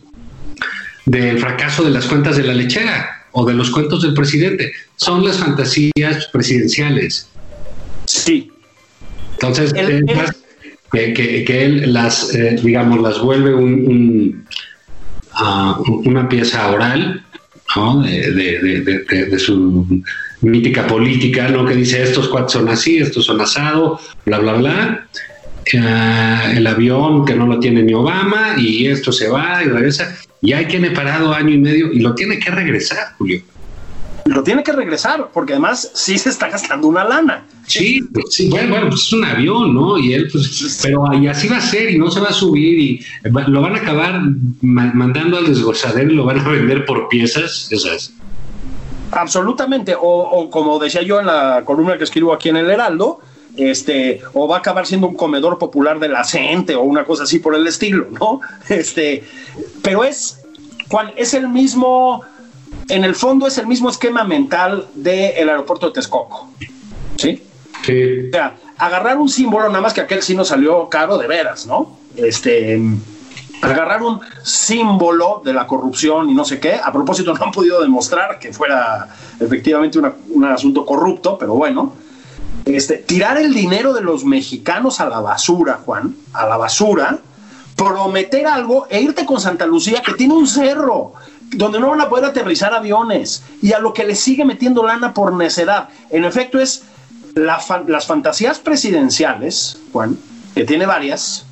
del 1.05 1.39
fracaso 1.39 1.83
de 1.83 1.91
las 1.91 2.05
cuentas 2.05 2.37
de 2.37 2.43
la 2.43 2.53
lechera 2.53 3.25
o 3.31 3.45
de 3.45 3.53
los 3.53 3.69
cuentos 3.69 4.01
del 4.01 4.13
presidente. 4.13 4.71
Son 4.95 5.25
las 5.25 5.37
fantasías 5.37 6.27
presidenciales. 6.31 7.29
Sí. 8.15 8.51
Entonces, 9.33 9.73
que, 9.73 11.65
él 11.65 11.93
las, 11.93 12.33
eh, 12.33 12.57
digamos, 12.63 13.01
las 13.01 13.19
vuelve 13.19 13.53
un, 13.53 14.45
ah, 15.33 15.79
una 15.87 16.29
pieza 16.29 16.71
oral 16.71 17.23
de, 18.05 19.35
su 19.37 20.01
mítica 20.41 20.87
política, 20.87 21.49
¿no? 21.49 21.65
Que 21.65 21.75
dice 21.75 22.01
estos 22.01 22.29
cuatro 22.29 22.49
son 22.49 22.69
así, 22.69 22.97
estos 22.97 23.25
son 23.25 23.41
asado, 23.41 23.99
bla, 24.25 24.39
bla, 24.39 24.53
bla. 24.53 25.07
Ah, 25.77 26.53
el 26.55 26.65
avión 26.67 27.25
que 27.25 27.35
no 27.35 27.47
lo 27.47 27.59
tiene 27.59 27.83
ni 27.83 27.93
Obama 27.93 28.55
y 28.57 28.87
esto 28.87 29.11
se 29.11 29.27
va 29.27 29.61
y 29.63 29.67
regresa. 29.67 30.15
Y 30.41 30.53
hay 30.53 30.65
quien 30.65 30.91
parado 30.93 31.33
año 31.33 31.49
y 31.49 31.57
medio 31.57 31.91
y 31.91 31.99
lo 31.99 32.15
tiene 32.15 32.39
que 32.39 32.51
regresar, 32.51 33.15
Julio 33.17 33.41
tiene 34.45 34.63
que 34.63 34.71
regresar, 34.71 35.29
porque 35.33 35.53
además 35.53 35.91
sí 35.93 36.17
se 36.17 36.29
está 36.29 36.47
gastando 36.47 36.87
una 36.87 37.03
lana. 37.03 37.45
Sí, 37.67 38.01
pues, 38.13 38.27
sí 38.29 38.49
bueno, 38.49 38.69
bueno, 38.69 38.89
pues 38.89 39.01
es 39.01 39.13
un 39.13 39.25
avión, 39.25 39.73
¿no? 39.73 39.97
Y 39.97 40.13
él, 40.13 40.29
pues, 40.31 40.79
pero 40.81 41.03
y 41.13 41.27
así 41.27 41.49
va 41.49 41.57
a 41.57 41.61
ser, 41.61 41.91
y 41.91 41.97
no 41.97 42.09
se 42.09 42.21
va 42.21 42.29
a 42.29 42.33
subir, 42.33 42.79
y 42.79 43.05
lo 43.47 43.61
van 43.61 43.75
a 43.75 43.79
acabar 43.79 44.21
mandando 44.61 45.37
al 45.37 45.47
desgozadero 45.47 46.09
y 46.09 46.15
lo 46.15 46.23
van 46.23 46.39
a 46.39 46.47
vender 46.47 46.85
por 46.85 47.09
piezas, 47.09 47.67
esas. 47.71 48.13
Absolutamente, 49.11 49.95
o, 49.95 50.01
o 50.01 50.49
como 50.49 50.79
decía 50.79 51.01
yo 51.01 51.19
en 51.19 51.25
la 51.25 51.63
columna 51.65 51.97
que 51.97 52.05
escribo 52.05 52.33
aquí 52.33 52.49
en 52.49 52.57
el 52.57 52.69
Heraldo, 52.69 53.19
este, 53.57 54.21
o 54.33 54.47
va 54.47 54.57
a 54.57 54.59
acabar 54.59 54.85
siendo 54.85 55.07
un 55.07 55.15
comedor 55.15 55.57
popular 55.57 55.99
de 55.99 56.09
la 56.09 56.23
gente 56.23 56.75
o 56.75 56.81
una 56.81 57.05
cosa 57.05 57.23
así 57.23 57.39
por 57.39 57.55
el 57.55 57.65
estilo, 57.67 58.07
¿no? 58.19 58.41
Este, 58.69 59.23
pero 59.81 60.03
es, 60.03 60.41
Juan, 60.89 61.11
es 61.15 61.33
el 61.33 61.47
mismo 61.47 62.23
en 62.89 63.03
el 63.03 63.15
fondo 63.15 63.47
es 63.47 63.57
el 63.57 63.67
mismo 63.67 63.89
esquema 63.89 64.23
mental 64.23 64.87
del 64.93 65.49
aeropuerto 65.49 65.87
de 65.87 65.93
Texcoco. 65.93 66.49
¿Sí? 67.17 67.41
Sí. 67.83 68.27
O 68.29 68.31
sea, 68.31 68.55
agarrar 68.77 69.17
un 69.17 69.29
símbolo, 69.29 69.67
nada 69.69 69.81
más 69.81 69.93
que 69.93 70.01
aquel 70.01 70.21
sí 70.21 70.35
nos 70.35 70.49
salió 70.49 70.89
caro 70.89 71.17
de 71.17 71.27
veras, 71.27 71.65
¿no? 71.65 71.97
Este, 72.15 72.79
agarrar 73.61 74.03
un 74.03 74.19
símbolo 74.43 75.41
de 75.43 75.53
la 75.53 75.67
corrupción 75.67 76.29
y 76.29 76.33
no 76.33 76.45
sé 76.45 76.59
qué. 76.59 76.79
A 76.83 76.91
propósito, 76.91 77.33
no 77.37 77.45
han 77.45 77.51
podido 77.51 77.81
demostrar 77.81 78.39
que 78.39 78.53
fuera 78.53 79.07
efectivamente 79.39 79.99
un 79.99 80.45
asunto 80.45 80.85
corrupto, 80.85 81.37
pero 81.37 81.53
bueno. 81.53 81.93
Este, 82.65 82.97
tirar 82.97 83.37
el 83.37 83.53
dinero 83.53 83.93
de 83.93 84.01
los 84.01 84.25
mexicanos 84.25 84.99
a 84.99 85.07
la 85.07 85.19
basura, 85.19 85.81
Juan, 85.85 86.15
a 86.33 86.47
la 86.47 86.57
basura, 86.57 87.19
prometer 87.75 88.47
algo 88.47 88.87
e 88.89 89.01
irte 89.01 89.23
con 89.23 89.39
Santa 89.39 89.67
Lucía, 89.67 90.01
que 90.01 90.13
tiene 90.13 90.33
un 90.33 90.47
cerro, 90.47 91.13
donde 91.55 91.79
no 91.79 91.89
van 91.89 92.01
a 92.01 92.09
poder 92.09 92.25
aterrizar 92.25 92.73
aviones, 92.73 93.43
y 93.61 93.73
a 93.73 93.79
lo 93.79 93.93
que 93.93 94.05
le 94.05 94.15
sigue 94.15 94.45
metiendo 94.45 94.85
lana 94.85 95.13
por 95.13 95.33
necedad. 95.33 95.89
En 96.09 96.25
efecto, 96.25 96.59
es 96.59 96.83
las 97.35 98.05
fantasías 98.05 98.59
presidenciales, 98.59 99.79
Juan, 99.91 100.17
que 100.53 100.63
tiene 100.63 100.85
varias, 100.85 101.45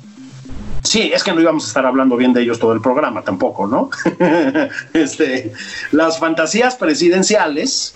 Sí, 0.84 1.10
es 1.14 1.24
que 1.24 1.32
no 1.32 1.40
íbamos 1.40 1.64
a 1.64 1.68
estar 1.68 1.86
hablando 1.86 2.14
bien 2.14 2.34
de 2.34 2.42
ellos 2.42 2.58
todo 2.58 2.74
el 2.74 2.80
programa 2.82 3.22
tampoco, 3.22 3.66
¿no? 3.66 3.88
este, 4.92 5.52
las 5.92 6.18
fantasías 6.18 6.76
presidenciales, 6.76 7.94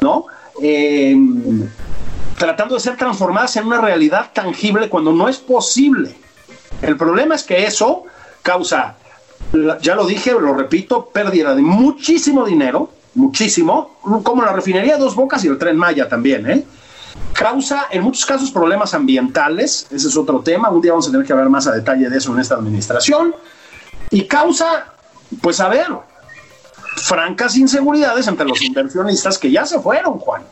¿no? 0.00 0.26
Em, 0.60 1.68
tratando 2.36 2.74
de 2.74 2.80
ser 2.80 2.96
transformadas 2.96 3.54
en 3.56 3.66
una 3.66 3.80
realidad 3.80 4.30
tangible 4.32 4.88
cuando 4.88 5.12
no 5.12 5.28
es 5.28 5.38
posible. 5.38 6.16
El 6.82 6.96
problema 6.96 7.36
es 7.36 7.44
que 7.44 7.64
eso 7.64 8.02
causa, 8.42 8.96
ya 9.80 9.94
lo 9.94 10.06
dije, 10.06 10.32
lo 10.32 10.54
repito, 10.54 11.06
pérdida 11.06 11.54
de 11.54 11.62
muchísimo 11.62 12.44
dinero, 12.44 12.90
muchísimo, 13.14 13.98
como 14.22 14.42
la 14.42 14.52
refinería 14.52 14.96
Dos 14.96 15.14
Bocas 15.14 15.44
y 15.44 15.48
el 15.48 15.58
tren 15.58 15.76
Maya 15.76 16.08
también, 16.08 16.50
¿eh? 16.50 16.64
Causa 17.32 17.86
en 17.90 18.02
muchos 18.02 18.26
casos 18.26 18.50
problemas 18.50 18.94
ambientales, 18.94 19.86
ese 19.90 20.08
es 20.08 20.16
otro 20.16 20.40
tema, 20.40 20.70
un 20.70 20.80
día 20.80 20.92
vamos 20.92 21.08
a 21.08 21.10
tener 21.10 21.26
que 21.26 21.32
hablar 21.32 21.48
más 21.48 21.66
a 21.66 21.72
detalle 21.72 22.08
de 22.08 22.18
eso 22.18 22.32
en 22.32 22.40
esta 22.40 22.56
administración, 22.56 23.34
y 24.10 24.24
causa, 24.24 24.92
pues 25.40 25.60
a 25.60 25.68
ver, 25.68 25.88
francas 26.96 27.56
inseguridades 27.56 28.26
entre 28.26 28.46
los 28.46 28.60
inversionistas 28.62 29.38
que 29.38 29.50
ya 29.50 29.64
se 29.66 29.80
fueron, 29.80 30.18
Juan, 30.18 30.42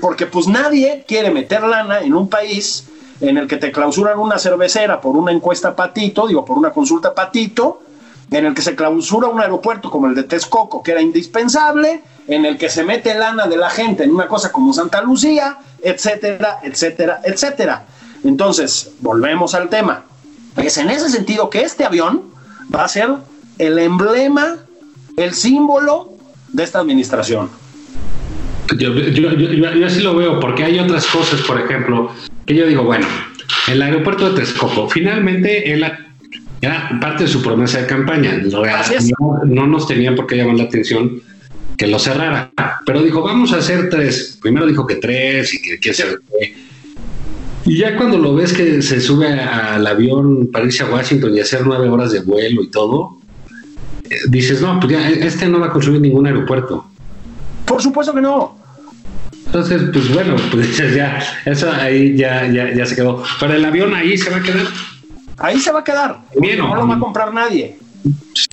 porque 0.00 0.26
pues 0.26 0.46
nadie 0.46 1.04
quiere 1.06 1.30
meter 1.30 1.62
lana 1.62 2.00
en 2.00 2.14
un 2.14 2.28
país 2.28 2.88
en 3.20 3.38
el 3.38 3.46
que 3.46 3.56
te 3.56 3.70
clausuran 3.70 4.18
una 4.18 4.38
cervecera 4.38 5.00
por 5.00 5.16
una 5.16 5.32
encuesta 5.32 5.74
patito, 5.76 6.26
digo, 6.26 6.44
por 6.44 6.58
una 6.58 6.70
consulta 6.70 7.14
patito, 7.14 7.82
en 8.30 8.46
el 8.46 8.54
que 8.54 8.62
se 8.62 8.74
clausura 8.74 9.28
un 9.28 9.40
aeropuerto 9.40 9.90
como 9.90 10.06
el 10.06 10.14
de 10.14 10.24
Texcoco, 10.24 10.82
que 10.82 10.92
era 10.92 11.00
indispensable, 11.00 12.02
en 12.26 12.44
el 12.44 12.56
que 12.56 12.68
se 12.68 12.84
mete 12.84 13.14
lana 13.14 13.46
de 13.46 13.56
la 13.56 13.70
gente 13.70 14.04
en 14.04 14.12
una 14.12 14.26
cosa 14.26 14.50
como 14.50 14.72
Santa 14.72 15.02
Lucía, 15.02 15.58
etcétera, 15.82 16.58
etcétera, 16.62 17.20
etcétera. 17.24 17.84
Entonces, 18.24 18.92
volvemos 19.00 19.54
al 19.54 19.68
tema. 19.68 20.04
Es 20.56 20.78
en 20.78 20.90
ese 20.90 21.10
sentido 21.10 21.50
que 21.50 21.62
este 21.62 21.84
avión 21.84 22.22
va 22.74 22.84
a 22.84 22.88
ser 22.88 23.10
el 23.58 23.78
emblema, 23.78 24.56
el 25.16 25.34
símbolo 25.34 26.14
de 26.52 26.64
esta 26.64 26.80
administración. 26.80 27.50
Yo, 28.78 28.94
yo, 28.94 29.86
así 29.86 30.00
lo 30.00 30.16
veo, 30.16 30.40
porque 30.40 30.64
hay 30.64 30.78
otras 30.78 31.06
cosas, 31.06 31.40
por 31.42 31.60
ejemplo, 31.60 32.10
que 32.46 32.54
yo 32.54 32.66
digo, 32.66 32.82
bueno, 32.84 33.06
el 33.68 33.82
aeropuerto 33.82 34.30
de 34.30 34.40
Texcoco, 34.40 34.88
finalmente 34.88 35.72
él 35.72 35.84
era 36.64 36.98
parte 37.00 37.24
de 37.24 37.30
su 37.30 37.42
promesa 37.42 37.80
de 37.80 37.86
campaña. 37.86 38.40
No, 38.44 39.44
no, 39.44 39.66
nos 39.66 39.86
tenía 39.86 40.14
por 40.14 40.26
qué 40.26 40.36
llamar 40.36 40.56
la 40.56 40.64
atención 40.64 41.22
que 41.76 41.86
lo 41.86 41.98
cerrara. 41.98 42.52
Pero 42.86 43.02
dijo, 43.02 43.22
vamos 43.22 43.52
a 43.52 43.58
hacer 43.58 43.88
tres. 43.90 44.38
Primero 44.40 44.66
dijo 44.66 44.86
que 44.86 44.96
tres 44.96 45.54
y 45.54 45.62
que, 45.62 45.78
que 45.78 45.94
se... 45.94 46.18
Y 47.66 47.78
ya 47.78 47.96
cuando 47.96 48.18
lo 48.18 48.34
ves 48.34 48.52
que 48.52 48.82
se 48.82 49.00
sube 49.00 49.26
al 49.26 49.86
avión 49.86 50.50
para 50.52 50.66
irse 50.66 50.82
a 50.82 50.86
Washington 50.86 51.34
y 51.34 51.40
hacer 51.40 51.62
nueve 51.64 51.88
horas 51.88 52.12
de 52.12 52.20
vuelo 52.20 52.62
y 52.62 52.70
todo, 52.70 53.18
eh, 54.10 54.16
dices, 54.28 54.60
no, 54.60 54.78
pues 54.80 54.92
ya, 54.92 55.08
este 55.08 55.48
no 55.48 55.60
va 55.60 55.66
a 55.66 55.70
construir 55.70 56.00
ningún 56.00 56.26
aeropuerto. 56.26 56.86
Por 57.64 57.80
supuesto 57.80 58.14
que 58.14 58.20
no. 58.20 58.58
Entonces, 59.46 59.82
pues 59.92 60.12
bueno, 60.12 60.36
pues 60.50 60.76
ya, 60.94 61.22
eso 61.46 61.70
ahí 61.72 62.16
ya, 62.16 62.46
ya, 62.46 62.74
ya 62.74 62.84
se 62.84 62.96
quedó. 62.96 63.22
Pero 63.40 63.54
el 63.54 63.64
avión 63.64 63.94
ahí 63.94 64.18
se 64.18 64.30
va 64.30 64.38
a 64.38 64.42
quedar. 64.42 64.66
Ahí 65.38 65.58
se 65.58 65.72
va 65.72 65.80
a 65.80 65.84
quedar. 65.84 66.20
no 66.34 66.74
lo 66.74 66.88
va 66.88 66.94
a 66.94 66.98
comprar 66.98 67.32
nadie. 67.32 67.78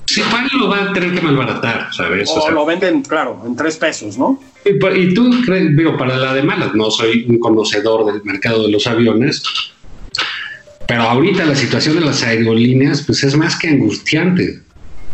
Sí, 0.06 0.22
¿cuál 0.30 0.48
lo 0.58 0.68
va 0.68 0.84
a 0.84 0.92
tener 0.92 1.14
que 1.14 1.20
malbaratar, 1.20 1.88
¿sabes? 1.92 2.30
O, 2.34 2.50
lo 2.50 2.64
venden, 2.64 3.02
claro, 3.02 3.42
en 3.44 3.54
tres 3.54 3.76
pesos, 3.76 4.16
¿no? 4.16 4.40
Y, 4.64 5.14
tú 5.14 5.30
crees, 5.44 5.76
digo, 5.76 5.96
para 5.96 6.16
la 6.16 6.32
de 6.32 6.42
malas, 6.42 6.74
no 6.74 6.90
soy 6.90 7.26
un 7.28 7.38
conocedor 7.38 8.06
del 8.06 8.22
mercado 8.24 8.62
de 8.64 8.72
los 8.72 8.86
aviones, 8.86 9.42
pero 10.86 11.02
ahorita 11.02 11.44
la 11.44 11.54
situación 11.54 11.96
de 11.96 12.02
las 12.02 12.22
aerolíneas, 12.22 13.02
pues 13.02 13.24
es 13.24 13.36
más 13.36 13.58
que 13.58 13.68
angustiante. 13.68 14.62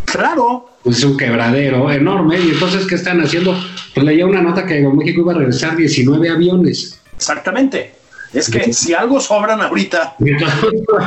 Claro. 0.05 0.71
Pues 0.83 0.99
es 0.99 1.05
un 1.05 1.17
quebradero 1.17 1.91
enorme. 1.91 2.39
Y 2.41 2.51
entonces, 2.51 2.87
¿qué 2.87 2.95
están 2.95 3.21
haciendo? 3.21 3.57
Pues 3.95 4.07
leía 4.07 4.27
una 4.27 4.43
nota 4.43 4.67
que 4.67 4.81
México 4.81 5.21
iba 5.23 5.33
a 5.33 5.37
regresar 5.39 5.77
19 5.77 6.31
aviones. 6.31 7.01
Exactamente. 7.17 7.98
Es 8.33 8.51
que 8.51 8.73
si 8.73 8.93
algo 8.93 9.21
sobran 9.21 9.61
ahorita, 9.61 10.17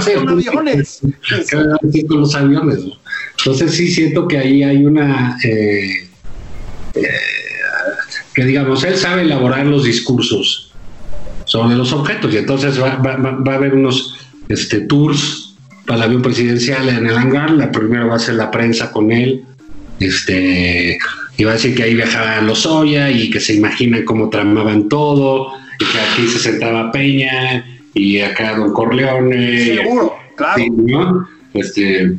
son 0.03 0.29
aviones. 0.29 1.01
Con 2.07 2.19
los 2.21 2.35
aviones. 2.35 2.79
Entonces 3.37 3.73
sí 3.73 3.91
siento 3.91 4.27
que 4.27 4.37
ahí 4.37 4.63
hay 4.63 4.85
una... 4.85 5.37
Eh, 5.43 6.09
eh, 6.95 7.07
que 8.33 8.45
digamos, 8.45 8.83
él 8.83 8.95
sabe 8.95 9.23
elaborar 9.23 9.65
los 9.65 9.83
discursos 9.83 10.71
sobre 11.45 11.75
los 11.75 11.91
objetos 11.91 12.33
y 12.33 12.37
entonces 12.37 12.81
va, 12.81 12.93
a 12.93 13.55
haber 13.55 13.73
unos 13.73 14.15
este, 14.47 14.81
tours 14.81 15.55
para 15.85 15.97
el 15.97 16.03
avión 16.03 16.21
presidencial 16.21 16.87
en 16.89 17.07
el 17.07 17.17
hangar. 17.17 17.51
La 17.51 17.71
primera 17.71 18.05
va 18.05 18.15
a 18.15 18.19
ser 18.19 18.35
la 18.35 18.49
prensa 18.49 18.91
con 18.91 19.11
él. 19.11 19.43
Este, 19.99 20.97
y 21.37 21.43
va 21.43 21.51
a 21.51 21.53
decir 21.53 21.75
que 21.75 21.83
ahí 21.83 21.93
viajaba 21.93 22.41
Lozoya 22.41 23.11
y 23.11 23.29
que 23.29 23.39
se 23.39 23.53
imaginan 23.53 24.05
cómo 24.05 24.29
tramaban 24.29 24.89
todo 24.89 25.60
y 25.81 25.91
que 25.91 25.99
aquí 25.99 26.27
se 26.27 26.39
sentaba 26.39 26.91
Peña 26.91 27.65
y 27.93 28.19
acá 28.19 28.55
Don 28.55 28.73
Corleone. 28.73 29.75
Seguro, 29.75 30.15
claro. 30.35 31.27
Este, 31.53 32.17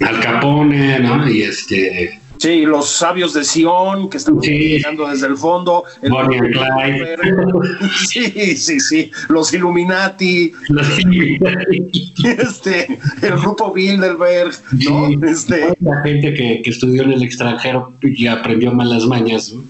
al 0.00 0.20
Capone, 0.20 1.00
¿no? 1.00 1.28
Y 1.28 1.42
este. 1.42 2.20
Sí, 2.38 2.62
los 2.62 2.88
sabios 2.88 3.34
de 3.34 3.44
Sion 3.44 4.08
que 4.08 4.16
están 4.16 4.40
llegando 4.40 5.06
desde 5.08 5.26
el 5.26 5.36
fondo. 5.36 5.84
El. 6.02 6.12
Sí, 8.08 8.56
sí, 8.56 8.80
sí. 8.80 9.10
Los 9.28 9.52
Illuminati. 9.52 10.52
Los 10.68 10.98
Illuminati. 10.98 12.12
Este, 12.24 12.98
el 13.22 13.38
grupo 13.38 13.72
Bilderberg, 13.72 14.52
¿no? 14.72 15.26
Este. 15.26 15.74
La 15.80 16.02
gente 16.02 16.34
que, 16.34 16.62
que, 16.62 16.70
estudió 16.70 17.02
en 17.02 17.12
el 17.12 17.22
extranjero 17.22 17.94
y 18.02 18.26
aprendió 18.26 18.72
malas 18.72 19.06
mañas. 19.06 19.52
¿no? 19.52 19.62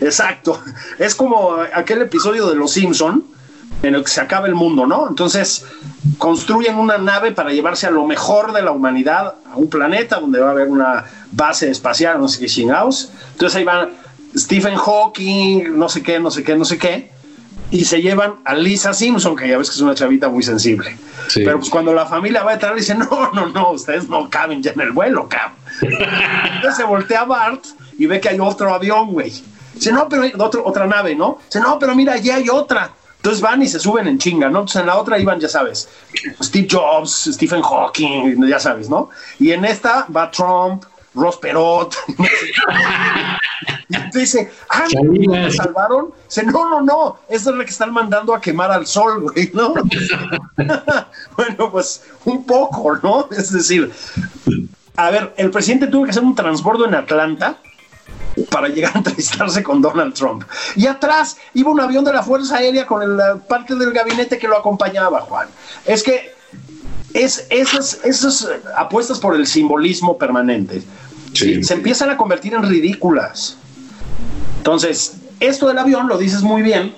Exacto. 0.00 0.60
Es 0.98 1.14
como 1.14 1.56
aquel 1.74 2.02
episodio 2.02 2.48
de 2.48 2.54
Los 2.54 2.72
Simpson 2.72 3.24
en 3.82 3.94
el 3.94 4.02
que 4.02 4.10
se 4.10 4.20
acaba 4.20 4.46
el 4.46 4.54
mundo, 4.54 4.86
¿no? 4.86 5.08
Entonces 5.08 5.64
construyen 6.18 6.76
una 6.76 6.98
nave 6.98 7.32
para 7.32 7.50
llevarse 7.50 7.86
a 7.86 7.90
lo 7.90 8.06
mejor 8.06 8.52
de 8.52 8.62
la 8.62 8.70
humanidad 8.70 9.34
a 9.52 9.56
un 9.56 9.68
planeta 9.68 10.18
donde 10.20 10.40
va 10.40 10.48
a 10.48 10.50
haber 10.52 10.68
una 10.68 11.04
base 11.32 11.70
espacial, 11.70 12.20
no 12.20 12.28
sé 12.28 12.40
qué 12.40 12.46
chingados. 12.46 13.10
Entonces 13.32 13.56
ahí 13.56 13.64
van 13.64 13.90
Stephen 14.36 14.76
Hawking, 14.76 15.78
no 15.78 15.88
sé 15.88 16.02
qué, 16.02 16.18
no 16.18 16.30
sé 16.30 16.42
qué, 16.42 16.56
no 16.56 16.64
sé 16.64 16.78
qué, 16.78 17.10
y 17.70 17.84
se 17.84 18.00
llevan 18.00 18.36
a 18.44 18.54
Lisa 18.54 18.92
Simpson, 18.92 19.34
que 19.34 19.48
ya 19.48 19.58
ves 19.58 19.70
que 19.70 19.76
es 19.76 19.80
una 19.80 19.94
chavita 19.94 20.28
muy 20.28 20.42
sensible. 20.42 20.96
Pero 21.34 21.58
pues 21.58 21.70
cuando 21.70 21.92
la 21.92 22.06
familia 22.06 22.42
va 22.42 22.52
a 22.52 22.54
entrar, 22.54 22.74
dicen, 22.74 22.98
no, 22.98 23.32
no, 23.32 23.46
no, 23.48 23.72
ustedes 23.72 24.08
no 24.08 24.30
caben 24.30 24.62
ya 24.62 24.72
en 24.72 24.80
el 24.80 24.92
vuelo, 24.92 25.28
cabrón. 25.28 25.56
Entonces 25.80 26.76
se 26.76 26.84
voltea 26.84 27.24
Bart 27.24 27.64
y 27.98 28.06
ve 28.06 28.20
que 28.20 28.28
hay 28.28 28.38
otro 28.40 28.72
avión, 28.72 29.12
güey. 29.12 29.32
Dice, 29.76 29.92
no, 29.92 30.08
pero 30.08 30.22
hay 30.22 30.32
otra 30.38 30.86
nave, 30.86 31.14
¿no? 31.14 31.38
Dice, 31.44 31.60
no, 31.60 31.78
pero 31.78 31.94
mira, 31.94 32.14
allí 32.14 32.30
hay 32.30 32.48
otra. 32.48 32.90
Entonces 33.16 33.42
van 33.42 33.62
y 33.62 33.68
se 33.68 33.78
suben 33.78 34.06
en 34.06 34.18
chinga, 34.18 34.48
¿no? 34.48 34.60
Entonces 34.60 34.80
en 34.80 34.86
la 34.86 34.96
otra 34.96 35.18
iban, 35.18 35.38
ya 35.38 35.48
sabes, 35.48 35.88
Steve 36.42 36.66
Jobs, 36.70 37.28
Stephen 37.32 37.60
Hawking, 37.60 38.46
ya 38.46 38.58
sabes, 38.58 38.88
¿no? 38.88 39.10
Y 39.38 39.52
en 39.52 39.64
esta 39.64 40.06
va 40.14 40.30
Trump, 40.30 40.84
Ross 41.14 41.36
Perot. 41.36 41.94
y 43.88 44.10
te 44.10 44.18
dice, 44.20 44.50
ah, 44.70 44.84
¿me 45.02 45.50
salvaron? 45.50 46.12
Dice, 46.26 46.44
no, 46.44 46.70
no, 46.70 46.80
no, 46.80 47.18
esa 47.28 47.50
es 47.50 47.56
la 47.56 47.64
que 47.64 47.70
están 47.70 47.92
mandando 47.92 48.34
a 48.34 48.40
quemar 48.40 48.70
al 48.70 48.86
sol, 48.86 49.22
güey, 49.22 49.50
¿no? 49.52 49.74
bueno, 51.36 51.70
pues 51.70 52.04
un 52.24 52.46
poco, 52.46 52.96
¿no? 53.02 53.28
Es 53.30 53.52
decir, 53.52 53.92
a 54.96 55.10
ver, 55.10 55.34
el 55.36 55.50
presidente 55.50 55.88
tuvo 55.88 56.04
que 56.04 56.10
hacer 56.10 56.22
un 56.22 56.34
transbordo 56.34 56.86
en 56.86 56.94
Atlanta 56.94 57.58
para 58.50 58.68
llegar 58.68 58.92
a 58.94 58.98
entrevistarse 58.98 59.62
con 59.62 59.80
Donald 59.80 60.14
Trump. 60.14 60.44
Y 60.74 60.86
atrás 60.86 61.36
iba 61.54 61.70
un 61.70 61.80
avión 61.80 62.04
de 62.04 62.12
la 62.12 62.22
Fuerza 62.22 62.56
Aérea 62.56 62.86
con 62.86 63.16
la 63.16 63.36
parte 63.36 63.74
del 63.74 63.92
gabinete 63.92 64.38
que 64.38 64.48
lo 64.48 64.56
acompañaba, 64.58 65.20
Juan. 65.22 65.48
Es 65.84 66.02
que 66.02 66.34
es, 67.14 67.46
esas, 67.50 68.00
esas 68.04 68.48
apuestas 68.76 69.18
por 69.18 69.34
el 69.34 69.46
simbolismo 69.46 70.18
permanente 70.18 70.82
se 71.36 71.74
empiezan 71.74 72.10
a 72.10 72.16
convertir 72.16 72.54
en 72.54 72.62
ridículas. 72.62 73.56
Entonces, 74.58 75.16
esto 75.40 75.68
del 75.68 75.78
avión, 75.78 76.08
lo 76.08 76.18
dices 76.18 76.42
muy 76.42 76.62
bien, 76.62 76.94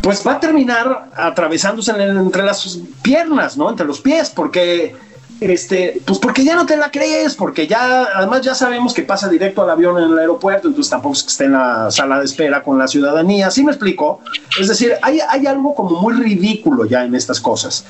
pues 0.00 0.24
va 0.26 0.34
a 0.34 0.40
terminar 0.40 1.10
atravesándose 1.16 1.90
entre 1.90 2.42
las 2.44 2.78
piernas, 3.02 3.56
¿no? 3.56 3.68
Entre 3.68 3.84
los 3.84 4.00
pies, 4.00 4.30
porque 4.30 4.94
Este, 5.40 6.02
pues 6.04 6.18
porque 6.18 6.44
ya 6.44 6.56
no 6.56 6.66
te 6.66 6.76
la 6.76 6.90
crees, 6.90 7.36
porque 7.36 7.68
ya, 7.68 8.08
además 8.14 8.40
ya 8.40 8.56
sabemos 8.56 8.92
que 8.92 9.02
pasa 9.02 9.28
directo 9.28 9.62
al 9.62 9.70
avión 9.70 9.96
en 9.98 10.10
el 10.10 10.18
aeropuerto, 10.18 10.66
entonces 10.66 10.90
tampoco 10.90 11.14
es 11.14 11.22
que 11.22 11.30
esté 11.30 11.44
en 11.44 11.52
la 11.52 11.90
sala 11.92 12.18
de 12.18 12.24
espera 12.24 12.62
con 12.62 12.76
la 12.76 12.88
ciudadanía, 12.88 13.48
¿sí 13.50 13.62
me 13.62 13.70
explico? 13.70 14.20
Es 14.58 14.66
decir, 14.66 14.94
hay, 15.00 15.20
hay 15.20 15.46
algo 15.46 15.76
como 15.76 16.00
muy 16.00 16.14
ridículo 16.14 16.86
ya 16.86 17.04
en 17.04 17.14
estas 17.14 17.40
cosas. 17.40 17.84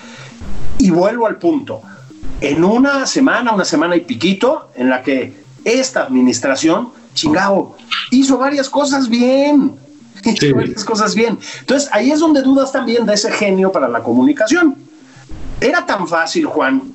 Y 0.79 0.91
vuelvo 0.91 1.27
al 1.27 1.37
punto, 1.37 1.81
en 2.43 2.63
una 2.65 3.07
semana, 3.07 3.53
una 3.53 3.65
semana 3.65 3.97
y 3.97 4.03
piquito, 4.03 4.71
en 4.75 4.91
la 4.91 5.03
que 5.03 5.35
esta 5.65 6.03
administración, 6.03 6.91
chingado, 7.15 7.77
hizo 8.11 8.37
varias 8.37 8.69
cosas 8.69 9.09
bien, 9.09 9.75
hizo 10.23 10.55
varias 10.55 10.85
cosas 10.85 11.15
bien. 11.15 11.39
Entonces 11.61 11.89
ahí 11.93 12.11
es 12.11 12.21
donde 12.21 12.43
dudas 12.43 12.73
también 12.73 13.07
de 13.07 13.15
ese 13.15 13.33
genio 13.33 13.73
para 13.73 13.89
la 13.89 14.03
comunicación 14.03 14.89
era 15.61 15.85
tan 15.85 16.07
fácil, 16.07 16.47
Juan, 16.47 16.95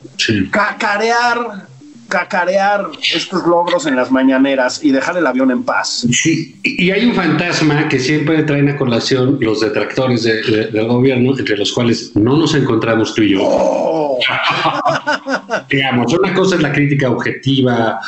cacarear, 0.51 1.68
cacarear 2.07 2.89
estos 3.14 3.45
logros 3.45 3.86
en 3.86 3.95
las 3.95 4.11
mañaneras 4.11 4.84
y 4.84 4.91
dejar 4.91 5.18
el 5.18 5.26
avión 5.26 5.51
en 5.51 5.64
paz. 5.64 6.05
Sí, 6.11 6.55
y 6.64 6.91
hay 6.91 7.05
un 7.05 7.14
fantasma 7.14 7.88
que 7.89 7.99
siempre 7.99 8.43
traen 8.43 8.70
a 8.70 8.78
colación 8.78 9.38
los 9.41 9.61
detractores 9.61 10.24
del 10.24 10.88
gobierno, 10.88 11.38
entre 11.38 11.57
los 11.57 11.72
cuales 11.72 12.16
no 12.16 12.38
nos 12.38 12.53
encontramos 12.55 13.16
tú 13.16 13.24
y 13.24 13.32
yo. 13.32 13.39
Oh. 13.43 14.20
Digamos, 15.70 16.14
una 16.14 16.34
cosa 16.34 16.55
es 16.55 16.61
la 16.61 16.72
crítica 16.72 17.09
objetiva, 17.09 17.99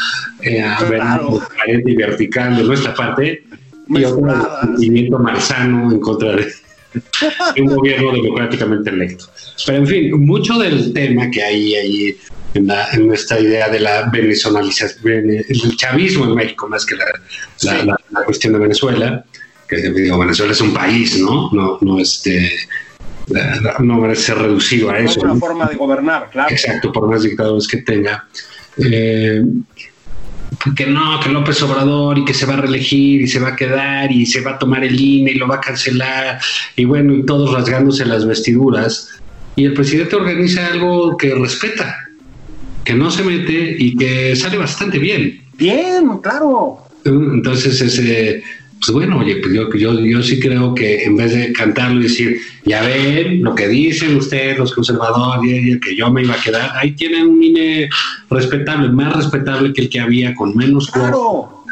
eh, 0.42 0.66
y 1.86 1.96
vertical 1.96 2.56
de 2.56 2.64
nuestra 2.64 2.94
parte, 2.94 3.44
y 3.88 4.04
otra 4.04 4.34
es 4.34 4.40
el 4.40 4.68
sentimiento 4.68 5.20
marzano 5.20 5.92
en 5.92 6.00
contra 6.00 6.36
de 6.36 6.48
un 7.58 7.66
gobierno 7.66 8.12
democráticamente 8.12 8.90
electo. 8.90 9.26
Pero 9.66 9.78
en 9.80 9.88
fin, 9.88 10.26
mucho 10.26 10.58
del 10.58 10.94
tema 10.94 11.30
que 11.30 11.44
hay 11.44 11.76
ahí 11.76 12.18
en, 12.54 12.70
en 12.94 13.14
esta 13.14 13.40
idea 13.40 13.70
de 13.70 13.80
la 13.80 14.10
venezolanización, 14.10 15.30
el 15.30 15.76
chavismo 15.78 16.26
en 16.26 16.36
México 16.36 16.68
más 16.68 16.86
que 16.86 16.96
la, 16.96 17.98
cuestión 18.26 18.54
de 18.54 18.60
Venezuela, 18.60 19.26
que 19.68 19.78
digo, 19.78 20.18
Venezuela 20.18 20.54
es 20.54 20.62
un 20.62 20.74
país, 20.74 21.20
¿no? 21.20 21.50
No, 21.52 21.78
no 21.82 22.00
este 22.00 22.52
no 23.80 23.98
merece 23.98 24.22
ser 24.22 24.38
reducido 24.38 24.92
a 24.92 25.00
eso. 25.00 25.20
Es 25.20 25.26
una 25.26 25.36
forma 25.36 25.66
de 25.66 25.76
gobernar, 25.76 26.30
claro. 26.30 26.52
Exacto, 26.52 26.92
por 26.92 27.10
más 27.10 27.24
dictadores 27.24 27.68
que 27.68 27.78
tenga. 27.78 28.28
Eh, 28.78 29.44
que 30.76 30.88
no, 30.88 31.20
que 31.20 31.30
López 31.30 31.62
Obrador 31.62 32.18
y 32.18 32.26
que 32.26 32.34
se 32.34 32.46
va 32.46 32.56
a 32.56 32.58
reelegir 32.58 33.22
y 33.22 33.28
se 33.28 33.40
va 33.40 33.50
a 33.50 33.56
quedar 33.56 34.12
y 34.12 34.26
se 34.26 34.42
va 34.42 34.52
a 34.52 34.60
tomar 34.60 34.84
el 34.84 35.00
INE 35.00 35.32
y 35.32 35.36
lo 35.36 35.48
va 35.48 35.56
a 35.56 35.62
cancelar 35.62 36.40
y 36.76 36.86
bueno, 36.86 37.14
y 37.14 37.26
todos 37.26 37.54
rasgándose 37.54 38.06
las 38.06 38.26
vestiduras. 38.26 39.10
Y 39.56 39.66
el 39.66 39.74
presidente 39.74 40.16
organiza 40.16 40.68
algo 40.68 41.16
que 41.18 41.34
respeta, 41.36 41.96
que 42.84 42.94
no 42.94 43.12
se 43.12 43.24
mete 43.24 43.76
y 43.78 43.96
que 43.96 44.36
sale 44.36 44.58
bastante 44.58 45.00
bien. 45.00 45.42
Bien, 45.58 46.18
claro. 46.22 46.80
Entonces, 47.06 47.80
ese, 47.82 48.44
pues 48.80 48.92
bueno, 48.92 49.20
oye, 49.20 49.38
pues 49.38 49.54
yo, 49.54 49.72
yo, 49.74 50.00
yo 50.00 50.22
sí 50.22 50.40
creo 50.40 50.76
que 50.76 51.04
en 51.04 51.18
vez 51.18 51.34
de 51.34 51.54
cantarlo 51.54 52.00
y 52.00 52.04
decir, 52.04 52.38
ya 52.66 52.82
ven 52.82 53.42
lo 53.42 53.56
que 53.56 53.68
dicen 53.68 54.16
ustedes, 54.16 54.58
los 54.58 54.74
conservadores, 54.74 55.80
que 55.82 55.96
yo 55.96 56.12
me 56.12 56.24
iba 56.24 56.36
a 56.36 56.42
quedar, 56.42 56.72
ahí 56.78 56.92
tienen 56.92 57.28
un 57.28 57.42
INE 57.42 57.90
respetable, 58.30 58.90
más 58.90 59.16
respetable 59.16 59.74
que 59.74 59.84
el 59.84 59.90
que 59.90 60.00
había, 60.00 60.36
con 60.36 60.56
menos 60.56 60.92
claro. 60.92 61.64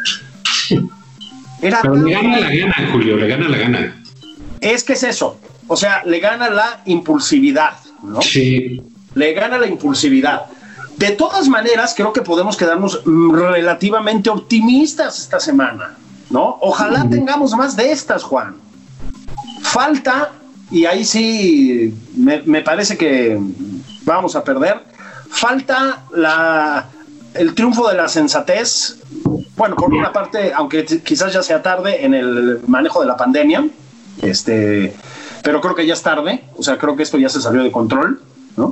Pero 1.62 1.96
le 1.96 2.12
gana 2.12 2.40
la 2.40 2.56
gana, 2.56 2.90
Julio, 2.92 3.18
le 3.18 3.28
gana 3.28 3.48
la 3.48 3.58
gana. 3.58 4.04
Es 4.60 4.84
que 4.84 4.94
es 4.94 5.04
eso, 5.04 5.40
o 5.68 5.76
sea, 5.78 6.04
le 6.06 6.20
gana 6.20 6.50
la 6.50 6.82
impulsividad, 6.86 7.74
¿no? 8.02 8.22
Sí. 8.22 8.82
Le 9.14 9.34
gana 9.34 9.60
la 9.60 9.68
impulsividad. 9.68 10.46
De 10.98 11.12
todas 11.12 11.48
maneras, 11.48 11.94
creo 11.96 12.14
que 12.14 12.22
podemos 12.22 12.58
quedarnos 12.58 13.02
relativamente 13.06 14.30
optimistas 14.30 15.20
esta 15.20 15.40
semana. 15.40 15.98
¿No? 16.34 16.58
Ojalá 16.62 17.08
tengamos 17.08 17.56
más 17.56 17.78
de 17.78 17.92
estas, 17.92 18.24
Juan. 18.24 18.56
Falta, 19.62 20.32
y 20.72 20.86
ahí 20.86 21.06
sí 21.06 21.94
me, 22.18 22.62
parece 22.62 22.98
que 22.98 23.40
vamos 24.04 24.36
a 24.36 24.44
perder, 24.44 24.82
falta 25.30 26.04
la, 26.12 26.90
el 27.36 27.54
triunfo 27.54 27.88
de 27.88 27.96
la 27.96 28.08
sensatez, 28.08 28.98
bueno, 29.56 29.76
por 29.76 29.94
una 29.94 30.12
parte, 30.12 30.52
aunque 30.54 30.84
quizás 30.86 31.32
ya 31.32 31.44
sea 31.44 31.62
tarde 31.62 32.04
en 32.04 32.16
el 32.16 32.62
manejo 32.66 33.00
de 33.02 33.06
la 33.06 33.16
pandemia, 33.16 33.68
este, 34.24 34.96
pero 35.44 35.62
creo 35.62 35.76
que 35.76 35.86
ya 35.86 35.94
es 35.94 36.02
tarde, 36.02 36.44
o 36.58 36.64
sea, 36.64 36.80
creo 36.80 36.96
que 36.96 37.04
esto 37.04 37.20
ya 37.20 37.30
se 37.30 37.42
salió 37.42 37.62
de 37.62 37.72
control, 37.72 38.20
¿no? 38.58 38.72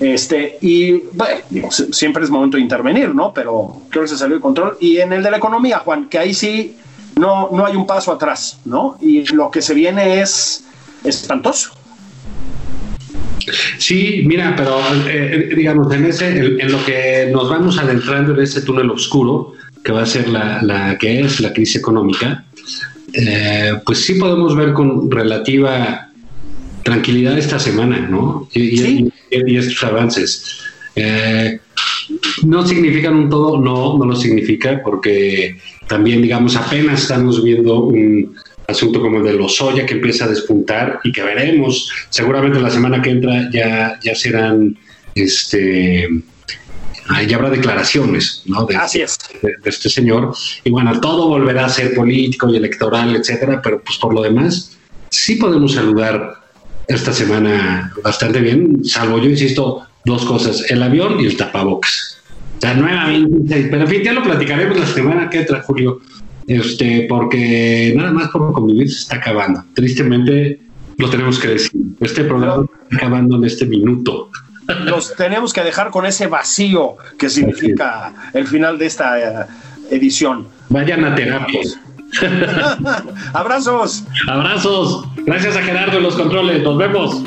Este, 0.00 0.58
y 0.60 0.92
bueno, 1.12 1.70
siempre 1.70 2.24
es 2.24 2.30
momento 2.30 2.56
de 2.56 2.62
intervenir, 2.62 3.14
¿no? 3.14 3.32
Pero 3.32 3.82
creo 3.90 4.04
que 4.04 4.08
se 4.08 4.18
salió 4.18 4.36
de 4.36 4.42
control. 4.42 4.76
Y 4.80 4.98
en 4.98 5.12
el 5.12 5.22
de 5.22 5.30
la 5.30 5.38
economía, 5.38 5.80
Juan, 5.80 6.08
que 6.08 6.18
ahí 6.18 6.34
sí 6.34 6.76
no, 7.16 7.50
no 7.52 7.66
hay 7.66 7.74
un 7.74 7.86
paso 7.86 8.12
atrás, 8.12 8.60
¿no? 8.64 8.96
Y 9.00 9.26
lo 9.34 9.50
que 9.50 9.60
se 9.60 9.74
viene 9.74 10.20
es 10.20 10.64
espantoso. 11.04 11.72
Sí, 13.78 14.22
mira, 14.26 14.54
pero 14.56 14.78
eh, 15.08 15.50
digamos, 15.56 15.92
en, 15.92 16.04
ese, 16.04 16.28
en, 16.38 16.70
lo 16.70 16.84
que 16.84 17.30
nos 17.32 17.48
vamos 17.48 17.78
adentrando 17.78 18.34
en 18.34 18.40
ese 18.40 18.60
túnel 18.60 18.90
oscuro, 18.90 19.54
que 19.82 19.92
va 19.92 20.02
a 20.02 20.06
ser 20.06 20.28
la, 20.28 20.60
la 20.62 20.98
que 20.98 21.20
es 21.20 21.40
la 21.40 21.52
crisis 21.52 21.76
económica, 21.76 22.44
eh, 23.12 23.72
pues 23.86 24.04
sí 24.04 24.14
podemos 24.14 24.54
ver 24.54 24.74
con 24.74 25.10
relativa 25.10 26.07
tranquilidad 26.88 27.36
esta 27.36 27.58
semana, 27.58 27.98
¿no? 27.98 28.48
Y, 28.54 29.10
estos 29.30 29.84
avances. 29.84 30.60
Eh, 30.96 31.60
no 32.44 32.66
significan 32.66 33.14
un 33.14 33.28
todo, 33.28 33.60
no, 33.60 33.98
no 33.98 34.04
lo 34.06 34.16
significa, 34.16 34.80
porque 34.82 35.58
también, 35.86 36.22
digamos, 36.22 36.56
apenas 36.56 37.02
estamos 37.02 37.44
viendo 37.44 37.84
un 37.84 38.34
asunto 38.66 39.02
como 39.02 39.18
el 39.18 39.24
de 39.24 39.34
los 39.34 39.56
soya 39.56 39.84
que 39.84 39.94
empieza 39.94 40.24
a 40.24 40.28
despuntar 40.28 41.00
y 41.04 41.12
que 41.12 41.22
veremos, 41.22 41.90
seguramente 42.08 42.58
la 42.58 42.70
semana 42.70 43.02
que 43.02 43.10
entra 43.10 43.50
ya, 43.52 43.98
ya 44.02 44.14
serán, 44.14 44.78
este, 45.14 46.08
ya 47.28 47.36
habrá 47.36 47.50
declaraciones, 47.50 48.44
¿no? 48.46 48.64
De, 48.64 48.76
Así 48.76 49.02
es. 49.02 49.18
De, 49.42 49.56
de, 49.62 49.70
este 49.70 49.90
señor. 49.90 50.34
Y 50.64 50.70
bueno, 50.70 50.98
todo 51.00 51.28
volverá 51.28 51.66
a 51.66 51.68
ser 51.68 51.94
político 51.94 52.48
y 52.48 52.56
electoral, 52.56 53.14
etcétera, 53.14 53.60
pero 53.62 53.82
pues 53.82 53.98
por 53.98 54.14
lo 54.14 54.22
demás, 54.22 54.78
sí 55.10 55.36
podemos 55.36 55.74
saludar 55.74 56.47
esta 56.88 57.12
semana 57.12 57.92
bastante 58.02 58.40
bien, 58.40 58.84
salvo 58.84 59.18
yo 59.18 59.28
insisto, 59.28 59.86
dos 60.04 60.24
cosas, 60.24 60.64
el 60.70 60.82
avión 60.82 61.20
y 61.20 61.26
el 61.26 61.36
tapabocas. 61.36 62.18
O 62.56 62.60
sea, 62.60 62.74
nuevamente, 62.74 63.68
pero 63.70 63.82
en 63.82 63.88
fin, 63.88 64.02
ya 64.02 64.12
lo 64.12 64.22
platicaremos 64.22 64.76
la 64.76 64.86
semana 64.86 65.30
que 65.30 65.40
entra, 65.40 65.62
Julio, 65.62 66.00
este, 66.46 67.06
porque 67.08 67.92
nada 67.94 68.10
más 68.10 68.28
por 68.28 68.52
convivir 68.52 68.90
se 68.90 69.00
está 69.00 69.16
acabando. 69.16 69.62
Tristemente, 69.74 70.60
lo 70.96 71.10
tenemos 71.10 71.38
que 71.38 71.48
decir. 71.48 71.70
Este 72.00 72.24
programa 72.24 72.64
está 72.90 72.96
acabando 72.96 73.36
en 73.36 73.44
este 73.44 73.66
minuto. 73.66 74.30
Nos 74.84 75.14
tenemos 75.14 75.52
que 75.52 75.62
dejar 75.62 75.90
con 75.90 76.04
ese 76.04 76.26
vacío 76.26 76.96
que 77.18 77.30
significa 77.30 78.30
el 78.34 78.46
final 78.46 78.78
de 78.78 78.86
esta 78.86 79.42
eh, 79.42 79.46
edición. 79.90 80.48
Vayan 80.68 81.04
a 81.04 81.14
terapia. 81.14 81.60
Abrazos. 83.32 84.04
Abrazos. 84.26 85.04
Gracias 85.24 85.56
a 85.56 85.62
Gerardo 85.62 85.98
en 85.98 86.02
los 86.02 86.14
controles. 86.14 86.62
Nos 86.62 86.78
vemos. 86.78 87.22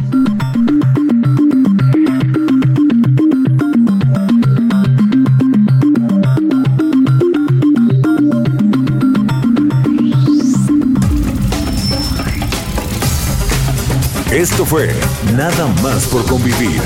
Esto 14.32 14.66
fue 14.66 14.90
Nada 15.36 15.68
más 15.84 16.08
por 16.08 16.26
convivir. 16.26 16.82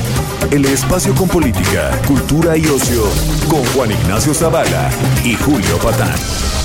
El 0.51 0.65
espacio 0.65 1.15
con 1.15 1.27
política, 1.27 1.91
cultura 2.07 2.57
y 2.57 2.65
ocio 2.67 3.03
con 3.49 3.63
Juan 3.73 3.91
Ignacio 3.91 4.33
Zavala 4.33 4.89
y 5.23 5.33
Julio 5.35 5.77
Patán. 5.81 6.64